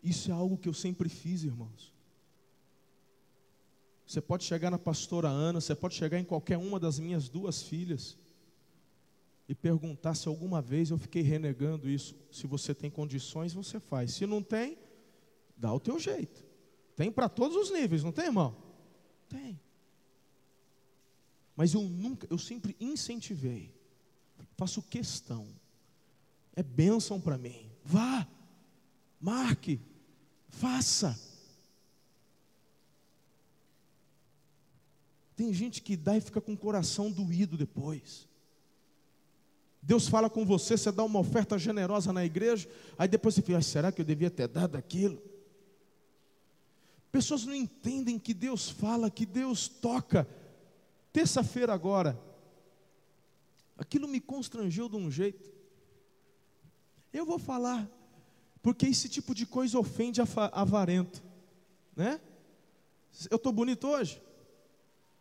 Isso 0.03 0.29
é 0.29 0.31
algo 0.31 0.59
que 0.59 0.69
eu 0.69 0.75
sempre 0.75 1.09
fiz, 1.09 1.43
irmãos. 1.43 1.91
Você 4.05 4.21
pode 4.21 4.43
chegar 4.43 4.69
na 4.69 4.77
pastora 4.77 5.27
Ana, 5.27 5.59
você 5.59 5.73
pode 5.73 5.95
chegar 5.95 6.19
em 6.19 6.23
qualquer 6.23 6.59
uma 6.59 6.79
das 6.79 6.99
minhas 6.99 7.27
duas 7.27 7.63
filhas 7.63 8.15
e 9.49 9.55
perguntar 9.55 10.13
se 10.13 10.27
alguma 10.27 10.61
vez 10.61 10.91
eu 10.91 10.99
fiquei 10.99 11.23
renegando 11.23 11.89
isso. 11.89 12.15
Se 12.31 12.45
você 12.45 12.75
tem 12.75 12.91
condições, 12.91 13.55
você 13.55 13.79
faz. 13.79 14.13
Se 14.13 14.27
não 14.27 14.43
tem, 14.43 14.77
dá 15.57 15.73
o 15.73 15.79
teu 15.79 15.97
jeito. 15.97 16.45
Tem 16.95 17.11
para 17.11 17.27
todos 17.27 17.57
os 17.57 17.71
níveis, 17.71 18.03
não 18.03 18.11
tem, 18.11 18.25
irmão? 18.25 18.55
Tem. 19.27 19.59
Mas 21.55 21.73
eu 21.73 21.81
nunca, 21.81 22.27
eu 22.29 22.37
sempre 22.37 22.75
incentivei. 22.79 23.73
Faço 24.55 24.83
questão 24.83 25.64
é 26.55 26.63
bênção 26.63 27.19
para 27.19 27.37
mim. 27.37 27.69
Vá, 27.83 28.27
marque, 29.19 29.79
faça. 30.49 31.19
Tem 35.35 35.53
gente 35.53 35.81
que 35.81 35.97
dá 35.97 36.15
e 36.15 36.21
fica 36.21 36.39
com 36.39 36.53
o 36.53 36.57
coração 36.57 37.11
doído 37.11 37.57
depois. 37.57 38.27
Deus 39.81 40.07
fala 40.07 40.29
com 40.29 40.45
você, 40.45 40.77
você 40.77 40.91
dá 40.91 41.03
uma 41.03 41.19
oferta 41.19 41.59
generosa 41.59 42.11
na 42.11 42.25
igreja, 42.25 42.67
aí 42.97 43.07
depois 43.07 43.35
você 43.35 43.41
fica, 43.41 43.57
ah, 43.57 43.61
será 43.61 43.91
que 43.91 44.01
eu 44.01 44.05
devia 44.05 44.31
ter 44.31 44.47
dado 44.47 44.75
aquilo? 44.77 45.21
Pessoas 47.11 47.45
não 47.45 47.53
entendem 47.53 48.17
que 48.17 48.33
Deus 48.33 48.69
fala, 48.69 49.11
que 49.11 49.25
Deus 49.25 49.67
toca. 49.67 50.27
Terça-feira 51.13 51.71
agora, 51.73 52.19
aquilo 53.77 54.07
me 54.07 54.19
constrangeu 54.19 54.89
de 54.89 54.95
um 54.95 55.11
jeito. 55.11 55.54
Eu 57.15 57.25
vou 57.25 57.39
falar, 57.39 57.89
porque 58.61 58.85
esse 58.85 59.07
tipo 59.07 59.33
de 59.33 59.45
coisa 59.45 59.79
ofende 59.79 60.19
avarento, 60.51 61.23
né? 61.95 62.19
Eu 63.31 63.37
estou 63.37 63.53
bonito 63.53 63.87
hoje? 63.87 64.21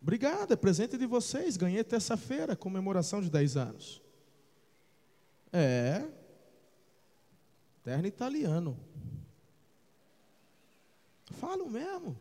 Obrigado, 0.02 0.52
é 0.52 0.56
presente 0.56 0.98
de 0.98 1.06
vocês. 1.06 1.56
Ganhei 1.56 1.84
terça-feira, 1.84 2.56
comemoração 2.56 3.22
de 3.22 3.30
10 3.30 3.56
anos. 3.56 4.02
É, 5.52 6.04
terno 7.84 8.08
italiano. 8.08 8.76
Falo 11.30 11.70
mesmo. 11.70 12.20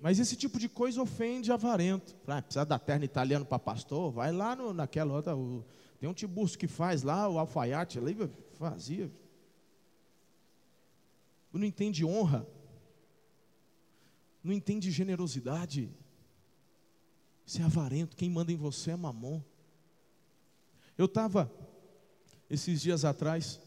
Mas 0.00 0.18
esse 0.18 0.34
tipo 0.34 0.58
de 0.58 0.68
coisa 0.68 1.00
ofende 1.00 1.52
avarento. 1.52 2.16
Ah, 2.26 2.42
precisa 2.42 2.64
dar 2.64 2.80
terno 2.80 3.04
italiano 3.04 3.44
para 3.44 3.60
pastor? 3.60 4.10
Vai 4.10 4.32
lá 4.32 4.56
no, 4.56 4.74
naquela 4.74 5.14
outra. 5.14 5.36
O, 5.36 5.64
tem 5.98 6.08
um 6.08 6.14
tiburcio 6.14 6.58
que 6.58 6.68
faz 6.68 7.02
lá, 7.02 7.28
o 7.28 7.38
alfaiate 7.38 7.98
ali, 7.98 8.16
fazia. 8.52 9.10
Não 11.52 11.64
entende 11.64 12.04
honra. 12.04 12.46
Não 14.42 14.52
entende 14.52 14.90
generosidade. 14.90 15.90
Você 17.44 17.62
é 17.62 17.64
avarento, 17.64 18.16
quem 18.16 18.30
manda 18.30 18.52
em 18.52 18.56
você 18.56 18.92
é 18.92 18.96
mamon. 18.96 19.42
Eu 20.96 21.06
estava, 21.06 21.50
esses 22.48 22.80
dias 22.80 23.04
atrás, 23.04 23.60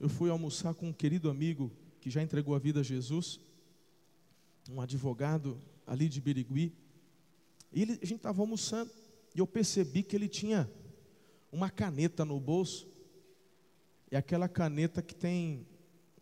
eu 0.00 0.08
fui 0.08 0.30
almoçar 0.30 0.74
com 0.74 0.88
um 0.88 0.92
querido 0.92 1.30
amigo 1.30 1.70
que 2.00 2.10
já 2.10 2.22
entregou 2.22 2.54
a 2.54 2.58
vida 2.58 2.80
a 2.80 2.82
Jesus, 2.82 3.38
um 4.68 4.80
advogado 4.80 5.60
ali 5.86 6.08
de 6.08 6.20
Birigui. 6.20 6.72
E 7.72 7.82
ele, 7.82 7.92
a 7.92 8.06
gente 8.06 8.16
estava 8.16 8.40
almoçando 8.40 8.90
e 9.34 9.38
eu 9.38 9.46
percebi 9.46 10.02
que 10.02 10.16
ele 10.16 10.28
tinha 10.28 10.68
uma 11.52 11.70
caneta 11.70 12.24
no 12.24 12.38
bolso. 12.38 12.88
E 14.10 14.16
aquela 14.16 14.48
caneta 14.48 15.02
que 15.02 15.14
tem 15.14 15.66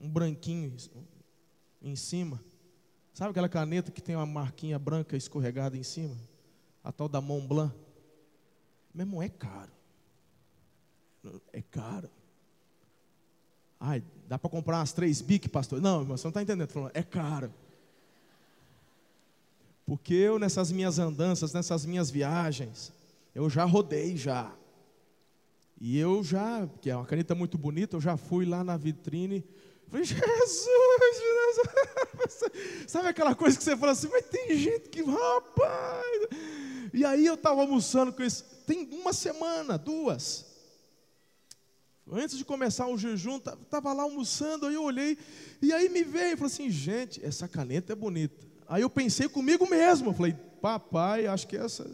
um 0.01 0.09
branquinho 0.09 0.74
em 1.81 1.97
cima. 1.97 2.43
Sabe 3.14 3.31
aquela 3.31 3.49
caneta 3.49 3.91
que 3.91 4.01
tem 4.01 4.14
uma 4.14 4.26
marquinha 4.26 4.79
branca 4.79 5.16
escorregada 5.16 5.76
em 5.76 5.83
cima? 5.83 6.16
A 6.85 6.93
tal 6.93 7.09
da 7.09 7.20
Mont 7.20 7.47
Blanc. 7.47 7.74
Meu 8.95 9.07
irmão, 9.07 9.22
é 9.22 9.29
caro. 9.29 9.72
É 11.53 11.62
caro. 11.62 12.09
Ai, 13.81 14.03
dá 14.26 14.39
para 14.39 14.51
comprar 14.51 14.79
umas 14.79 14.93
três 14.93 15.20
bic, 15.20 15.49
pastor? 15.49 15.81
Não, 15.81 16.01
irmão, 16.01 16.16
você 16.16 16.26
não 16.26 16.31
está 16.31 16.43
entendendo. 16.43 16.68
Falando, 16.68 16.93
é 16.95 17.03
caro. 17.03 17.53
Porque 19.87 20.14
eu, 20.14 20.39
nessas 20.39 20.70
minhas 20.70 20.99
andanças, 20.99 21.53
nessas 21.53 21.87
minhas 21.87 22.11
viagens, 22.11 22.93
eu 23.35 23.49
já 23.49 23.64
rodei 23.64 24.16
já. 24.16 24.55
E 25.81 25.99
eu 25.99 26.24
já, 26.24 26.68
que 26.81 26.91
é 26.91 26.97
uma 26.97 27.07
caneta 27.07 27.35
muito 27.35 27.57
bonita, 27.57 27.97
eu 27.97 28.01
já 28.01 28.16
fui 28.16 28.45
lá 28.45 28.64
na 28.64 28.76
vitrine. 28.76 29.45
Falei, 29.89 30.05
Jesus, 30.05 30.20
Jesus. 32.29 32.53
Sabe 32.91 33.09
aquela 33.09 33.35
coisa 33.35 33.57
que 33.57 33.64
você 33.64 33.76
fala 33.76 33.93
assim, 33.93 34.09
mas 34.09 34.26
tem 34.26 34.57
gente 34.57 34.89
que, 34.89 35.03
rapaz. 35.03 36.29
E 36.93 37.05
aí 37.05 37.24
eu 37.24 37.35
estava 37.35 37.61
almoçando 37.61 38.12
com 38.12 38.22
isso. 38.22 38.45
Tem 38.66 38.89
uma 38.93 39.12
semana, 39.12 39.79
duas. 39.79 40.47
Antes 42.11 42.39
de 42.39 42.45
começar 42.45 42.89
o 42.89 42.97
jejum, 42.97 43.37
estava 43.37 43.93
lá 43.93 44.03
almoçando, 44.03 44.66
aí 44.66 44.74
eu 44.74 44.83
olhei, 44.83 45.18
e 45.61 45.72
aí 45.74 45.91
me 45.91 46.03
veio 46.03 46.39
falei 46.39 46.53
assim, 46.53 46.70
gente, 46.70 47.24
essa 47.24 47.47
caneta 47.47 47.93
é 47.93 47.97
bonita. 47.97 48.47
Aí 48.66 48.81
eu 48.83 48.89
pensei 48.89 49.29
comigo 49.29 49.68
mesmo, 49.68 50.14
falei, 50.14 50.35
papai, 50.61 51.26
acho 51.26 51.47
que 51.47 51.57
essa. 51.57 51.87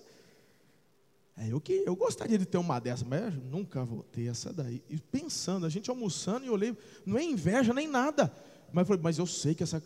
É, 1.36 1.48
eu, 1.50 1.60
que, 1.60 1.82
eu 1.84 1.96
gostaria 1.96 2.38
de 2.38 2.46
ter 2.46 2.58
uma 2.58 2.78
dessa, 2.78 3.04
mas 3.04 3.34
nunca 3.34 3.84
vou 3.84 4.02
ter 4.04 4.30
essa 4.30 4.52
daí. 4.52 4.82
E 4.88 4.98
pensando, 4.98 5.66
a 5.66 5.68
gente 5.68 5.90
almoçando 5.90 6.46
e 6.46 6.50
olhei, 6.50 6.76
não 7.04 7.18
é 7.18 7.24
inveja 7.24 7.74
nem 7.74 7.88
nada. 7.88 8.32
Mas 8.72 8.82
eu 8.82 8.86
falei, 8.86 9.02
mas 9.02 9.18
eu 9.18 9.26
sei 9.26 9.54
que 9.54 9.62
essa. 9.62 9.82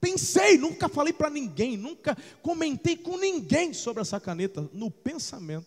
Pensei, 0.00 0.56
nunca 0.56 0.88
falei 0.88 1.12
para 1.12 1.28
ninguém, 1.28 1.76
nunca 1.76 2.16
comentei 2.40 2.96
com 2.96 3.16
ninguém 3.16 3.74
sobre 3.74 4.00
essa 4.00 4.20
caneta, 4.20 4.70
no 4.72 4.90
pensamento. 4.90 5.66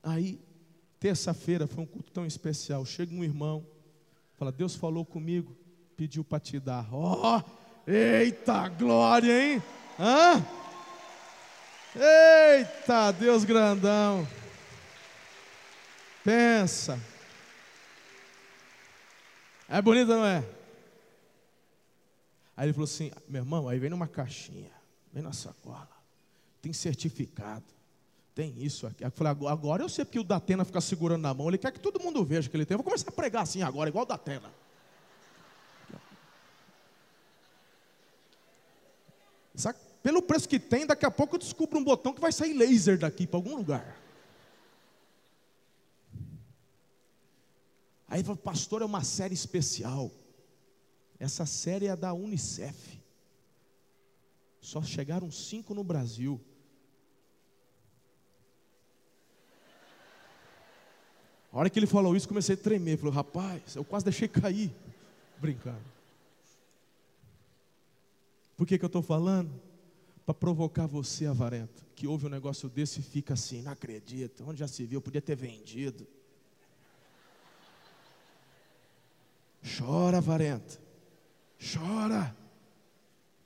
Aí, 0.00 0.38
terça-feira 1.00 1.66
foi 1.66 1.82
um 1.82 1.86
culto 1.86 2.12
tão 2.12 2.24
especial. 2.24 2.84
Chega 2.86 3.12
um 3.12 3.24
irmão, 3.24 3.66
fala: 4.34 4.52
Deus 4.52 4.76
falou 4.76 5.04
comigo, 5.04 5.56
pediu 5.96 6.22
para 6.22 6.38
te 6.38 6.60
dar. 6.60 6.88
Ó, 6.92 7.38
oh, 7.38 7.90
eita 7.90 8.68
glória, 8.68 9.54
hein? 9.54 9.62
Hã? 9.98 10.63
Eita, 11.94 13.12
Deus 13.12 13.44
grandão. 13.44 14.26
Pensa. 16.24 16.98
É 19.68 19.80
bonita, 19.80 20.16
não 20.16 20.24
é? 20.24 20.44
Aí 22.56 22.66
ele 22.66 22.72
falou 22.72 22.84
assim: 22.84 23.12
meu 23.28 23.42
irmão, 23.42 23.68
aí 23.68 23.78
vem 23.78 23.90
numa 23.90 24.08
caixinha, 24.08 24.72
vem 25.12 25.22
na 25.22 25.32
sacola, 25.32 25.88
tem 26.60 26.72
certificado. 26.72 27.64
Tem 28.34 28.52
isso 28.58 28.84
aqui. 28.86 29.04
Eu 29.04 29.12
falei, 29.12 29.32
agora 29.48 29.84
eu 29.84 29.88
sei 29.88 30.04
porque 30.04 30.18
o 30.18 30.24
Datena 30.24 30.64
fica 30.64 30.80
segurando 30.80 31.22
na 31.22 31.32
mão. 31.32 31.46
Ele 31.46 31.56
quer 31.56 31.70
que 31.70 31.78
todo 31.78 32.00
mundo 32.00 32.24
veja 32.24 32.50
que 32.50 32.56
ele 32.56 32.66
tem. 32.66 32.74
Eu 32.74 32.78
vou 32.78 32.84
começar 32.84 33.08
a 33.08 33.12
pregar 33.12 33.44
assim 33.44 33.62
agora, 33.62 33.88
igual 33.88 34.02
o 34.04 34.08
Datena. 34.08 34.52
Sabe? 39.54 39.78
Pelo 40.04 40.20
preço 40.20 40.46
que 40.46 40.60
tem, 40.60 40.86
daqui 40.86 41.06
a 41.06 41.10
pouco 41.10 41.34
eu 41.34 41.38
descubro 41.38 41.78
um 41.78 41.82
botão 41.82 42.12
que 42.12 42.20
vai 42.20 42.30
sair 42.30 42.52
laser 42.52 42.98
daqui 42.98 43.26
para 43.26 43.38
algum 43.38 43.56
lugar. 43.56 43.98
Aí 48.06 48.22
falou, 48.22 48.36
pastor, 48.36 48.82
é 48.82 48.84
uma 48.84 49.02
série 49.02 49.32
especial. 49.32 50.10
Essa 51.18 51.46
série 51.46 51.86
é 51.86 51.96
da 51.96 52.12
Unicef. 52.12 53.00
Só 54.60 54.82
chegaram 54.82 55.32
cinco 55.32 55.72
no 55.72 55.82
Brasil. 55.82 56.38
A 61.50 61.60
hora 61.60 61.70
que 61.70 61.78
ele 61.78 61.86
falou 61.86 62.14
isso, 62.14 62.28
comecei 62.28 62.56
a 62.56 62.58
tremer. 62.58 62.98
Falei, 62.98 63.14
rapaz, 63.14 63.74
eu 63.74 63.84
quase 63.84 64.04
deixei 64.04 64.28
cair. 64.28 64.70
Brincando. 65.38 65.94
Por 68.54 68.66
que, 68.66 68.76
que 68.76 68.84
eu 68.84 68.88
estou 68.88 69.02
falando? 69.02 69.50
Para 70.24 70.34
provocar 70.34 70.86
você, 70.86 71.26
avarento, 71.26 71.84
que 71.94 72.06
ouve 72.06 72.26
um 72.26 72.30
negócio 72.30 72.68
desse 72.68 73.00
e 73.00 73.02
fica 73.02 73.34
assim, 73.34 73.60
não 73.62 73.72
acredito, 73.72 74.42
onde 74.46 74.60
já 74.60 74.68
se 74.68 74.84
viu, 74.84 75.00
podia 75.00 75.20
ter 75.20 75.36
vendido. 75.36 76.06
Chora, 79.78 80.18
avarento, 80.18 80.80
chora, 81.58 82.34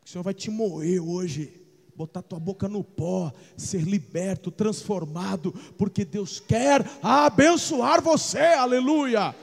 o 0.05 0.09
Senhor 0.09 0.23
vai 0.23 0.35
te 0.35 0.51
moer 0.51 1.03
hoje. 1.03 1.65
Botar 1.95 2.23
tua 2.23 2.39
boca 2.39 2.69
no 2.69 2.85
pó, 2.85 3.33
ser 3.57 3.83
liberto, 3.83 4.53
transformado, 4.53 5.53
porque 5.77 6.05
Deus 6.05 6.39
quer 6.39 6.85
abençoar 7.03 8.01
você, 8.01 8.39
aleluia. 8.39 9.35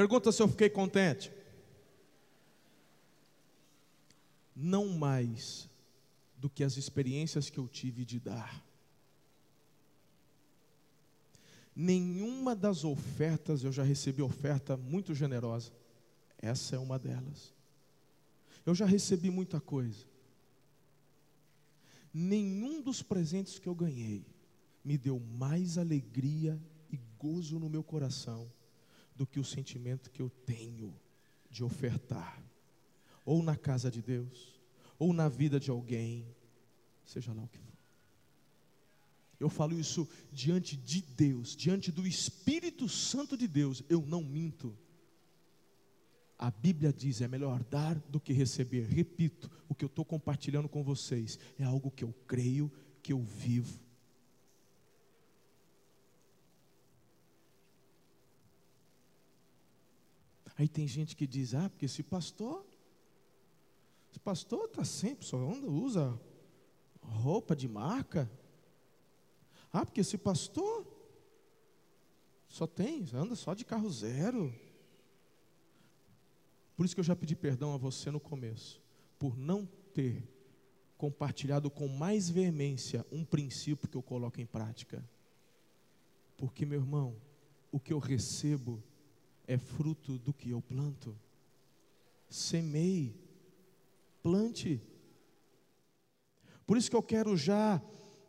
Pergunta 0.00 0.32
se 0.32 0.40
eu 0.40 0.48
fiquei 0.48 0.70
contente. 0.70 1.30
Não 4.56 4.88
mais 4.88 5.68
do 6.38 6.48
que 6.48 6.64
as 6.64 6.78
experiências 6.78 7.50
que 7.50 7.58
eu 7.58 7.68
tive 7.68 8.06
de 8.06 8.18
dar. 8.18 8.64
Nenhuma 11.76 12.56
das 12.56 12.82
ofertas, 12.82 13.62
eu 13.62 13.70
já 13.70 13.82
recebi 13.82 14.22
oferta 14.22 14.74
muito 14.74 15.14
generosa. 15.14 15.70
Essa 16.38 16.76
é 16.76 16.78
uma 16.78 16.98
delas. 16.98 17.52
Eu 18.64 18.74
já 18.74 18.86
recebi 18.86 19.30
muita 19.30 19.60
coisa. 19.60 20.06
Nenhum 22.10 22.80
dos 22.80 23.02
presentes 23.02 23.58
que 23.58 23.68
eu 23.68 23.74
ganhei 23.74 24.24
me 24.82 24.96
deu 24.96 25.20
mais 25.20 25.76
alegria 25.76 26.58
e 26.90 26.98
gozo 27.18 27.58
no 27.58 27.68
meu 27.68 27.82
coração 27.82 28.50
do 29.14 29.26
que 29.26 29.40
o 29.40 29.44
sentimento 29.44 30.10
que 30.10 30.22
eu 30.22 30.30
tenho 30.46 30.94
de 31.50 31.64
ofertar, 31.64 32.42
ou 33.24 33.42
na 33.42 33.56
casa 33.56 33.90
de 33.90 34.00
Deus, 34.00 34.60
ou 34.98 35.12
na 35.12 35.28
vida 35.28 35.58
de 35.58 35.70
alguém, 35.70 36.26
seja 37.04 37.32
lá 37.32 37.42
o 37.42 37.48
que 37.48 37.58
for. 37.58 37.70
Eu 39.40 39.48
falo 39.48 39.78
isso 39.78 40.06
diante 40.30 40.76
de 40.76 41.00
Deus, 41.00 41.56
diante 41.56 41.90
do 41.90 42.06
Espírito 42.06 42.86
Santo 42.88 43.38
de 43.38 43.48
Deus. 43.48 43.82
Eu 43.88 44.04
não 44.06 44.22
minto. 44.22 44.76
A 46.38 46.50
Bíblia 46.50 46.92
diz: 46.92 47.22
é 47.22 47.28
melhor 47.28 47.64
dar 47.64 47.98
do 48.00 48.20
que 48.20 48.34
receber. 48.34 48.86
Repito, 48.86 49.50
o 49.66 49.74
que 49.74 49.84
eu 49.84 49.88
estou 49.88 50.04
compartilhando 50.04 50.68
com 50.68 50.82
vocês 50.82 51.38
é 51.58 51.64
algo 51.64 51.90
que 51.90 52.04
eu 52.04 52.12
creio, 52.26 52.70
que 53.02 53.14
eu 53.14 53.22
vivo. 53.22 53.80
Aí 60.60 60.68
tem 60.68 60.86
gente 60.86 61.16
que 61.16 61.26
diz: 61.26 61.54
ah, 61.54 61.70
porque 61.70 61.86
esse 61.86 62.02
pastor, 62.02 62.62
esse 64.10 64.20
pastor 64.20 64.66
está 64.66 64.84
sempre, 64.84 65.24
só 65.24 65.38
anda, 65.38 65.66
usa 65.66 66.20
roupa 67.00 67.56
de 67.56 67.66
marca. 67.66 68.30
Ah, 69.72 69.86
porque 69.86 70.02
esse 70.02 70.18
pastor 70.18 70.86
só 72.46 72.66
tem, 72.66 73.06
anda 73.14 73.34
só 73.34 73.54
de 73.54 73.64
carro 73.64 73.90
zero. 73.90 74.54
Por 76.76 76.84
isso 76.84 76.94
que 76.94 77.00
eu 77.00 77.04
já 77.04 77.16
pedi 77.16 77.34
perdão 77.34 77.72
a 77.72 77.78
você 77.78 78.10
no 78.10 78.20
começo, 78.20 78.82
por 79.18 79.38
não 79.38 79.64
ter 79.94 80.22
compartilhado 80.98 81.70
com 81.70 81.88
mais 81.88 82.28
veemência 82.28 83.06
um 83.10 83.24
princípio 83.24 83.88
que 83.88 83.96
eu 83.96 84.02
coloco 84.02 84.38
em 84.38 84.46
prática. 84.46 85.02
Porque, 86.36 86.66
meu 86.66 86.80
irmão, 86.80 87.16
o 87.72 87.80
que 87.80 87.94
eu 87.94 87.98
recebo 87.98 88.82
é 89.50 89.58
fruto 89.58 90.16
do 90.16 90.32
que 90.32 90.50
eu 90.50 90.62
planto. 90.62 91.18
Semei, 92.28 93.16
plante. 94.22 94.80
Por 96.64 96.76
isso 96.76 96.88
que 96.88 96.94
eu 96.94 97.02
quero 97.02 97.36
já, 97.36 97.82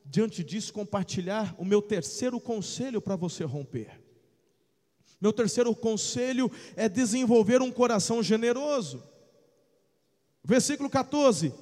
diante 0.04 0.44
disso, 0.44 0.74
compartilhar 0.74 1.54
o 1.60 1.64
meu 1.64 1.80
terceiro 1.80 2.40
conselho 2.40 3.00
para 3.00 3.16
você 3.16 3.44
romper. 3.44 4.02
Meu 5.22 5.32
terceiro 5.32 5.76
conselho 5.76 6.52
é 6.76 6.90
desenvolver 6.90 7.62
um 7.62 7.72
coração 7.72 8.24
generoso. 8.24 9.04
Versículo 10.44 10.90
14: 10.90 11.54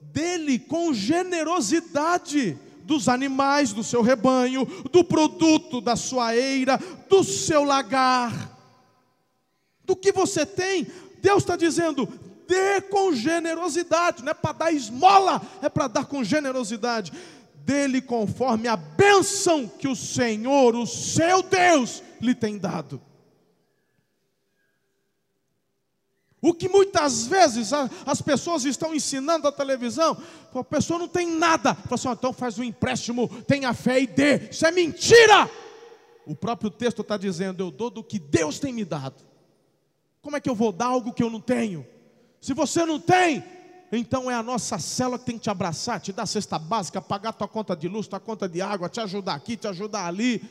Dele 0.00 0.60
com 0.60 0.94
generosidade 0.94 2.56
dos 2.84 3.08
animais 3.08 3.72
do 3.72 3.82
seu 3.82 4.00
rebanho, 4.00 4.64
do 4.92 5.02
produto 5.02 5.80
da 5.80 5.96
sua 5.96 6.36
eira, 6.36 6.78
do 7.08 7.24
seu 7.24 7.64
lagar, 7.64 8.57
do 9.88 9.96
que 9.96 10.12
você 10.12 10.44
tem, 10.44 10.86
Deus 11.22 11.42
está 11.42 11.56
dizendo, 11.56 12.06
dê 12.46 12.82
com 12.82 13.10
generosidade, 13.14 14.22
não 14.22 14.32
é 14.32 14.34
para 14.34 14.52
dar 14.52 14.70
esmola, 14.70 15.40
é 15.62 15.68
para 15.70 15.88
dar 15.88 16.04
com 16.04 16.22
generosidade. 16.22 17.10
Dele 17.54 18.00
conforme 18.02 18.68
a 18.68 18.76
bênção 18.76 19.66
que 19.66 19.88
o 19.88 19.96
Senhor, 19.96 20.76
o 20.76 20.86
seu 20.86 21.42
Deus, 21.42 22.02
lhe 22.20 22.34
tem 22.34 22.58
dado. 22.58 23.00
O 26.40 26.54
que 26.54 26.68
muitas 26.68 27.26
vezes 27.26 27.72
as 28.06 28.22
pessoas 28.22 28.64
estão 28.64 28.94
ensinando 28.94 29.44
na 29.44 29.52
televisão, 29.52 30.16
a 30.54 30.64
pessoa 30.64 30.98
não 30.98 31.08
tem 31.08 31.26
nada, 31.26 31.74
fala 31.74 31.94
assim, 31.94 32.08
então 32.10 32.32
faz 32.32 32.58
um 32.58 32.62
empréstimo, 32.62 33.28
tenha 33.44 33.72
fé 33.74 34.00
e 34.00 34.06
dê. 34.06 34.48
Isso 34.50 34.66
é 34.66 34.70
mentira! 34.70 35.50
O 36.26 36.34
próprio 36.36 36.70
texto 36.70 37.00
está 37.00 37.16
dizendo: 37.16 37.62
eu 37.62 37.70
dou 37.70 37.90
do 37.90 38.04
que 38.04 38.18
Deus 38.18 38.58
tem 38.58 38.72
me 38.72 38.84
dado. 38.84 39.28
Como 40.28 40.36
é 40.36 40.40
que 40.42 40.50
eu 40.50 40.54
vou 40.54 40.70
dar 40.72 40.88
algo 40.88 41.10
que 41.10 41.22
eu 41.22 41.30
não 41.30 41.40
tenho? 41.40 41.86
Se 42.38 42.52
você 42.52 42.84
não 42.84 43.00
tem, 43.00 43.42
então 43.90 44.30
é 44.30 44.34
a 44.34 44.42
nossa 44.42 44.78
célula 44.78 45.18
que 45.18 45.24
tem 45.24 45.38
que 45.38 45.44
te 45.44 45.48
abraçar, 45.48 45.98
te 46.02 46.12
dar 46.12 46.26
cesta 46.26 46.58
básica, 46.58 47.00
pagar 47.00 47.32
tua 47.32 47.48
conta 47.48 47.74
de 47.74 47.88
luz, 47.88 48.06
tua 48.06 48.20
conta 48.20 48.46
de 48.46 48.60
água, 48.60 48.90
te 48.90 49.00
ajudar 49.00 49.36
aqui, 49.36 49.56
te 49.56 49.66
ajudar 49.66 50.06
ali 50.06 50.46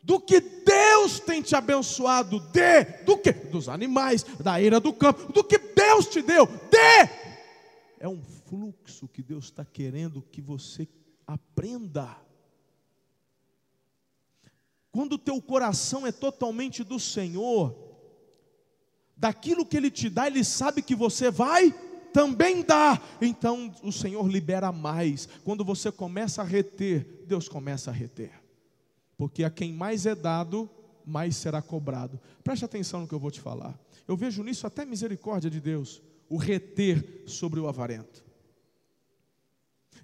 do 0.00 0.20
que 0.20 0.40
Deus 0.40 1.18
tem 1.18 1.42
te 1.42 1.56
abençoado, 1.56 2.38
dê, 2.52 2.84
do 3.04 3.18
que? 3.18 3.32
Dos 3.32 3.68
animais, 3.68 4.22
da 4.22 4.62
eira 4.62 4.78
do 4.78 4.92
campo, 4.92 5.32
do 5.32 5.42
que 5.42 5.58
Deus 5.58 6.06
te 6.06 6.22
deu, 6.22 6.46
dê. 6.46 7.10
É 7.98 8.08
um 8.08 8.22
fluxo 8.22 9.08
que 9.08 9.24
Deus 9.24 9.46
está 9.46 9.64
querendo 9.64 10.22
que 10.22 10.40
você 10.40 10.86
aprenda. 11.26 12.16
Quando 14.92 15.14
o 15.14 15.18
teu 15.18 15.42
coração 15.42 16.06
é 16.06 16.12
totalmente 16.12 16.84
do 16.84 17.00
Senhor, 17.00 17.83
daquilo 19.16 19.66
que 19.66 19.76
Ele 19.76 19.90
te 19.90 20.08
dá, 20.08 20.26
Ele 20.26 20.44
sabe 20.44 20.82
que 20.82 20.94
você 20.94 21.30
vai 21.30 21.74
também 22.12 22.62
dar, 22.62 23.02
então 23.20 23.74
o 23.82 23.90
Senhor 23.90 24.26
libera 24.28 24.70
mais. 24.70 25.28
Quando 25.44 25.64
você 25.64 25.90
começa 25.90 26.42
a 26.42 26.44
reter, 26.44 27.24
Deus 27.26 27.48
começa 27.48 27.90
a 27.90 27.94
reter 27.94 28.44
porque 29.16 29.44
a 29.44 29.50
quem 29.50 29.72
mais 29.72 30.06
é 30.06 30.14
dado, 30.14 30.68
mais 31.04 31.36
será 31.36 31.62
cobrado. 31.62 32.20
Preste 32.42 32.64
atenção 32.64 33.00
no 33.00 33.08
que 33.08 33.14
eu 33.14 33.18
vou 33.18 33.30
te 33.30 33.40
falar. 33.40 33.78
Eu 34.06 34.16
vejo 34.16 34.42
nisso 34.42 34.66
até 34.66 34.84
misericórdia 34.84 35.50
de 35.50 35.60
Deus, 35.60 36.02
o 36.28 36.36
reter 36.36 37.22
sobre 37.26 37.60
o 37.60 37.68
avarento. 37.68 38.24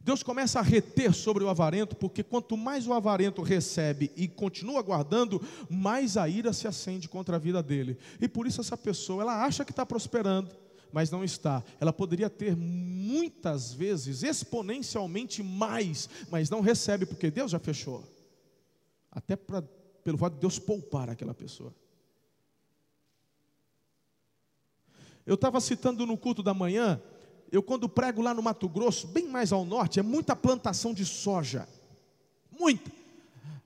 Deus 0.03 0.23
começa 0.23 0.59
a 0.59 0.63
reter 0.63 1.13
sobre 1.13 1.45
o 1.45 1.49
avarento, 1.49 1.95
porque 1.95 2.23
quanto 2.23 2.57
mais 2.57 2.87
o 2.87 2.93
avarento 2.95 3.43
recebe 3.43 4.11
e 4.17 4.27
continua 4.27 4.81
guardando, 4.81 5.41
mais 5.69 6.17
a 6.17 6.27
ira 6.29 6.53
se 6.53 6.67
acende 6.67 7.09
contra 7.09 7.37
a 7.37 7.39
vida 7.39 7.63
dele. 7.63 7.99
E 8.21 8.27
por 8.27 8.47
isso 8.47 8.61
essa 8.61 8.77
pessoa, 8.77 9.23
ela 9.23 9.45
acha 9.45 9.65
que 9.65 9.73
está 9.73 9.85
prosperando, 9.85 10.51
mas 10.91 11.11
não 11.11 11.23
está. 11.23 11.63
Ela 11.79 11.93
poderia 11.93 12.31
ter 12.31 12.57
muitas 12.57 13.75
vezes, 13.75 14.23
exponencialmente 14.23 15.43
mais, 15.43 16.09
mas 16.31 16.49
não 16.49 16.63
recebe, 16.63 17.05
porque 17.05 17.31
Deus 17.31 17.51
já 17.51 17.59
fechou 17.59 18.03
até 19.11 19.37
pra, 19.37 19.63
pelo 20.05 20.17
fato 20.17 20.35
de 20.35 20.41
Deus 20.41 20.59
poupar 20.59 21.11
aquela 21.11 21.35
pessoa. 21.35 21.75
Eu 25.27 25.35
estava 25.35 25.61
citando 25.61 26.07
no 26.07 26.17
culto 26.17 26.43
da 26.43 26.55
manhã, 26.55 27.01
eu 27.53 27.63
quando 27.63 27.89
prego 27.89 28.23
lá 28.23 28.33
no 28.33 28.43
Mato 28.43 28.69
Grosso, 28.69 29.07
bem 29.07 29.29
mais 29.29 29.53
ao 29.53 29.65
norte, 29.65 29.99
é 29.99 30.03
muita 30.03 30.37
plantação 30.37 30.95
de 30.95 31.05
soja. 31.05 31.69
Muita. 32.51 32.91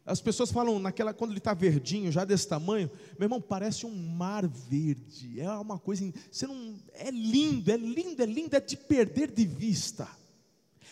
As 0.07 0.21
pessoas 0.21 0.51
falam 0.51 0.79
naquela 0.79 1.15
quando 1.15 1.31
ele 1.31 1.39
está 1.39 1.55
verdinho, 1.55 2.13
já 2.13 2.25
desse 2.25 2.47
tamanho, 2.47 2.91
meu 3.19 3.27
irmão, 3.27 3.41
parece 3.41 3.87
um 3.87 3.95
mar 3.95 4.47
verde. 4.47 5.41
É 5.41 5.51
uma 5.51 5.79
coisa, 5.79 6.13
você 6.31 6.47
não, 6.47 6.79
é 6.93 7.11
lindo, 7.11 7.71
é 7.71 7.77
lindo, 7.77 8.23
é 8.23 8.27
lindo, 8.27 8.55
é 8.55 8.61
de 8.61 8.77
perder 8.77 9.31
de 9.31 9.47
vista. 9.47 10.07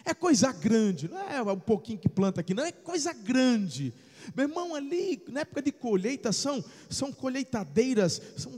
É 0.05 0.15
coisa 0.15 0.51
grande, 0.51 1.09
não 1.09 1.19
é 1.19 1.43
um 1.43 1.61
pouquinho 1.61 1.99
que 1.99 2.09
planta 2.09 2.41
aqui, 2.41 2.55
não 2.55 2.65
é 2.65 2.73
coisa 2.73 3.13
grande. 3.13 3.93
Meu 4.35 4.49
irmão, 4.49 4.75
ali, 4.75 5.23
na 5.29 5.41
época 5.41 5.61
de 5.61 5.73
colheita, 5.73 6.33
são, 6.33 6.65
são 6.89 7.13
colheitadeiras, 7.13 8.21
são 8.37 8.53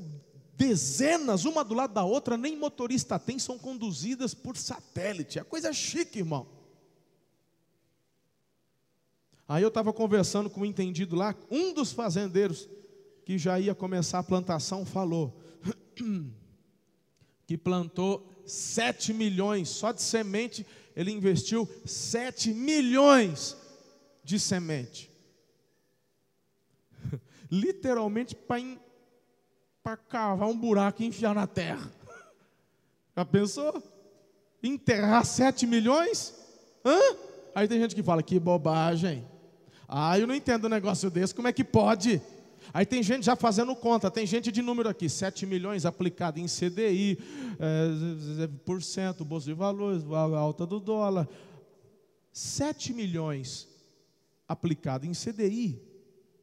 dezenas, 0.56 1.44
uma 1.44 1.64
do 1.64 1.74
lado 1.74 1.94
da 1.94 2.04
outra, 2.04 2.36
nem 2.36 2.56
motorista 2.56 3.18
tem, 3.18 3.38
são 3.38 3.58
conduzidas 3.58 4.34
por 4.34 4.56
satélite. 4.56 5.38
É 5.38 5.44
coisa 5.44 5.72
chique, 5.72 6.20
irmão. 6.20 6.46
Aí 9.46 9.62
eu 9.62 9.68
estava 9.68 9.92
conversando 9.92 10.48
com 10.48 10.62
um 10.62 10.64
entendido 10.64 11.14
lá, 11.14 11.34
um 11.50 11.74
dos 11.74 11.92
fazendeiros 11.92 12.68
que 13.24 13.36
já 13.36 13.58
ia 13.58 13.74
começar 13.74 14.18
a 14.18 14.22
plantação 14.22 14.86
falou 14.86 15.38
que 17.46 17.56
plantou 17.58 18.30
7 18.46 19.12
milhões 19.12 19.68
só 19.68 19.92
de 19.92 20.02
semente, 20.02 20.66
ele 20.96 21.10
investiu 21.10 21.68
7 21.84 22.54
milhões 22.54 23.56
de 24.22 24.38
semente 24.40 25.10
literalmente 27.50 28.34
para 28.34 28.60
cavar 30.08 30.48
um 30.48 30.56
buraco 30.56 31.02
e 31.02 31.06
enfiar 31.06 31.34
na 31.34 31.46
terra. 31.46 31.92
Já 33.14 33.24
pensou? 33.24 33.82
Enterrar 34.62 35.24
7 35.24 35.66
milhões? 35.66 36.34
Hã? 36.82 36.98
Aí 37.54 37.68
tem 37.68 37.78
gente 37.78 37.94
que 37.94 38.02
fala, 38.02 38.22
que 38.22 38.40
bobagem. 38.40 39.28
Ah, 39.86 40.18
eu 40.18 40.26
não 40.26 40.34
entendo 40.34 40.64
um 40.64 40.70
negócio 40.70 41.10
desse, 41.10 41.34
como 41.34 41.46
é 41.46 41.52
que 41.52 41.62
pode? 41.62 42.20
Aí 42.72 42.86
tem 42.86 43.02
gente 43.02 43.26
já 43.26 43.36
fazendo 43.36 43.76
conta, 43.76 44.10
tem 44.10 44.26
gente 44.26 44.50
de 44.50 44.62
número 44.62 44.88
aqui, 44.88 45.08
7 45.08 45.44
milhões 45.44 45.84
aplicado 45.84 46.40
em 46.40 46.46
CDI, 46.46 47.18
é, 47.60 48.46
por 48.64 48.82
cento, 48.82 49.24
bolsa 49.24 49.46
de 49.46 49.52
valores, 49.52 50.02
alta 50.10 50.64
do 50.64 50.80
dólar. 50.80 51.28
7 52.32 52.94
milhões 52.94 53.68
aplicado 54.48 55.06
em 55.06 55.12
CDI 55.12 55.83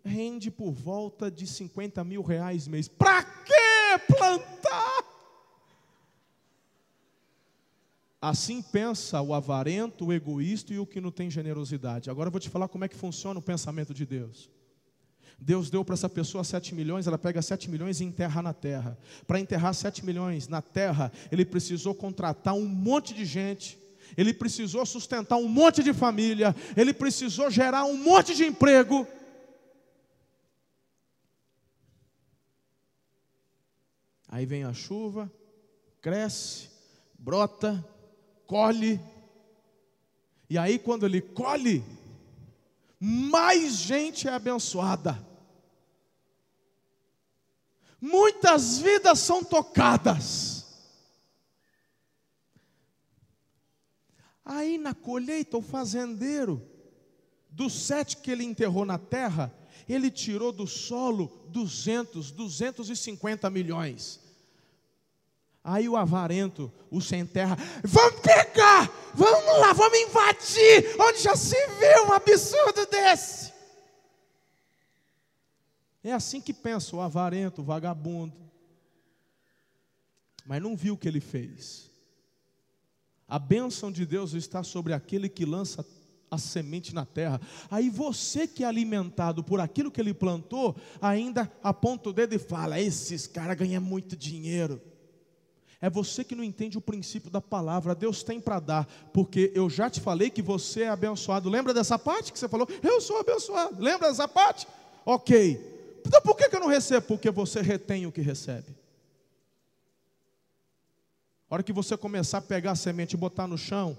rende 0.04 0.49
por 0.49 0.72
volta 0.72 1.30
de 1.30 1.45
50 1.47 2.04
mil 2.04 2.22
reais 2.22 2.68
mês. 2.68 2.88
Para 2.88 3.24
que 3.24 4.14
plantar? 4.16 5.04
Assim 8.22 8.62
pensa 8.62 9.20
o 9.20 9.34
avarento, 9.34 10.06
o 10.06 10.14
egoísta 10.14 10.74
e 10.74 10.80
o 10.80 10.86
que 10.86 11.02
não 11.02 11.10
tem 11.10 11.30
generosidade. 11.30 12.10
Agora 12.10 12.28
eu 12.28 12.32
vou 12.32 12.39
te 12.39 12.49
falar 12.49 12.68
como 12.68 12.86
é 12.86 12.88
que 12.88 12.95
funciona 12.95 13.39
o 13.39 13.43
pensamento 13.43 13.93
de 13.95 14.06
Deus. 14.06 14.49
Deus 15.39 15.72
deu 15.72 15.84
para 15.84 15.95
essa 15.95 16.08
pessoa 16.08 16.43
7 16.43 16.76
milhões, 16.76 17.08
ela 17.08 17.18
pega 17.18 17.41
7 17.41 17.68
milhões 17.68 17.99
e 17.99 18.04
enterra 18.04 18.43
na 18.43 18.54
terra. 18.54 18.95
Para 19.26 19.39
enterrar 19.39 19.74
7 19.74 20.06
milhões 20.06 20.47
na 20.47 20.62
terra, 20.62 21.12
ele 21.32 21.43
precisou 21.43 21.95
contratar 21.95 22.54
um 22.54 22.68
monte 22.68 23.12
de 23.12 23.26
gente, 23.26 23.80
ele 24.16 24.36
precisou 24.36 24.86
sustentar 24.86 25.38
um 25.38 25.47
monte 25.47 25.82
de 25.82 25.91
família, 25.91 26.56
ele 26.78 26.93
precisou 26.93 27.49
gerar 27.49 27.86
um 27.86 27.97
monte 27.97 28.36
de 28.36 28.43
emprego. 28.43 29.08
Aí 34.32 34.45
vem 34.45 34.63
a 34.63 34.73
chuva, 34.73 35.29
cresce, 35.99 36.69
brota, 37.19 37.86
colhe. 38.47 38.97
E 40.49 40.57
aí, 40.57 40.79
quando 40.79 41.05
ele 41.05 41.21
colhe, 41.21 41.84
mais 42.97 43.73
gente 43.73 44.29
é 44.29 44.32
abençoada. 44.32 45.27
Muitas 47.99 48.79
vidas 48.79 49.19
são 49.19 49.43
tocadas. 49.43 50.65
Aí 54.45 54.77
na 54.77 54.93
colheita, 54.93 55.57
o 55.57 55.61
fazendeiro, 55.61 56.65
dos 57.49 57.73
sete 57.73 58.15
que 58.17 58.32
ele 58.32 58.45
enterrou 58.45 58.86
na 58.86 58.97
terra, 58.97 59.53
ele 59.89 60.09
tirou 60.09 60.53
do 60.53 60.65
solo 60.65 61.27
200, 61.49 62.32
250 62.32 63.49
milhões. 63.49 64.20
Aí 65.64 65.88
o 65.88 65.95
avarento, 65.95 66.72
o 66.89 66.99
sem 66.99 67.26
terra, 67.26 67.55
vamos 67.84 68.20
pegar, 68.22 68.91
vamos 69.14 69.59
lá, 69.59 69.74
vamos 69.74 69.99
invadir, 69.99 70.95
onde 70.99 71.22
já 71.22 71.36
se 71.36 71.55
viu 71.55 72.07
um 72.07 72.14
absurdo 72.14 72.86
desse. 72.88 73.53
É 76.03 76.12
assim 76.12 76.41
que 76.41 76.53
pensa 76.53 76.95
o 76.95 77.01
avarento, 77.01 77.62
o 77.62 77.64
vagabundo. 77.64 78.36
Mas 80.43 80.62
não 80.62 80.76
viu 80.76 80.95
o 80.95 80.97
que 80.97 81.07
ele 81.07 81.22
fez. 81.22 81.91
A 83.28 83.38
bênção 83.38 83.91
de 83.91 84.05
Deus 84.05 84.34
está 84.34 84.64
sobre 84.64 84.93
aquele 84.93 85.30
que 85.30 85.45
lança 85.45 85.86
a 86.30 86.38
semente 86.38 86.95
na 86.95 87.05
terra. 87.05 87.39
Aí 87.70 87.89
você 87.89 88.47
que 88.47 88.64
é 88.64 88.68
alimentado 88.68 89.43
por 89.43 89.59
aquilo 89.59 89.91
que 89.91 90.01
ele 90.01 90.14
plantou, 90.14 90.76
ainda 90.99 91.51
aponta 91.62 92.09
o 92.09 92.14
dedo 92.14 92.34
e 92.34 92.39
fala: 92.39 92.80
esses 92.80 93.28
caras 93.28 93.55
ganham 93.55 93.82
muito 93.82 94.18
dinheiro. 94.18 94.82
É 95.82 95.89
você 95.89 96.23
que 96.23 96.36
não 96.36 96.43
entende 96.43 96.77
o 96.77 96.82
princípio 96.82 97.32
da 97.32 97.41
palavra. 97.41 97.95
Deus 97.95 98.21
tem 98.21 98.39
para 98.39 98.59
dar, 98.59 98.86
porque 99.11 99.51
eu 99.55 99.69
já 99.69 99.89
te 99.89 99.99
falei 99.99 100.29
que 100.29 100.41
você 100.41 100.84
é 100.84 100.89
abençoado. 100.89 101.49
Lembra 101.49 101.73
dessa 101.73 101.97
parte 101.97 102.32
que 102.32 102.38
você 102.38 102.47
falou? 102.47 102.67
Eu 102.84 103.01
sou 103.01 103.19
abençoado. 103.19 103.82
Lembra 103.82 104.09
dessa 104.09 104.27
parte? 104.27 104.67
Ok. 105.03 106.01
Então 106.05 106.21
por 106.21 106.38
que 106.38 106.55
eu 106.55 106.59
não 106.59 106.67
recebo? 106.67 107.07
Porque 107.07 107.32
você 107.32 107.61
retém 107.61 108.05
o 108.05 108.11
que 108.11 108.21
recebe. 108.21 108.75
A 111.49 111.55
hora 111.55 111.63
que 111.63 111.73
você 111.73 111.97
começar 111.97 112.38
a 112.38 112.41
pegar 112.41 112.71
a 112.71 112.75
semente 112.75 113.15
e 113.15 113.17
botar 113.17 113.47
no 113.47 113.57
chão, 113.57 113.97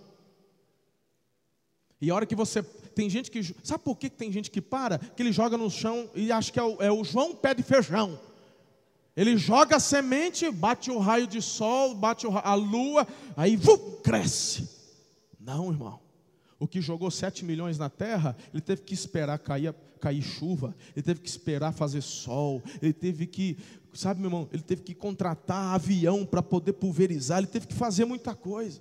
e 2.02 2.10
a 2.10 2.14
hora 2.16 2.26
que 2.26 2.34
você. 2.34 2.62
Tem 2.62 3.08
gente 3.08 3.30
que. 3.30 3.42
Sabe 3.62 3.84
por 3.84 3.96
que 3.96 4.10
tem 4.10 4.32
gente 4.32 4.50
que 4.50 4.60
para? 4.60 4.98
Que 4.98 5.22
ele 5.22 5.30
joga 5.30 5.56
no 5.56 5.70
chão 5.70 6.10
e 6.14 6.32
acha 6.32 6.50
que 6.50 6.58
é 6.58 6.62
o, 6.62 6.82
é 6.82 6.90
o 6.90 7.04
João 7.04 7.32
pé 7.32 7.54
de 7.54 7.62
feijão. 7.62 8.18
Ele 9.16 9.36
joga 9.36 9.76
a 9.76 9.80
semente, 9.80 10.50
bate 10.50 10.90
o 10.90 10.98
raio 10.98 11.26
de 11.26 11.42
sol, 11.42 11.94
bate 11.94 12.26
a 12.26 12.54
lua, 12.54 13.06
aí 13.36 13.58
cresce. 14.02 14.68
Não, 15.38 15.70
irmão. 15.70 16.00
O 16.58 16.66
que 16.66 16.80
jogou 16.80 17.10
7 17.10 17.44
milhões 17.44 17.76
na 17.76 17.90
terra, 17.90 18.36
ele 18.52 18.62
teve 18.62 18.82
que 18.82 18.94
esperar 18.94 19.38
cair, 19.38 19.74
cair 20.00 20.22
chuva, 20.22 20.74
ele 20.94 21.02
teve 21.02 21.20
que 21.20 21.28
esperar 21.28 21.72
fazer 21.72 22.00
sol, 22.00 22.62
ele 22.80 22.92
teve 22.92 23.26
que, 23.26 23.58
sabe, 23.92 24.20
meu 24.20 24.28
irmão, 24.28 24.48
ele 24.52 24.62
teve 24.62 24.82
que 24.82 24.94
contratar 24.94 25.74
avião 25.74 26.24
para 26.24 26.42
poder 26.42 26.74
pulverizar, 26.74 27.38
ele 27.38 27.48
teve 27.48 27.66
que 27.66 27.74
fazer 27.74 28.04
muita 28.04 28.34
coisa. 28.34 28.80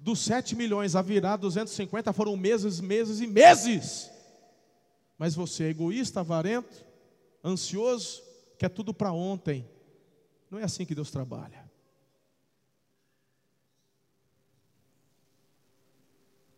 Dos 0.00 0.18
7 0.18 0.56
milhões 0.56 0.96
a 0.96 1.02
virar 1.02 1.36
250 1.36 2.12
foram 2.12 2.36
meses, 2.36 2.80
meses 2.80 3.20
e 3.20 3.26
meses. 3.26 4.10
Mas 5.16 5.34
você 5.34 5.64
é 5.64 5.68
egoísta, 5.68 6.20
avarento, 6.20 6.84
ansioso, 7.44 8.25
quer 8.58 8.68
tudo 8.68 8.92
para 8.92 9.12
ontem. 9.12 9.68
Não 10.50 10.58
é 10.58 10.64
assim 10.64 10.84
que 10.84 10.94
Deus 10.94 11.10
trabalha. 11.10 11.66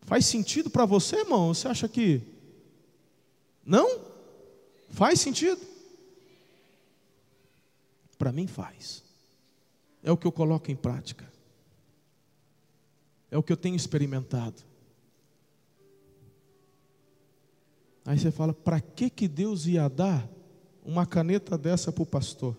Faz 0.03 0.25
sentido 0.25 0.71
para 0.71 0.87
você, 0.87 1.17
irmão? 1.17 1.53
Você 1.53 1.69
acha 1.69 1.89
que 1.89 2.23
não? 3.65 4.01
Faz 4.89 5.21
sentido? 5.21 5.61
Para 8.17 8.33
mim 8.33 8.47
faz. 8.47 9.05
É 10.03 10.11
o 10.11 10.17
que 10.17 10.27
eu 10.27 10.33
coloco 10.33 10.71
em 10.71 10.77
prática. 10.77 11.31
É 13.31 13.37
o 13.37 13.43
que 13.43 13.53
eu 13.53 13.57
tenho 13.57 13.77
experimentado. 13.77 14.63
Aí 18.07 18.19
você 18.19 18.31
fala: 18.31 18.55
para 18.55 18.81
que, 18.81 19.11
que 19.11 19.29
Deus 19.29 19.67
ia 19.67 19.87
dar 19.87 20.27
uma 20.89 21.05
caneta 21.05 21.59
dessa 21.59 21.93
para 21.93 22.03
o 22.03 22.07
pastor. 22.07 22.57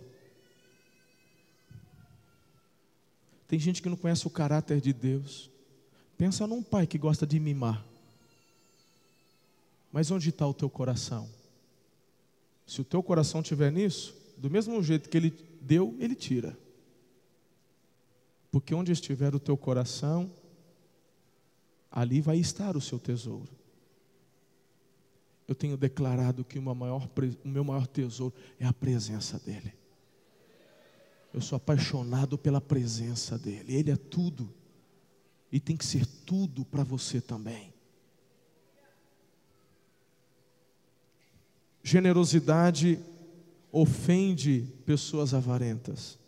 Tem 3.47 3.57
gente 3.57 3.81
que 3.81 3.89
não 3.89 3.97
conhece 3.97 4.27
o 4.27 4.29
caráter 4.29 4.79
de 4.79 4.93
Deus. 4.93 5.49
Pensa 6.15 6.45
num 6.45 6.61
pai 6.61 6.85
que 6.85 6.99
gosta 6.99 7.25
de 7.25 7.39
mimar. 7.39 7.83
Mas 9.91 10.11
onde 10.11 10.29
está 10.29 10.45
o 10.45 10.53
teu 10.53 10.69
coração? 10.69 11.27
Se 12.67 12.79
o 12.79 12.83
teu 12.83 13.01
coração 13.01 13.41
estiver 13.41 13.71
nisso, 13.71 14.15
do 14.37 14.47
mesmo 14.47 14.81
jeito 14.83 15.09
que 15.09 15.17
ele 15.17 15.31
deu, 15.59 15.97
ele 15.99 16.13
tira. 16.13 16.55
Porque 18.51 18.75
onde 18.75 18.91
estiver 18.91 19.33
o 19.33 19.39
teu 19.39 19.57
coração, 19.57 20.31
ali 21.91 22.21
vai 22.21 22.37
estar 22.37 22.77
o 22.77 22.81
seu 22.81 22.99
tesouro 22.99 23.58
eu 25.49 25.55
tenho 25.55 25.75
declarado 25.75 26.45
que 26.45 26.59
o 26.59 26.61
meu, 26.61 26.75
maior, 26.75 27.09
o 27.43 27.47
meu 27.47 27.63
maior 27.63 27.87
tesouro 27.87 28.31
é 28.59 28.67
a 28.67 28.71
presença 28.71 29.41
dEle. 29.43 29.73
Eu 31.33 31.41
sou 31.41 31.55
apaixonado 31.55 32.37
pela 32.37 32.61
presença 32.61 33.35
dEle. 33.35 33.73
Ele 33.73 33.89
é 33.89 33.95
tudo. 33.95 34.53
E 35.51 35.59
tem 35.59 35.75
que 35.75 35.83
ser 35.83 36.05
tudo 36.05 36.63
para 36.63 36.83
você 36.83 37.19
também. 37.19 37.73
Generosidade 41.81 42.99
ofende 43.71 44.71
pessoas 44.85 45.33
avarentas. 45.33 46.19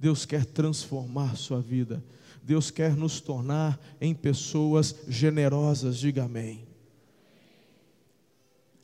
Deus 0.00 0.26
quer 0.26 0.44
transformar 0.44 1.36
sua 1.36 1.60
vida. 1.60 2.02
Deus 2.42 2.72
quer 2.72 2.96
nos 2.96 3.20
tornar 3.20 3.80
em 4.00 4.12
pessoas 4.12 4.96
generosas. 5.06 5.96
Diga 5.96 6.24
amém. 6.24 6.66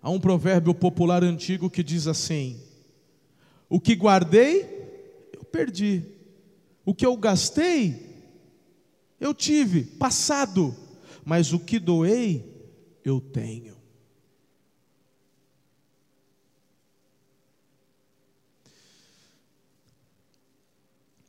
Há 0.03 0.11
um 0.11 0.19
provérbio 0.19 0.75
popular 0.75 1.23
antigo 1.23 1.71
que 1.71 1.83
diz 1.83 2.09
assim: 2.09 2.61
O 3.69 3.81
que 3.81 3.95
guardei, 3.95 4.63
eu 5.33 5.45
perdi. 5.45 6.05
O 6.85 6.93
que 6.93 7.07
eu 7.07 7.17
gastei, 7.17 8.27
eu 9.21 9.33
tive, 9.33 9.85
passado. 9.85 10.75
Mas 11.25 11.53
o 11.53 11.61
que 11.61 11.79
doei, 11.79 12.45
eu 13.05 13.21
tenho. 13.21 13.77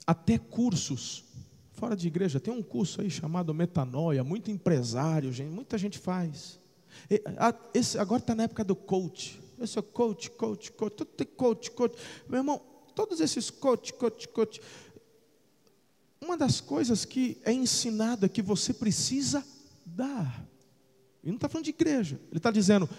Até 0.05 0.38
cursos 0.38 1.24
fora 1.84 1.97
de 1.97 2.07
igreja, 2.07 2.39
tem 2.39 2.53
um 2.53 2.63
curso 2.63 3.01
aí 3.01 3.09
chamado 3.09 3.53
Metanoia, 3.53 4.24
muito 4.24 4.49
empresário, 4.49 5.34
gente, 5.34 5.49
muita 5.49 5.78
gente 5.78 5.99
faz. 5.99 6.57
Esse, 7.74 7.97
agora 7.97 8.22
está 8.22 8.36
na 8.36 8.43
época 8.43 8.64
do 8.64 8.76
coach. 8.76 9.39
Eu 9.58 9.68
sou 9.68 9.84
coach, 9.84 10.30
coach, 10.32 10.72
coach, 10.72 10.95
tudo 10.95 11.12
tem 11.12 11.28
coach, 11.28 11.72
coach. 11.72 11.97
Meu 12.28 12.39
irmão, 12.39 12.62
todos 12.95 13.20
esses 13.20 13.49
coach, 13.49 13.93
coach, 13.93 14.28
coach. 14.28 14.62
Uma 16.22 16.38
das 16.38 16.62
coisas 16.62 17.06
que 17.06 17.38
é 17.43 17.51
ensinada 17.51 18.30
que 18.30 18.41
você 18.41 18.74
precisa 18.74 19.45
dar. 19.86 20.45
Ele 21.24 21.32
não 21.32 21.36
está 21.36 21.49
falando 21.49 21.66
de 21.66 21.72
igreja. 21.72 22.20
Ele 22.30 22.38
está 22.38 22.51
dizendo 22.51 22.89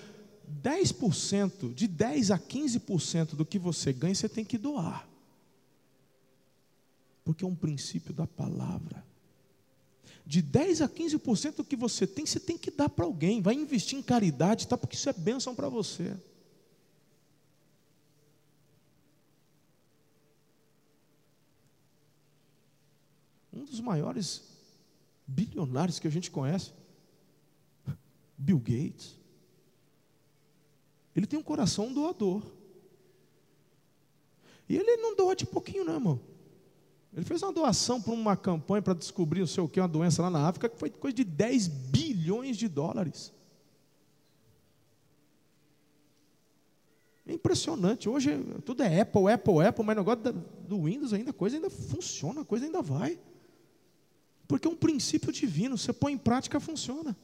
10%, 0.62 1.74
de 1.74 1.86
10 1.86 2.30
a 2.30 2.38
15% 2.38 3.34
do 3.34 3.44
que 3.44 3.58
você 3.58 3.92
ganha, 3.92 4.14
você 4.14 4.28
tem 4.28 4.44
que 4.44 4.58
doar. 4.58 5.08
Porque 7.24 7.44
é 7.44 7.48
um 7.48 7.54
princípio 7.54 8.12
da 8.12 8.26
palavra 8.26 9.04
de 10.26 10.40
10 10.40 10.80
a 10.80 10.88
15% 10.88 11.56
do 11.56 11.64
que 11.64 11.76
você 11.76 12.06
tem, 12.06 12.24
você 12.24 12.40
tem 12.40 12.56
que 12.56 12.70
dar 12.70 12.88
para 12.88 13.04
alguém. 13.04 13.42
Vai 13.42 13.54
investir 13.54 13.98
em 13.98 14.02
caridade, 14.02 14.66
tá? 14.66 14.76
Porque 14.76 14.96
isso 14.96 15.08
é 15.08 15.12
bênção 15.12 15.54
para 15.54 15.68
você. 15.68 16.16
Um 23.52 23.64
dos 23.64 23.80
maiores 23.80 24.42
bilionários 25.26 25.98
que 25.98 26.08
a 26.08 26.10
gente 26.10 26.30
conhece, 26.30 26.72
Bill 28.36 28.58
Gates. 28.58 29.18
Ele 31.14 31.26
tem 31.26 31.38
um 31.38 31.42
coração 31.42 31.92
doador. 31.92 32.42
E 34.68 34.76
ele 34.76 34.96
não 34.96 35.14
doa 35.14 35.36
de 35.36 35.44
pouquinho, 35.44 35.84
não, 35.84 35.94
irmão. 35.94 36.33
Ele 37.14 37.24
fez 37.24 37.42
uma 37.42 37.52
doação 37.52 38.02
para 38.02 38.12
uma 38.12 38.36
campanha 38.36 38.82
para 38.82 38.94
descobrir 38.94 39.40
o 39.40 39.46
seu 39.46 39.68
que 39.68 39.80
uma 39.80 39.88
doença 39.88 40.20
lá 40.20 40.30
na 40.30 40.48
África 40.48 40.68
que 40.68 40.76
foi 40.76 40.90
coisa 40.90 41.14
de 41.14 41.22
10 41.22 41.68
bilhões 41.68 42.56
de 42.56 42.66
dólares. 42.66 43.32
É 47.26 47.32
impressionante. 47.32 48.08
Hoje 48.08 48.30
tudo 48.64 48.82
é 48.82 49.00
Apple, 49.00 49.30
Apple, 49.32 49.64
Apple, 49.64 49.84
mas 49.84 49.96
o 49.96 50.00
negócio 50.00 50.32
do 50.68 50.82
Windows 50.82 51.12
ainda, 51.12 51.32
coisa 51.32 51.56
ainda 51.56 51.70
funciona, 51.70 52.40
a 52.40 52.44
coisa 52.44 52.66
ainda 52.66 52.82
vai. 52.82 53.18
Porque 54.48 54.66
é 54.66 54.70
um 54.70 54.76
princípio 54.76 55.32
divino, 55.32 55.78
você 55.78 55.92
põe 55.92 56.12
em 56.12 56.18
prática, 56.18 56.58
funciona. 56.58 57.16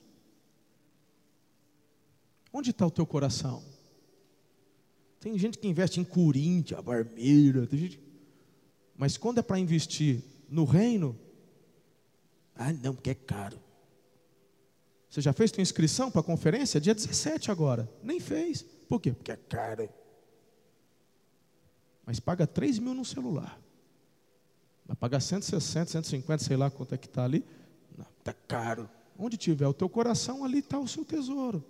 Onde 2.53 2.71
está 2.71 2.87
o 2.87 2.91
teu 2.91 3.05
coração? 3.05 3.63
Tem 5.19 5.37
gente 5.37 5.59
que 5.59 5.69
investe 5.69 6.01
em 6.01 6.05
Corinthians, 6.05 6.81
Barmeira, 6.81 7.67
tem 7.67 7.79
gente... 7.79 8.10
mas 9.01 9.17
quando 9.17 9.39
é 9.39 9.43
para 9.43 9.59
investir 9.59 10.23
no 10.47 10.67
reino, 10.67 11.19
ah, 12.55 12.71
não, 12.71 12.95
porque 12.95 13.09
é 13.09 13.15
caro. 13.15 13.59
Você 15.09 15.23
já 15.23 15.33
fez 15.33 15.51
sua 15.51 15.63
inscrição 15.63 16.11
para 16.11 16.21
a 16.21 16.23
conferência? 16.23 16.79
Dia 16.79 16.95
17 16.95 17.51
agora. 17.51 17.91
Nem 18.03 18.21
fez. 18.21 18.61
Por 18.61 19.01
quê? 19.01 19.15
Porque 19.15 19.33
é 19.33 19.39
caro. 19.39 19.89
Mas 22.05 22.21
paga 22.21 22.47
3 22.47 22.79
mil 22.79 22.93
no 22.93 23.03
celular. 23.03 23.59
Vai 24.85 24.97
pagar 24.97 25.21
160, 25.21 25.93
150, 25.93 26.45
sei 26.45 26.59
lá 26.59 26.71
quanto 26.71 26.95
é 26.95 26.99
que 26.99 27.07
está 27.07 27.25
ali. 27.25 27.43
Está 28.19 28.35
caro. 28.35 28.87
Onde 29.19 29.39
tiver 29.39 29.67
o 29.67 29.73
teu 29.73 29.89
coração, 29.89 30.45
ali 30.45 30.59
está 30.59 30.79
o 30.79 30.87
seu 30.87 31.07
tesouro. 31.07 31.65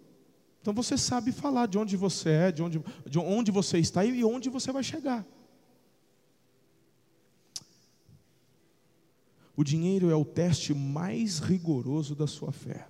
Então 0.61 0.75
você 0.75 0.99
sabe 0.99 1.31
falar 1.31 1.67
de 1.67 1.79
onde 1.79 1.97
você 1.97 2.31
é, 2.31 2.51
de 2.51 2.61
onde, 2.61 2.85
de 3.07 3.19
onde 3.21 3.53
você 3.53 3.79
está 3.79 4.05
e 4.05 4.25
onde 4.25 4.51
você 4.51 4.73
vai 4.73 4.83
chegar. 4.83 5.25
O 9.61 9.63
dinheiro 9.63 10.09
é 10.09 10.17
o 10.17 10.25
teste 10.25 10.73
mais 10.73 11.39
rigoroso 11.39 12.15
da 12.15 12.27
sua 12.27 12.51
fé. 12.51 12.89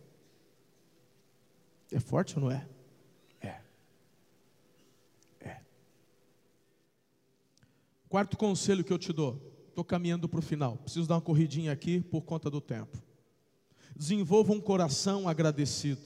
É 1.90 1.98
forte 1.98 2.38
ou 2.38 2.44
não 2.44 2.48
é? 2.52 2.64
É. 3.40 3.60
É. 5.40 5.60
Quarto 8.08 8.36
conselho 8.36 8.84
que 8.84 8.92
eu 8.92 8.98
te 9.00 9.12
dou. 9.12 9.52
Estou 9.68 9.82
caminhando 9.82 10.28
para 10.28 10.38
o 10.38 10.42
final. 10.42 10.76
Preciso 10.76 11.08
dar 11.08 11.16
uma 11.16 11.20
corridinha 11.20 11.72
aqui 11.72 12.00
por 12.02 12.22
conta 12.22 12.48
do 12.48 12.60
tempo. 12.60 13.02
Desenvolva 13.96 14.52
um 14.52 14.60
coração 14.60 15.28
agradecido. 15.28 16.02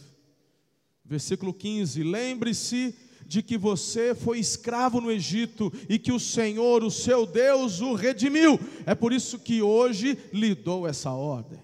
Versículo 1.04 1.52
15: 1.52 2.02
Lembre-se 2.02 2.96
de 3.26 3.42
que 3.42 3.56
você 3.56 4.14
foi 4.14 4.38
escravo 4.38 5.00
no 5.00 5.10
Egito 5.10 5.72
e 5.88 5.98
que 5.98 6.12
o 6.12 6.20
Senhor, 6.20 6.82
o 6.82 6.90
seu 6.90 7.26
Deus, 7.26 7.80
o 7.80 7.94
redimiu. 7.94 8.58
É 8.86 8.94
por 8.94 9.12
isso 9.12 9.38
que 9.38 9.62
hoje 9.62 10.18
lhe 10.32 10.54
dou 10.54 10.86
essa 10.86 11.10
ordem. 11.10 11.62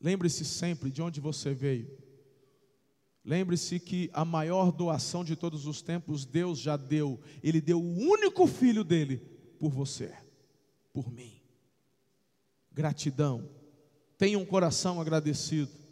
Lembre-se 0.00 0.44
sempre 0.44 0.90
de 0.90 1.00
onde 1.00 1.20
você 1.20 1.54
veio. 1.54 1.90
Lembre-se 3.24 3.80
que 3.80 4.10
a 4.12 4.22
maior 4.22 4.70
doação 4.70 5.24
de 5.24 5.34
todos 5.34 5.66
os 5.66 5.80
tempos 5.80 6.26
Deus 6.26 6.58
já 6.58 6.76
deu. 6.76 7.18
Ele 7.42 7.60
deu 7.60 7.80
o 7.80 7.96
único 7.96 8.46
filho 8.46 8.84
dele 8.84 9.16
por 9.58 9.70
você, 9.70 10.12
por 10.92 11.10
mim. 11.10 11.40
Gratidão. 12.70 13.48
Tenha 14.18 14.38
um 14.38 14.44
coração 14.44 15.00
agradecido. 15.00 15.83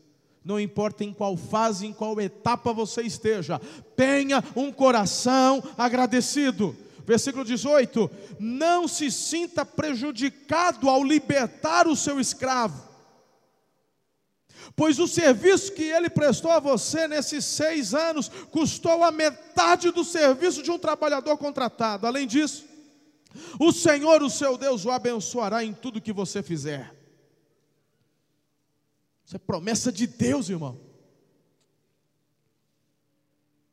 Não 0.44 0.58
importa 0.58 1.04
em 1.04 1.12
qual 1.12 1.36
fase, 1.36 1.86
em 1.86 1.92
qual 1.92 2.20
etapa 2.20 2.72
você 2.72 3.02
esteja, 3.02 3.60
tenha 3.96 4.42
um 4.56 4.72
coração 4.72 5.62
agradecido. 5.78 6.76
Versículo 7.04 7.44
18: 7.44 8.10
Não 8.40 8.88
se 8.88 9.10
sinta 9.10 9.64
prejudicado 9.64 10.88
ao 10.88 11.04
libertar 11.04 11.86
o 11.86 11.96
seu 11.96 12.18
escravo, 12.18 12.82
pois 14.74 14.98
o 14.98 15.06
serviço 15.06 15.72
que 15.72 15.84
ele 15.84 16.10
prestou 16.10 16.50
a 16.50 16.60
você 16.60 17.06
nesses 17.06 17.44
seis 17.44 17.94
anos 17.94 18.28
custou 18.50 19.04
a 19.04 19.12
metade 19.12 19.90
do 19.90 20.02
serviço 20.02 20.62
de 20.62 20.70
um 20.70 20.78
trabalhador 20.78 21.36
contratado. 21.36 22.06
Além 22.06 22.26
disso, 22.26 22.64
o 23.58 23.72
Senhor, 23.72 24.22
o 24.22 24.30
seu 24.30 24.56
Deus, 24.58 24.84
o 24.84 24.90
abençoará 24.90 25.64
em 25.64 25.72
tudo 25.72 26.00
que 26.00 26.12
você 26.12 26.42
fizer. 26.42 27.01
Isso 29.32 29.36
é 29.38 29.46
promessa 29.46 29.90
de 29.90 30.06
Deus, 30.06 30.50
irmão. 30.50 30.78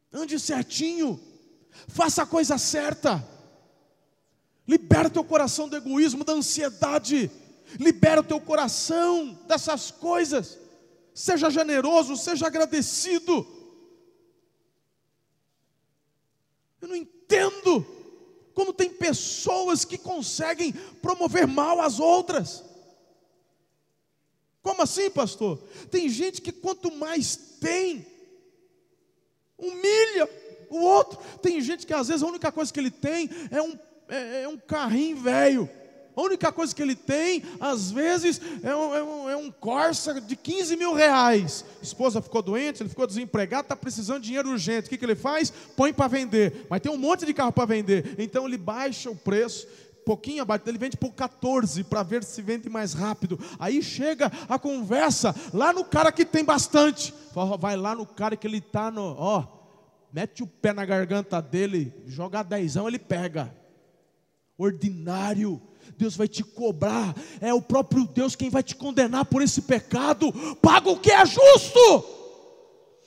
Ande 0.10 0.40
certinho, 0.40 1.20
faça 1.90 2.24
a 2.24 2.26
coisa 2.26 2.58
certa. 2.58 3.28
Libera 4.66 5.10
teu 5.10 5.22
coração 5.22 5.68
do 5.68 5.76
egoísmo, 5.76 6.24
da 6.24 6.32
ansiedade. 6.32 7.30
Libera 7.78 8.22
o 8.22 8.24
teu 8.24 8.40
coração 8.40 9.34
dessas 9.50 9.92
coisas. 9.92 10.58
Seja 11.14 11.50
generoso, 11.50 12.16
seja 12.16 12.48
agradecido. 12.48 13.46
Eu 16.80 16.88
não 16.88 16.96
entendo 16.96 17.86
como 18.54 18.72
tem 18.72 18.90
pessoas 18.90 19.84
que 19.84 19.98
conseguem 19.98 20.72
promover 21.02 21.46
mal 21.46 21.82
às 21.82 22.00
outras. 22.00 22.69
Como 24.62 24.82
assim, 24.82 25.10
pastor? 25.10 25.58
Tem 25.90 26.10
gente 26.10 26.42
que 26.42 26.52
quanto 26.52 26.92
mais 26.94 27.36
tem, 27.60 28.06
humilha 29.58 30.30
o 30.70 30.78
outro. 30.80 31.20
Tem 31.42 31.60
gente 31.62 31.86
que 31.86 31.94
às 31.94 32.08
vezes 32.08 32.24
a 32.24 32.28
única 32.28 32.52
coisa 32.52 32.72
que 32.72 32.80
ele 32.80 32.92
tem 32.92 33.30
é 33.52 33.62
um, 33.62 33.78
é, 34.08 34.44
é 34.44 34.48
um 34.48 34.58
carrinho 34.58 35.18
velho. 35.18 35.70
A 36.16 36.22
única 36.22 36.52
coisa 36.52 36.76
que 36.76 36.82
ele 36.82 36.98
tem, 36.98 37.42
às 37.62 37.92
vezes, 37.92 38.42
é 38.62 38.76
um, 38.76 38.94
é, 38.94 39.04
um, 39.04 39.30
é 39.30 39.38
um, 39.38 39.50
Corsa 39.50 40.20
de 40.20 40.36
15 40.36 40.76
mil 40.76 40.94
reais. 40.94 41.64
Esposa 41.82 42.22
ficou 42.22 42.42
doente, 42.42 42.84
ele 42.84 42.90
ficou 42.90 43.08
desempregado, 43.08 43.62
está 43.64 43.76
precisando 43.76 44.20
de 44.20 44.28
dinheiro 44.28 44.50
urgente. 44.50 44.88
O 44.88 44.90
que, 44.90 44.98
que 44.98 45.06
ele 45.06 45.16
faz? 45.16 45.50
Põe 45.78 45.94
para 45.94 46.10
vender. 46.10 46.66
Mas 46.70 46.82
tem 46.82 46.92
um 46.92 46.98
monte 46.98 47.26
de 47.26 47.34
carro 47.34 47.54
para 47.54 47.66
vender. 47.66 48.16
Então 48.18 48.46
ele 48.46 48.58
baixa 48.58 49.10
o 49.10 49.16
preço 49.16 49.66
pouquinho 50.10 50.42
abaixo, 50.42 50.64
ele 50.66 50.80
vende 50.80 50.98
por 50.98 51.14
14 51.14 51.84
para 51.84 52.02
ver 52.02 52.24
se 52.24 52.42
vende 52.42 52.68
mais 52.68 52.94
rápido. 52.94 53.40
Aí 53.60 53.80
chega 53.84 54.32
a 54.50 54.58
conversa 54.58 55.36
lá 55.54 55.72
no 55.72 55.86
cara 55.86 56.12
que 56.12 56.26
tem 56.26 56.44
bastante. 56.44 57.14
Vai 57.60 57.78
lá 57.78 57.94
no 57.94 58.08
cara 58.08 58.36
que 58.36 58.48
ele 58.48 58.58
está 58.58 58.90
no, 58.90 59.16
ó, 59.16 59.46
mete 60.12 60.42
o 60.42 60.48
pé 60.48 60.74
na 60.74 60.84
garganta 60.84 61.40
dele, 61.40 61.94
joga 62.08 62.42
dezão, 62.42 62.88
ele 62.88 62.98
pega. 62.98 63.56
Ordinário. 64.58 65.62
Deus 65.96 66.16
vai 66.16 66.28
te 66.28 66.44
cobrar, 66.44 67.14
é 67.40 67.54
o 67.54 67.62
próprio 67.62 68.06
Deus 68.06 68.36
quem 68.36 68.50
vai 68.50 68.64
te 68.64 68.76
condenar 68.76 69.26
por 69.26 69.44
esse 69.44 69.62
pecado. 69.62 70.34
Paga 70.56 70.90
o 70.90 71.00
que 71.00 71.12
é 71.12 71.24
justo. 71.24 72.06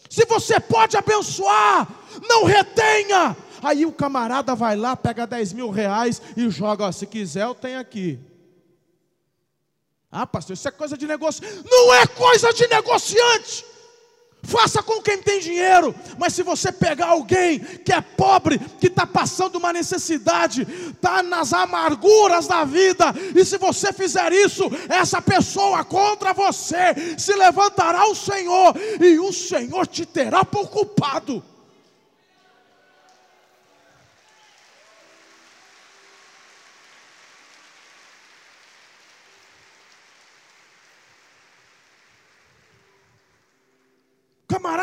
Se 0.08 0.24
você 0.24 0.60
pode 0.60 0.96
abençoar, 0.96 1.88
não 2.28 2.44
retenha, 2.44 3.36
Aí 3.62 3.86
o 3.86 3.92
camarada 3.92 4.54
vai 4.54 4.76
lá, 4.76 4.96
pega 4.96 5.26
10 5.26 5.52
mil 5.52 5.70
reais 5.70 6.20
e 6.36 6.50
joga, 6.50 6.84
ó, 6.84 6.92
se 6.92 7.06
quiser 7.06 7.44
eu 7.44 7.54
tenho 7.54 7.78
aqui. 7.78 8.18
Ah, 10.10 10.26
pastor, 10.26 10.54
isso 10.54 10.68
é 10.68 10.70
coisa 10.70 10.96
de 10.96 11.06
negócio. 11.06 11.42
Não 11.64 11.94
é 11.94 12.06
coisa 12.06 12.52
de 12.52 12.66
negociante. 12.66 13.64
Faça 14.44 14.82
com 14.82 15.00
quem 15.00 15.18
tem 15.18 15.38
dinheiro, 15.38 15.94
mas 16.18 16.34
se 16.34 16.42
você 16.42 16.72
pegar 16.72 17.06
alguém 17.06 17.60
que 17.60 17.92
é 17.92 18.00
pobre, 18.00 18.58
que 18.58 18.88
está 18.88 19.06
passando 19.06 19.54
uma 19.54 19.72
necessidade, 19.72 20.62
está 20.62 21.22
nas 21.22 21.52
amarguras 21.52 22.48
da 22.48 22.64
vida, 22.64 23.14
e 23.36 23.44
se 23.44 23.56
você 23.56 23.92
fizer 23.92 24.32
isso, 24.32 24.64
essa 24.88 25.22
pessoa 25.22 25.84
contra 25.84 26.32
você 26.32 27.16
se 27.16 27.32
levantará 27.36 28.04
o 28.06 28.16
Senhor, 28.16 28.74
e 29.00 29.16
o 29.20 29.32
Senhor 29.32 29.86
te 29.86 30.04
terá 30.04 30.44
por 30.44 30.68
culpado. 30.68 31.42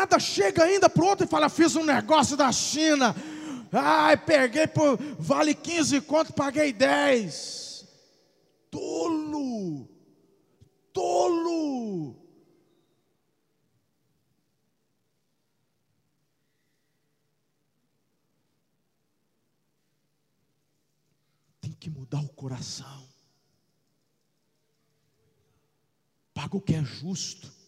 Camarada 0.00 0.18
chega 0.18 0.64
ainda 0.64 0.88
para 0.88 1.02
o 1.02 1.06
outro 1.06 1.26
e 1.26 1.28
fala: 1.28 1.48
Fiz 1.48 1.76
um 1.76 1.84
negócio 1.84 2.36
da 2.36 2.50
China. 2.52 3.14
Ai, 3.72 4.16
peguei 4.16 4.66
por 4.66 4.98
vale 5.18 5.54
15 5.54 6.00
conto, 6.02 6.32
paguei 6.32 6.72
10. 6.72 7.86
Tolo! 8.70 9.88
Tolo! 10.92 12.16
Tem 21.60 21.72
que 21.72 21.90
mudar 21.90 22.20
o 22.20 22.28
coração. 22.30 23.08
Paga 26.34 26.56
o 26.56 26.60
que 26.60 26.74
é 26.74 26.82
justo 26.82 27.59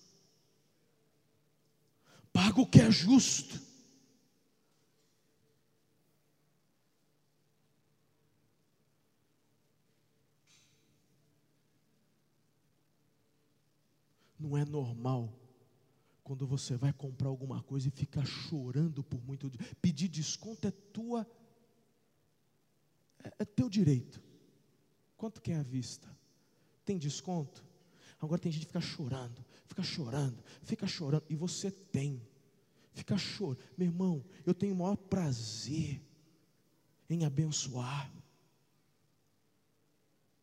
paga 2.33 2.61
o 2.61 2.66
que 2.66 2.80
é 2.80 2.91
justo. 2.91 3.61
Não 14.39 14.57
é 14.57 14.64
normal 14.64 15.33
quando 16.24 16.47
você 16.47 16.76
vai 16.76 16.93
comprar 16.93 17.28
alguma 17.28 17.62
coisa 17.62 17.89
e 17.89 17.91
fica 17.91 18.24
chorando 18.24 19.03
por 19.05 19.22
muito 19.22 19.51
pedir 19.80 20.09
desconto 20.09 20.66
é 20.66 20.70
tua 20.70 21.26
é, 23.22 23.33
é 23.41 23.45
teu 23.45 23.68
direito. 23.68 24.20
Quanto 25.16 25.41
que 25.41 25.53
é 25.53 25.57
a 25.57 25.62
vista? 25.62 26.09
Tem 26.85 26.99
desconto? 26.99 27.64
Agora 28.20 28.41
tem 28.41 28.51
gente 28.51 28.62
que 28.62 28.72
fica 28.72 28.80
chorando, 28.80 29.45
fica 29.73 29.83
chorando, 29.83 30.45
fica 30.62 30.87
chorando 30.87 31.25
e 31.31 31.35
você 31.35 31.70
tem. 31.70 32.20
Fica 32.93 33.16
chorando. 33.16 33.59
Meu 33.77 33.89
irmão, 33.89 34.25
eu 34.45 34.53
tenho 34.53 34.75
o 34.75 34.77
maior 34.77 34.97
prazer 34.97 36.03
em 37.09 37.25
abençoar. 37.25 38.12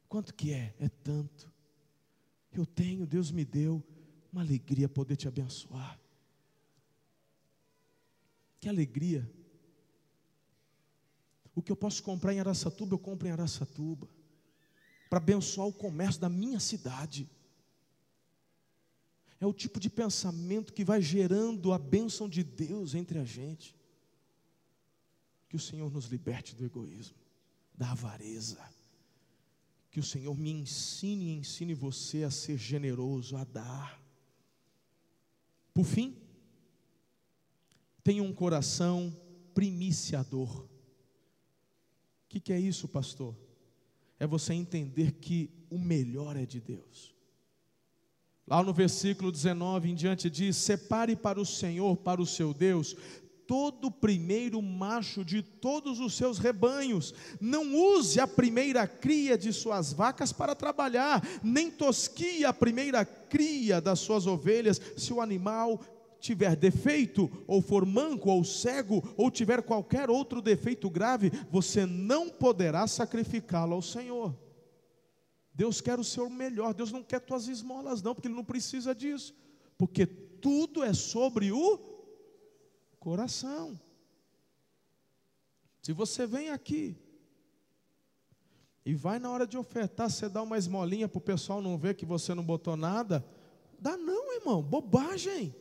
Quanto 0.08 0.34
que 0.34 0.52
é? 0.52 0.74
É 0.80 0.90
tanto. 0.90 1.52
Eu 2.52 2.66
tenho, 2.66 3.06
Deus 3.06 3.32
me 3.32 3.46
deu 3.46 3.84
uma 4.34 4.42
alegria 4.42 4.90
poder 4.90 5.16
te 5.16 5.28
abençoar. 5.28 6.00
Que 8.60 8.68
alegria. 8.68 9.32
O 11.54 11.62
que 11.62 11.72
eu 11.72 11.76
posso 11.76 12.02
comprar 12.02 12.34
em 12.34 12.40
Araçatuba, 12.40 12.96
eu 12.96 13.00
compro 13.00 13.28
em 13.28 13.32
Araçatuba. 13.32 14.10
Para 15.08 15.18
abençoar 15.18 15.68
o 15.68 15.74
comércio 15.74 16.20
da 16.20 16.30
minha 16.30 16.60
cidade. 16.60 17.30
É 19.40 19.46
o 19.46 19.54
tipo 19.54 19.80
de 19.80 19.90
pensamento 19.90 20.74
que 20.74 20.84
vai 20.84 21.02
gerando 21.02 21.72
a 21.72 21.78
bênção 21.78 22.28
de 22.28 22.44
Deus 22.44 22.94
entre 22.94 23.20
a 23.20 23.24
gente. 23.24 23.76
Que 25.48 25.56
o 25.56 25.60
Senhor 25.60 25.90
nos 25.92 26.06
liberte 26.06 26.56
do 26.56 26.66
egoísmo, 26.66 27.18
da 27.74 27.92
avareza. 27.92 28.60
Que 29.90 30.00
o 30.00 30.04
Senhor 30.04 30.38
me 30.38 30.52
ensine 30.52 31.26
e 31.26 31.38
ensine 31.38 31.74
você 31.74 32.24
a 32.24 32.32
ser 32.32 32.58
generoso, 32.58 33.38
a 33.38 33.44
dar. 33.46 34.00
Por 35.74 35.86
fim, 35.86 36.18
tenha 38.04 38.22
um 38.22 38.34
coração 38.34 39.16
primiciador. 39.54 40.64
O 40.64 40.70
que, 42.28 42.40
que 42.42 42.54
é 42.54 42.60
isso, 42.60 42.88
pastor? 42.88 43.36
É 44.20 44.28
você 44.28 44.54
entender 44.54 45.14
que 45.14 45.50
o 45.70 45.80
melhor 45.80 46.36
é 46.36 46.46
de 46.46 46.60
Deus. 46.60 47.16
Lá 48.50 48.64
no 48.64 48.74
versículo 48.74 49.32
19 49.32 49.91
em 49.91 49.95
diante 49.95 50.28
diz: 50.30 50.56
Separe 50.56 51.16
para 51.16 51.39
o 51.39 51.45
Senhor, 51.45 51.95
para 51.97 52.20
o 52.20 52.26
seu 52.26 52.52
Deus, 52.52 52.95
todo 53.45 53.91
primeiro 53.91 54.60
macho 54.60 55.24
de 55.24 55.43
todos 55.43 56.00
os 56.00 56.16
seus 56.16 56.39
rebanhos. 56.39 57.14
Não 57.39 57.76
use 57.76 58.20
a 58.20 58.28
primeira 58.28 58.88
cria 58.88 59.38
de 59.38 59.54
suas 59.54 59.93
vacas 59.93 60.34
para 60.34 60.56
trabalhar, 60.56 61.22
nem 61.43 61.70
tosquie 61.70 62.43
a 62.43 62.52
primeira 62.52 63.06
cria 63.06 63.80
das 63.80 64.00
suas 64.00 64.26
ovelhas, 64.26 64.82
se 64.97 65.14
o 65.14 65.22
animal 65.22 65.80
tiver 66.20 66.56
defeito, 66.56 67.30
ou 67.47 67.62
for 67.62 67.86
manco, 67.86 68.32
ou 68.32 68.43
cego, 68.43 69.04
ou 69.16 69.30
tiver 69.30 69.62
qualquer 69.62 70.10
outro 70.10 70.41
defeito 70.41 70.89
grave, 70.89 71.32
você 71.52 71.86
não 71.86 72.30
poderá 72.30 72.88
sacrificá-lo 72.88 73.76
ao 73.76 73.82
Senhor. 73.82 74.49
Deus 75.60 75.82
quer 75.82 75.99
o 75.99 76.05
seu 76.05 76.30
melhor, 76.30 76.74
Deus 76.74 76.89
não 76.89 77.03
quer 77.03 77.20
tuas 77.20 77.49
esmolas, 77.49 78.01
não, 78.01 78.16
porque 78.16 78.30
Ele 78.30 78.36
não 78.36 78.45
precisa 78.45 78.95
disso, 78.95 79.36
porque 79.78 80.05
tudo 80.05 80.82
é 80.82 80.93
sobre 80.93 81.51
o 81.51 81.78
coração. 82.97 83.78
Se 85.82 85.91
você 85.91 86.26
vem 86.26 86.49
aqui 86.49 86.95
e 88.86 88.95
vai 88.95 89.20
na 89.20 89.30
hora 89.30 89.45
de 89.45 89.57
ofertar, 89.57 90.10
você 90.10 90.30
dá 90.30 90.41
uma 90.41 90.57
esmolinha 90.57 91.10
para 91.10 91.18
o 91.18 91.22
pessoal 91.22 91.62
não 91.62 91.78
ver 91.78 91.93
que 91.93 92.05
você 92.05 92.34
não 92.34 92.45
botou 92.45 92.78
nada, 92.78 93.22
dá 93.78 93.97
não, 93.97 94.34
irmão, 94.36 94.64
bobagem. 94.64 95.53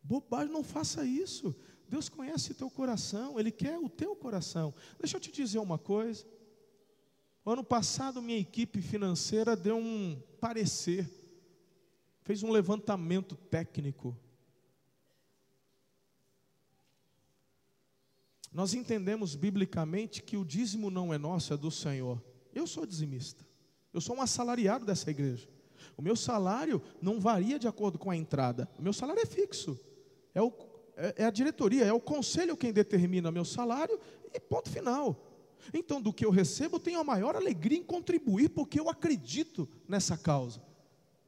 Bobagem, 0.00 0.52
não 0.52 0.62
faça 0.62 1.04
isso. 1.04 1.56
Deus 1.88 2.08
conhece 2.08 2.54
teu 2.54 2.70
coração, 2.70 3.36
Ele 3.36 3.50
quer 3.50 3.80
o 3.80 3.88
teu 3.88 4.14
coração. 4.14 4.72
Deixa 4.96 5.16
eu 5.16 5.20
te 5.20 5.32
dizer 5.32 5.58
uma 5.58 5.76
coisa. 5.76 6.24
Ano 7.44 7.64
passado, 7.64 8.22
minha 8.22 8.38
equipe 8.38 8.80
financeira 8.82 9.56
deu 9.56 9.76
um 9.76 10.20
parecer, 10.40 11.08
fez 12.22 12.42
um 12.42 12.50
levantamento 12.50 13.34
técnico 13.34 14.16
Nós 18.52 18.74
entendemos 18.74 19.36
biblicamente 19.36 20.22
que 20.22 20.36
o 20.36 20.44
dízimo 20.44 20.90
não 20.90 21.14
é 21.14 21.18
nosso, 21.18 21.54
é 21.54 21.56
do 21.56 21.70
Senhor. 21.70 22.20
Eu 22.52 22.66
sou 22.66 22.84
dizimista. 22.84 23.46
Eu 23.92 24.00
sou 24.00 24.16
um 24.16 24.22
assalariado 24.22 24.84
dessa 24.84 25.10
igreja. 25.10 25.48
O 25.96 26.02
meu 26.02 26.16
salário 26.16 26.82
não 27.00 27.20
varia 27.20 27.58
de 27.58 27.68
acordo 27.68 27.98
com 27.98 28.10
a 28.10 28.16
entrada. 28.16 28.68
O 28.76 28.82
meu 28.82 28.92
salário 28.92 29.22
é 29.22 29.26
fixo. 29.26 29.78
É, 30.34 30.42
o, 30.42 30.52
é, 30.96 31.14
é 31.18 31.24
a 31.24 31.30
diretoria, 31.30 31.84
é 31.84 31.92
o 31.92 32.00
conselho 32.00 32.56
quem 32.56 32.72
determina 32.72 33.30
meu 33.30 33.44
salário 33.44 33.98
e 34.34 34.40
ponto 34.40 34.68
final. 34.68 35.29
Então, 35.72 36.00
do 36.00 36.12
que 36.12 36.24
eu 36.24 36.30
recebo, 36.30 36.78
tenho 36.78 37.00
a 37.00 37.04
maior 37.04 37.36
alegria 37.36 37.78
em 37.78 37.82
contribuir, 37.82 38.50
porque 38.50 38.78
eu 38.78 38.88
acredito 38.88 39.68
nessa 39.88 40.16
causa 40.16 40.62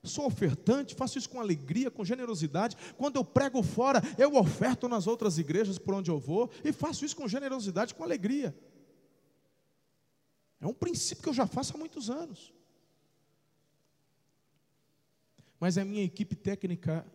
sou 0.08 0.26
ofertante, 0.26 0.94
faço 0.94 1.18
isso 1.18 1.30
com 1.30 1.40
alegria, 1.40 1.90
com 1.90 2.04
generosidade. 2.04 2.76
Quando 2.96 3.16
eu 3.16 3.24
prego 3.24 3.62
fora, 3.62 4.02
eu 4.18 4.34
oferto 4.36 4.88
nas 4.88 5.06
outras 5.06 5.38
igrejas 5.38 5.78
por 5.78 5.94
onde 5.94 6.10
eu 6.10 6.18
vou 6.18 6.50
e 6.64 6.72
faço 6.72 7.04
isso 7.04 7.16
com 7.16 7.28
generosidade, 7.28 7.94
com 7.94 8.02
alegria. 8.02 8.56
É 10.60 10.66
um 10.66 10.74
princípio 10.74 11.22
que 11.22 11.28
eu 11.28 11.34
já 11.34 11.46
faço 11.46 11.74
há 11.74 11.78
muitos 11.78 12.10
anos. 12.10 12.52
Mas 15.58 15.78
a 15.78 15.84
minha 15.84 16.02
equipe 16.02 16.34
técnica 16.34 17.06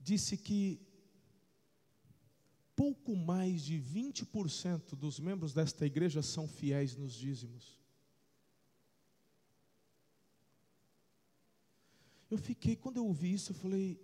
disse 0.00 0.36
que 0.36 0.80
pouco 2.76 3.16
mais 3.16 3.62
de 3.62 3.80
20% 3.80 4.94
dos 4.94 5.18
membros 5.18 5.54
desta 5.54 5.86
igreja 5.86 6.22
são 6.22 6.46
fiéis 6.46 6.94
nos 6.94 7.14
dízimos. 7.14 7.80
Eu 12.30 12.36
fiquei, 12.36 12.76
quando 12.76 12.98
eu 12.98 13.06
ouvi 13.06 13.32
isso, 13.32 13.52
eu 13.52 13.56
falei: 13.56 13.98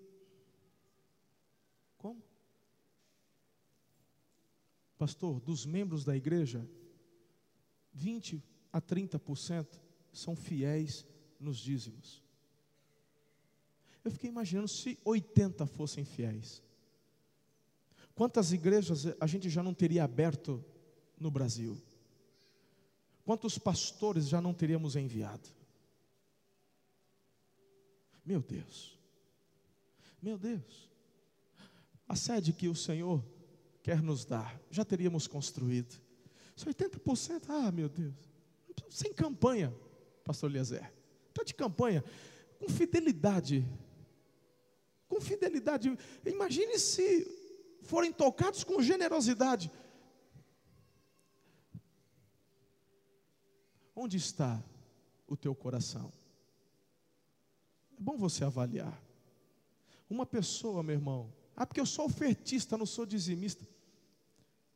como? 1.98 2.22
Pastor, 4.96 5.38
dos 5.40 5.66
membros 5.66 6.04
da 6.04 6.16
igreja, 6.16 6.66
20 7.92 8.42
a 8.72 8.80
30% 8.80 9.78
são 10.12 10.34
fiéis 10.34 11.04
nos 11.38 11.58
dízimos. 11.58 12.22
Eu 14.04 14.10
fiquei 14.10 14.30
imaginando 14.30 14.68
se 14.68 14.98
80 15.04 15.66
fossem 15.66 16.04
fiéis. 16.04 16.62
Quantas 18.14 18.52
igrejas 18.52 19.06
a 19.18 19.26
gente 19.26 19.48
já 19.48 19.62
não 19.62 19.72
teria 19.72 20.04
aberto 20.04 20.62
no 21.18 21.30
Brasil? 21.30 21.80
Quantos 23.24 23.58
pastores 23.58 24.28
já 24.28 24.40
não 24.40 24.52
teríamos 24.52 24.96
enviado? 24.96 25.48
Meu 28.24 28.40
Deus, 28.40 28.98
meu 30.20 30.38
Deus, 30.38 30.90
a 32.06 32.14
sede 32.14 32.52
que 32.52 32.68
o 32.68 32.74
Senhor 32.74 33.24
quer 33.82 34.00
nos 34.00 34.24
dar, 34.24 34.60
já 34.70 34.84
teríamos 34.84 35.26
construído. 35.26 36.00
Se 36.54 36.66
80%, 36.66 37.44
ah, 37.48 37.72
meu 37.72 37.88
Deus, 37.88 38.14
sem 38.88 39.12
campanha, 39.12 39.74
pastor 40.22 40.50
Eliezer, 40.50 40.92
está 41.28 41.42
de 41.42 41.54
campanha, 41.54 42.04
com 42.60 42.68
fidelidade, 42.68 43.66
com 45.08 45.20
fidelidade, 45.20 45.96
imagine 46.24 46.78
se 46.78 47.41
forem 47.82 48.12
tocados 48.12 48.64
com 48.64 48.82
generosidade. 48.82 49.70
Onde 53.94 54.16
está 54.16 54.62
o 55.26 55.36
teu 55.36 55.54
coração? 55.54 56.12
É 57.98 58.00
bom 58.00 58.16
você 58.16 58.44
avaliar. 58.44 59.00
Uma 60.08 60.26
pessoa, 60.26 60.82
meu 60.82 60.94
irmão, 60.94 61.32
ah, 61.54 61.66
porque 61.66 61.80
eu 61.80 61.86
sou 61.86 62.06
ofertista, 62.06 62.76
não 62.76 62.86
sou 62.86 63.04
dizimista. 63.04 63.66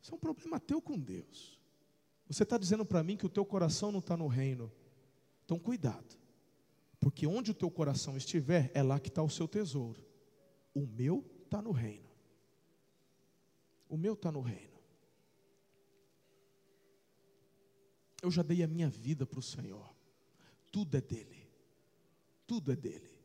Isso 0.01 0.11
é 0.13 0.15
um 0.15 0.19
problema 0.19 0.59
teu 0.59 0.81
com 0.81 0.97
Deus. 0.97 1.59
Você 2.27 2.43
está 2.43 2.57
dizendo 2.57 2.85
para 2.85 3.03
mim 3.03 3.17
que 3.17 3.25
o 3.25 3.29
teu 3.29 3.45
coração 3.45 3.91
não 3.91 3.99
está 3.99 4.15
no 4.15 4.27
reino. 4.27 4.71
Então, 5.45 5.57
cuidado. 5.57 6.17
Porque 6.99 7.25
onde 7.25 7.51
o 7.51 7.53
teu 7.53 7.71
coração 7.71 8.17
estiver, 8.17 8.71
é 8.73 8.83
lá 8.83 8.99
que 8.99 9.09
está 9.09 9.23
o 9.23 9.29
seu 9.29 9.47
tesouro. 9.47 10.03
O 10.73 10.85
meu 10.85 11.25
está 11.45 11.61
no 11.61 11.71
reino. 11.71 12.06
O 13.89 13.97
meu 13.97 14.13
está 14.13 14.31
no 14.31 14.41
reino. 14.41 14.77
Eu 18.21 18.31
já 18.31 18.41
dei 18.41 18.63
a 18.63 18.67
minha 18.67 18.89
vida 18.89 19.25
para 19.25 19.39
o 19.39 19.43
Senhor. 19.43 19.95
Tudo 20.71 20.97
é 20.97 21.01
dele. 21.01 21.47
Tudo 22.45 22.71
é 22.71 22.75
dele. 22.75 23.17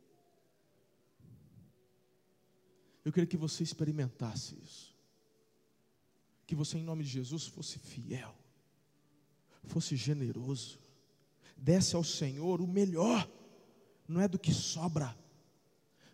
Eu 3.04 3.12
queria 3.12 3.26
que 3.26 3.36
você 3.36 3.62
experimentasse 3.62 4.56
isso. 4.62 4.94
Que 6.46 6.54
você, 6.54 6.78
em 6.78 6.84
nome 6.84 7.02
de 7.04 7.10
Jesus, 7.10 7.46
fosse 7.46 7.78
fiel, 7.78 8.34
fosse 9.64 9.96
generoso, 9.96 10.78
desse 11.56 11.96
ao 11.96 12.04
Senhor 12.04 12.60
o 12.60 12.66
melhor, 12.66 13.28
não 14.06 14.20
é 14.20 14.28
do 14.28 14.38
que 14.38 14.52
sobra, 14.52 15.16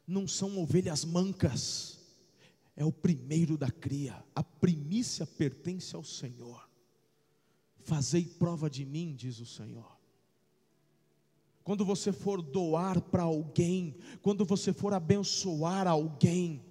não 0.07 0.29
são 0.29 0.59
ovelhas 0.59 1.05
mancas, 1.05 1.98
é 2.79 2.85
o 2.85 2.93
primeiro 2.93 3.59
da 3.59 3.73
cria, 3.73 4.25
a 4.37 4.45
primícia 4.45 5.27
pertence 5.27 5.97
ao 5.97 6.05
Senhor. 6.05 6.71
Fazei 7.81 8.25
prova 8.25 8.71
de 8.71 8.85
mim, 8.85 9.17
diz 9.17 9.41
o 9.41 9.47
Senhor. 9.47 9.99
Quando 11.65 11.85
você 11.85 12.13
for 12.13 12.41
doar 12.41 13.01
para 13.01 13.25
alguém, 13.25 13.97
quando 14.23 14.45
você 14.45 14.73
for 14.73 14.95
abençoar 14.95 15.89
alguém, 15.89 16.65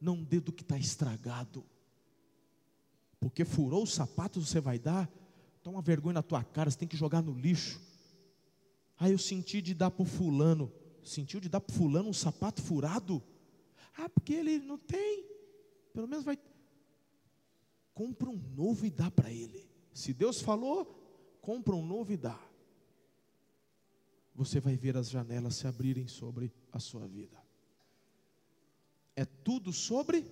não 0.00 0.24
dê 0.24 0.40
do 0.40 0.50
que 0.50 0.62
está 0.62 0.78
estragado, 0.78 1.66
porque 3.20 3.44
furou 3.44 3.82
os 3.82 3.92
sapatos, 3.92 4.48
você 4.48 4.58
vai 4.58 4.78
dar, 4.78 5.06
toma 5.62 5.82
vergonha 5.82 6.14
na 6.14 6.22
tua 6.22 6.42
cara, 6.42 6.70
você 6.70 6.78
tem 6.78 6.88
que 6.88 6.96
jogar 6.96 7.20
no 7.20 7.38
lixo. 7.38 7.78
Ah, 8.98 9.10
eu 9.10 9.18
senti 9.18 9.60
de 9.60 9.74
dar 9.74 9.90
para 9.90 10.02
o 10.02 10.06
fulano, 10.06 10.72
sentiu 11.04 11.40
de 11.40 11.48
dar 11.50 11.60
para 11.60 11.76
fulano 11.76 12.08
um 12.08 12.14
sapato 12.14 12.62
furado? 12.62 13.22
Ah, 13.96 14.08
porque 14.08 14.34
ele 14.34 14.58
não 14.58 14.78
tem. 14.78 15.24
Pelo 15.92 16.08
menos 16.08 16.24
vai. 16.24 16.38
Compra 17.94 18.28
um 18.28 18.36
novo 18.56 18.86
e 18.86 18.90
dá 18.90 19.10
para 19.10 19.30
ele. 19.30 19.68
Se 19.92 20.12
Deus 20.12 20.40
falou, 20.40 20.86
compra 21.40 21.74
um 21.74 21.84
novo 21.84 22.12
e 22.12 22.16
dá. 22.16 22.40
Você 24.34 24.60
vai 24.60 24.76
ver 24.76 24.96
as 24.96 25.10
janelas 25.10 25.56
se 25.56 25.66
abrirem 25.66 26.06
sobre 26.06 26.52
a 26.72 26.78
sua 26.78 27.06
vida. 27.06 27.36
É 29.14 29.24
tudo 29.24 29.72
sobre? 29.72 30.24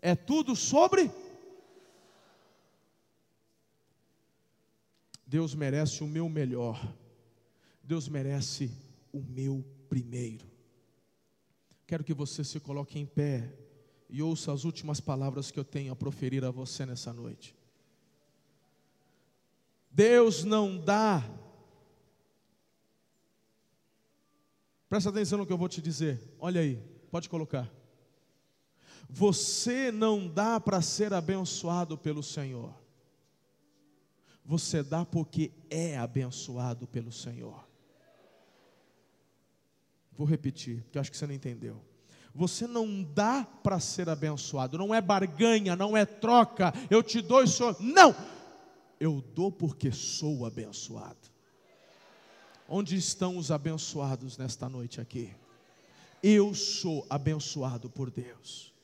É 0.00 0.14
tudo 0.14 0.54
sobre? 0.56 1.10
Deus 5.26 5.54
merece 5.54 6.04
o 6.04 6.06
meu 6.06 6.28
melhor. 6.28 6.96
Deus 7.82 8.08
merece 8.08 8.70
o 9.12 9.20
meu 9.20 9.64
primeiro. 9.88 10.55
Quero 11.86 12.02
que 12.02 12.14
você 12.14 12.42
se 12.42 12.58
coloque 12.58 12.98
em 12.98 13.06
pé 13.06 13.54
e 14.08 14.22
ouça 14.22 14.52
as 14.52 14.64
últimas 14.64 15.00
palavras 15.00 15.50
que 15.50 15.58
eu 15.58 15.64
tenho 15.64 15.92
a 15.92 15.96
proferir 15.96 16.44
a 16.44 16.50
você 16.50 16.84
nessa 16.84 17.12
noite. 17.12 17.54
Deus 19.90 20.44
não 20.44 20.76
dá. 20.76 21.22
Presta 24.88 25.10
atenção 25.10 25.38
no 25.38 25.46
que 25.46 25.52
eu 25.52 25.58
vou 25.58 25.68
te 25.68 25.80
dizer. 25.80 26.20
Olha 26.38 26.60
aí, 26.60 26.76
pode 27.10 27.28
colocar. 27.28 27.72
Você 29.08 29.90
não 29.92 30.28
dá 30.28 30.60
para 30.60 30.82
ser 30.82 31.12
abençoado 31.14 31.96
pelo 31.96 32.22
Senhor. 32.22 32.74
Você 34.44 34.82
dá 34.82 35.04
porque 35.04 35.52
é 35.70 35.96
abençoado 35.96 36.86
pelo 36.86 37.10
Senhor. 37.10 37.65
Vou 40.16 40.26
repetir, 40.26 40.82
porque 40.84 40.98
acho 40.98 41.10
que 41.10 41.16
você 41.16 41.26
não 41.26 41.34
entendeu. 41.34 41.80
Você 42.34 42.66
não 42.66 43.02
dá 43.02 43.46
para 43.62 43.80
ser 43.80 44.08
abençoado, 44.08 44.76
não 44.76 44.94
é 44.94 45.00
barganha, 45.00 45.74
não 45.74 45.96
é 45.96 46.04
troca, 46.04 46.72
eu 46.90 47.02
te 47.02 47.22
dou 47.22 47.42
e 47.42 47.48
sou. 47.48 47.74
Não! 47.80 48.14
Eu 49.00 49.22
dou 49.34 49.50
porque 49.50 49.90
sou 49.92 50.44
abençoado. 50.46 51.30
Onde 52.68 52.96
estão 52.96 53.36
os 53.36 53.50
abençoados 53.50 54.36
nesta 54.36 54.68
noite 54.68 55.00
aqui? 55.00 55.32
Eu 56.22 56.54
sou 56.54 57.06
abençoado 57.08 57.88
por 57.88 58.10
Deus. 58.10 58.74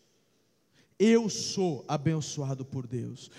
Eu 0.99 1.29
sou 1.29 1.85
abençoado 1.89 2.65
por 2.65 2.87
Deus 2.87 3.31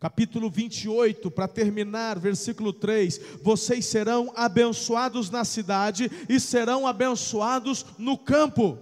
capítulo 0.00 0.48
28, 0.48 1.30
para 1.30 1.48
terminar, 1.48 2.18
versículo 2.18 2.72
3: 2.72 3.18
Vocês 3.42 3.86
serão 3.86 4.32
abençoados 4.34 5.30
na 5.30 5.44
cidade 5.44 6.10
e 6.28 6.38
serão 6.38 6.86
abençoados 6.86 7.84
no 7.98 8.16
campo. 8.16 8.78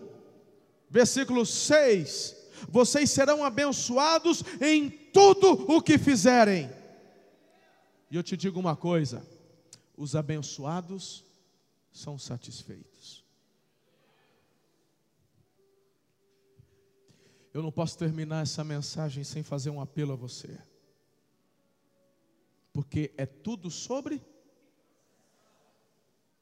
Versículo 0.90 1.44
6: 1.46 2.36
Vocês 2.68 3.10
serão 3.10 3.44
abençoados 3.44 4.42
em 4.60 4.90
tudo 4.90 5.52
o 5.72 5.80
que 5.80 5.98
fizerem. 5.98 6.70
E 8.10 8.16
eu 8.16 8.22
te 8.22 8.36
digo 8.36 8.60
uma 8.60 8.76
coisa: 8.76 9.26
os 9.96 10.14
abençoados 10.14 11.24
são 11.92 12.18
satisfeitos. 12.18 13.24
Eu 17.54 17.62
não 17.62 17.72
posso 17.72 17.96
terminar 17.96 18.42
essa 18.42 18.62
mensagem 18.62 19.24
sem 19.24 19.42
fazer 19.42 19.70
um 19.70 19.80
apelo 19.80 20.12
a 20.12 20.16
você 20.16 20.58
porque 22.76 23.10
é 23.16 23.24
tudo 23.24 23.70
sobre 23.70 24.22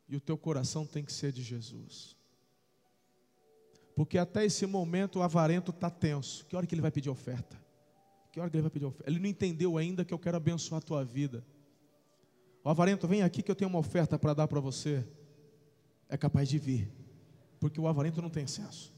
e 0.09 0.17
o 0.17 0.21
teu 0.21 0.37
coração 0.37 0.85
tem 0.85 1.05
que 1.05 1.13
ser 1.13 1.31
de 1.31 1.45
Jesus. 1.45 2.17
Porque 3.95 4.19
até 4.19 4.45
esse 4.45 4.67
momento 4.67 5.21
o 5.21 5.23
avarento 5.23 5.71
está 5.71 5.89
tenso. 5.89 6.45
Que 6.47 6.57
hora 6.57 6.67
que 6.67 6.75
ele 6.75 6.83
vai 6.83 6.91
pedir 6.91 7.09
oferta? 7.09 7.57
Que 8.33 8.41
hora 8.41 8.51
que 8.51 8.57
ele 8.57 8.63
vai 8.63 8.71
pedir 8.73 8.85
oferta? 8.85 9.09
Ele 9.09 9.21
não 9.21 9.29
entendeu 9.29 9.79
ainda 9.79 10.05
que 10.05 10.13
eu 10.13 10.19
quero 10.19 10.37
abençoar 10.37 10.81
a 10.81 10.85
tua 10.85 11.05
vida. 11.05 11.47
O 12.65 12.69
avarento, 12.69 13.07
vem 13.07 13.23
aqui 13.23 13.41
que 13.41 13.51
eu 13.53 13.55
tenho 13.55 13.71
uma 13.71 13.79
oferta 13.79 14.19
para 14.19 14.35
dar 14.35 14.49
para 14.49 14.59
você. 14.59 15.07
É 16.09 16.17
capaz 16.17 16.49
de 16.49 16.59
vir. 16.59 16.91
Porque 17.61 17.81
o 17.81 17.87
avarento 17.87 18.21
não 18.21 18.29
tem 18.29 18.49
senso. 18.49 18.93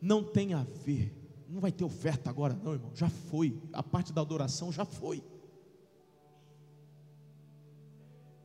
Não 0.00 0.24
tem 0.24 0.54
a 0.54 0.62
ver 0.62 1.14
não 1.48 1.60
vai 1.60 1.72
ter 1.72 1.84
oferta 1.84 2.28
agora, 2.30 2.54
não, 2.62 2.72
irmão. 2.72 2.90
Já 2.94 3.08
foi. 3.08 3.60
A 3.72 3.82
parte 3.82 4.12
da 4.12 4.20
adoração 4.20 4.72
já 4.72 4.84
foi. 4.84 5.22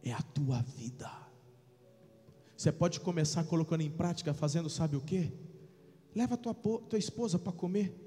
É 0.03 0.11
a 0.11 0.21
tua 0.21 0.61
vida. 0.61 1.09
Você 2.55 2.71
pode 2.71 2.99
começar 2.99 3.43
colocando 3.43 3.81
em 3.81 3.89
prática, 3.89 4.33
fazendo 4.33 4.69
sabe 4.69 4.95
o 4.95 5.01
que? 5.01 5.31
Leva 6.13 6.37
tua, 6.37 6.53
tua 6.53 6.99
esposa 6.99 7.39
para 7.39 7.51
comer. 7.51 7.97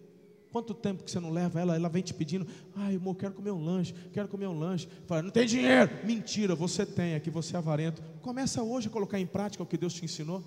Quanto 0.53 0.73
tempo 0.73 1.03
que 1.03 1.11
você 1.11 1.19
não 1.19 1.31
leva 1.31 1.61
ela? 1.61 1.75
Ela 1.75 1.89
vem 1.89 2.03
te 2.03 2.15
pedindo, 2.15 2.47
ai, 2.77 2.95
amor, 2.95 3.17
quero 3.17 3.35
comer 3.35 3.51
um 3.51 3.65
lanche, 3.65 3.93
quero 4.13 4.29
comer 4.29 4.47
um 4.47 4.57
lanche. 4.57 4.89
Fala, 5.07 5.23
não 5.23 5.31
tem 5.31 5.47
dinheiro. 5.47 5.91
Mentira, 6.05 6.55
você 6.55 6.87
tem, 6.87 7.17
aqui 7.17 7.29
você 7.29 7.57
é 7.57 7.59
avarento. 7.59 8.01
Começa 8.23 8.63
hoje 8.63 8.87
a 8.87 8.91
colocar 8.91 9.19
em 9.19 9.27
prática 9.27 9.65
o 9.65 9.67
que 9.67 9.77
Deus 9.77 9.93
te 9.95 10.05
ensinou. 10.05 10.45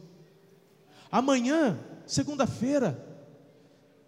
Amanhã, 1.12 1.78
segunda-feira, 2.06 3.07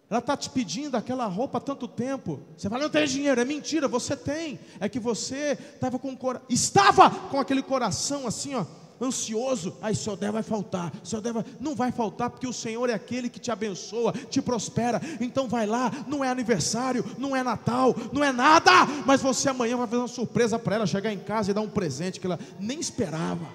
ela 0.10 0.20
está 0.20 0.36
te 0.36 0.50
pedindo 0.50 0.98
aquela 0.98 1.28
roupa 1.28 1.60
há 1.60 1.62
tanto 1.62 1.88
tempo. 1.88 2.40
Você 2.58 2.68
fala, 2.68 2.82
não 2.82 2.90
tem 2.90 3.06
dinheiro. 3.06 3.40
É 3.40 3.46
mentira, 3.46 3.88
você 3.88 4.16
tem. 4.16 4.60
É 4.80 4.90
que 4.90 5.00
você 5.00 5.58
estava 5.76 6.00
com 6.00 6.18
estava 6.50 7.12
com 7.12 7.40
aquele 7.40 7.62
coração 7.62 8.26
assim, 8.26 8.56
ó, 8.56 8.66
ansioso. 9.00 9.78
Aí, 9.84 9.96
se 9.96 10.10
eu 10.10 10.18
der, 10.18 10.32
vai 10.32 10.42
faltar. 10.42 10.92
Se 11.04 11.16
eu 11.16 11.22
der, 11.22 11.32
vai... 11.32 11.46
não 11.60 11.76
vai 11.76 11.92
faltar, 11.92 12.32
porque 12.32 12.48
o 12.48 12.54
Senhor 12.54 12.90
é 12.90 12.94
aquele 12.94 13.30
que 13.30 13.40
te 13.40 13.52
abençoa, 13.52 14.12
te 14.12 14.42
prospera. 14.42 15.00
Então 15.22 15.48
vai 15.48 15.68
lá, 15.68 15.92
não 16.08 16.24
é 16.24 16.30
aniversário, 16.30 17.06
não 17.20 17.36
é 17.36 17.44
Natal, 17.44 17.96
não 18.12 18.24
é 18.24 18.32
nada. 18.32 18.72
Mas 19.06 19.22
você 19.22 19.48
amanhã 19.48 19.78
vai 19.78 19.86
fazer 19.86 20.02
uma 20.02 20.08
surpresa 20.08 20.58
para 20.58 20.76
ela, 20.76 20.88
chegar 20.88 21.14
em 21.14 21.20
casa 21.20 21.52
e 21.52 21.54
dar 21.54 21.62
um 21.62 21.70
presente 21.70 22.20
que 22.20 22.26
ela 22.26 22.40
nem 22.60 22.80
esperava. 22.80 23.48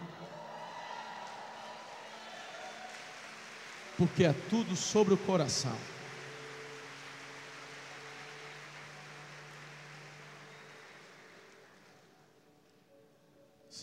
Porque 3.99 4.23
é 4.23 4.33
tudo 4.49 4.77
sobre 4.77 5.15
o 5.15 5.19
coração. 5.19 5.94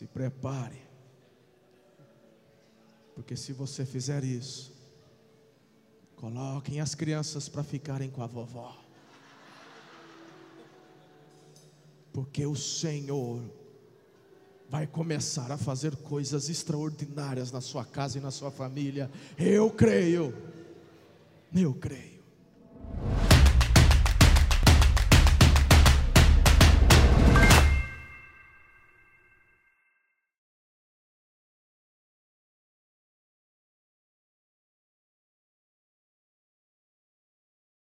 Se 0.01 0.07
prepare. 0.07 0.81
Porque 3.13 3.35
se 3.35 3.53
você 3.53 3.85
fizer 3.85 4.23
isso, 4.23 4.73
coloquem 6.15 6.81
as 6.81 6.95
crianças 6.95 7.47
para 7.47 7.63
ficarem 7.63 8.09
com 8.09 8.23
a 8.23 8.25
vovó. 8.25 8.75
Porque 12.11 12.47
o 12.47 12.55
Senhor 12.55 13.43
vai 14.67 14.87
começar 14.87 15.51
a 15.51 15.57
fazer 15.57 15.95
coisas 15.97 16.49
extraordinárias 16.49 17.51
na 17.51 17.61
sua 17.61 17.85
casa 17.85 18.17
e 18.17 18.21
na 18.21 18.31
sua 18.31 18.49
família. 18.49 19.07
Eu 19.37 19.69
creio. 19.69 20.35
Eu 21.53 21.75
creio. 21.75 22.23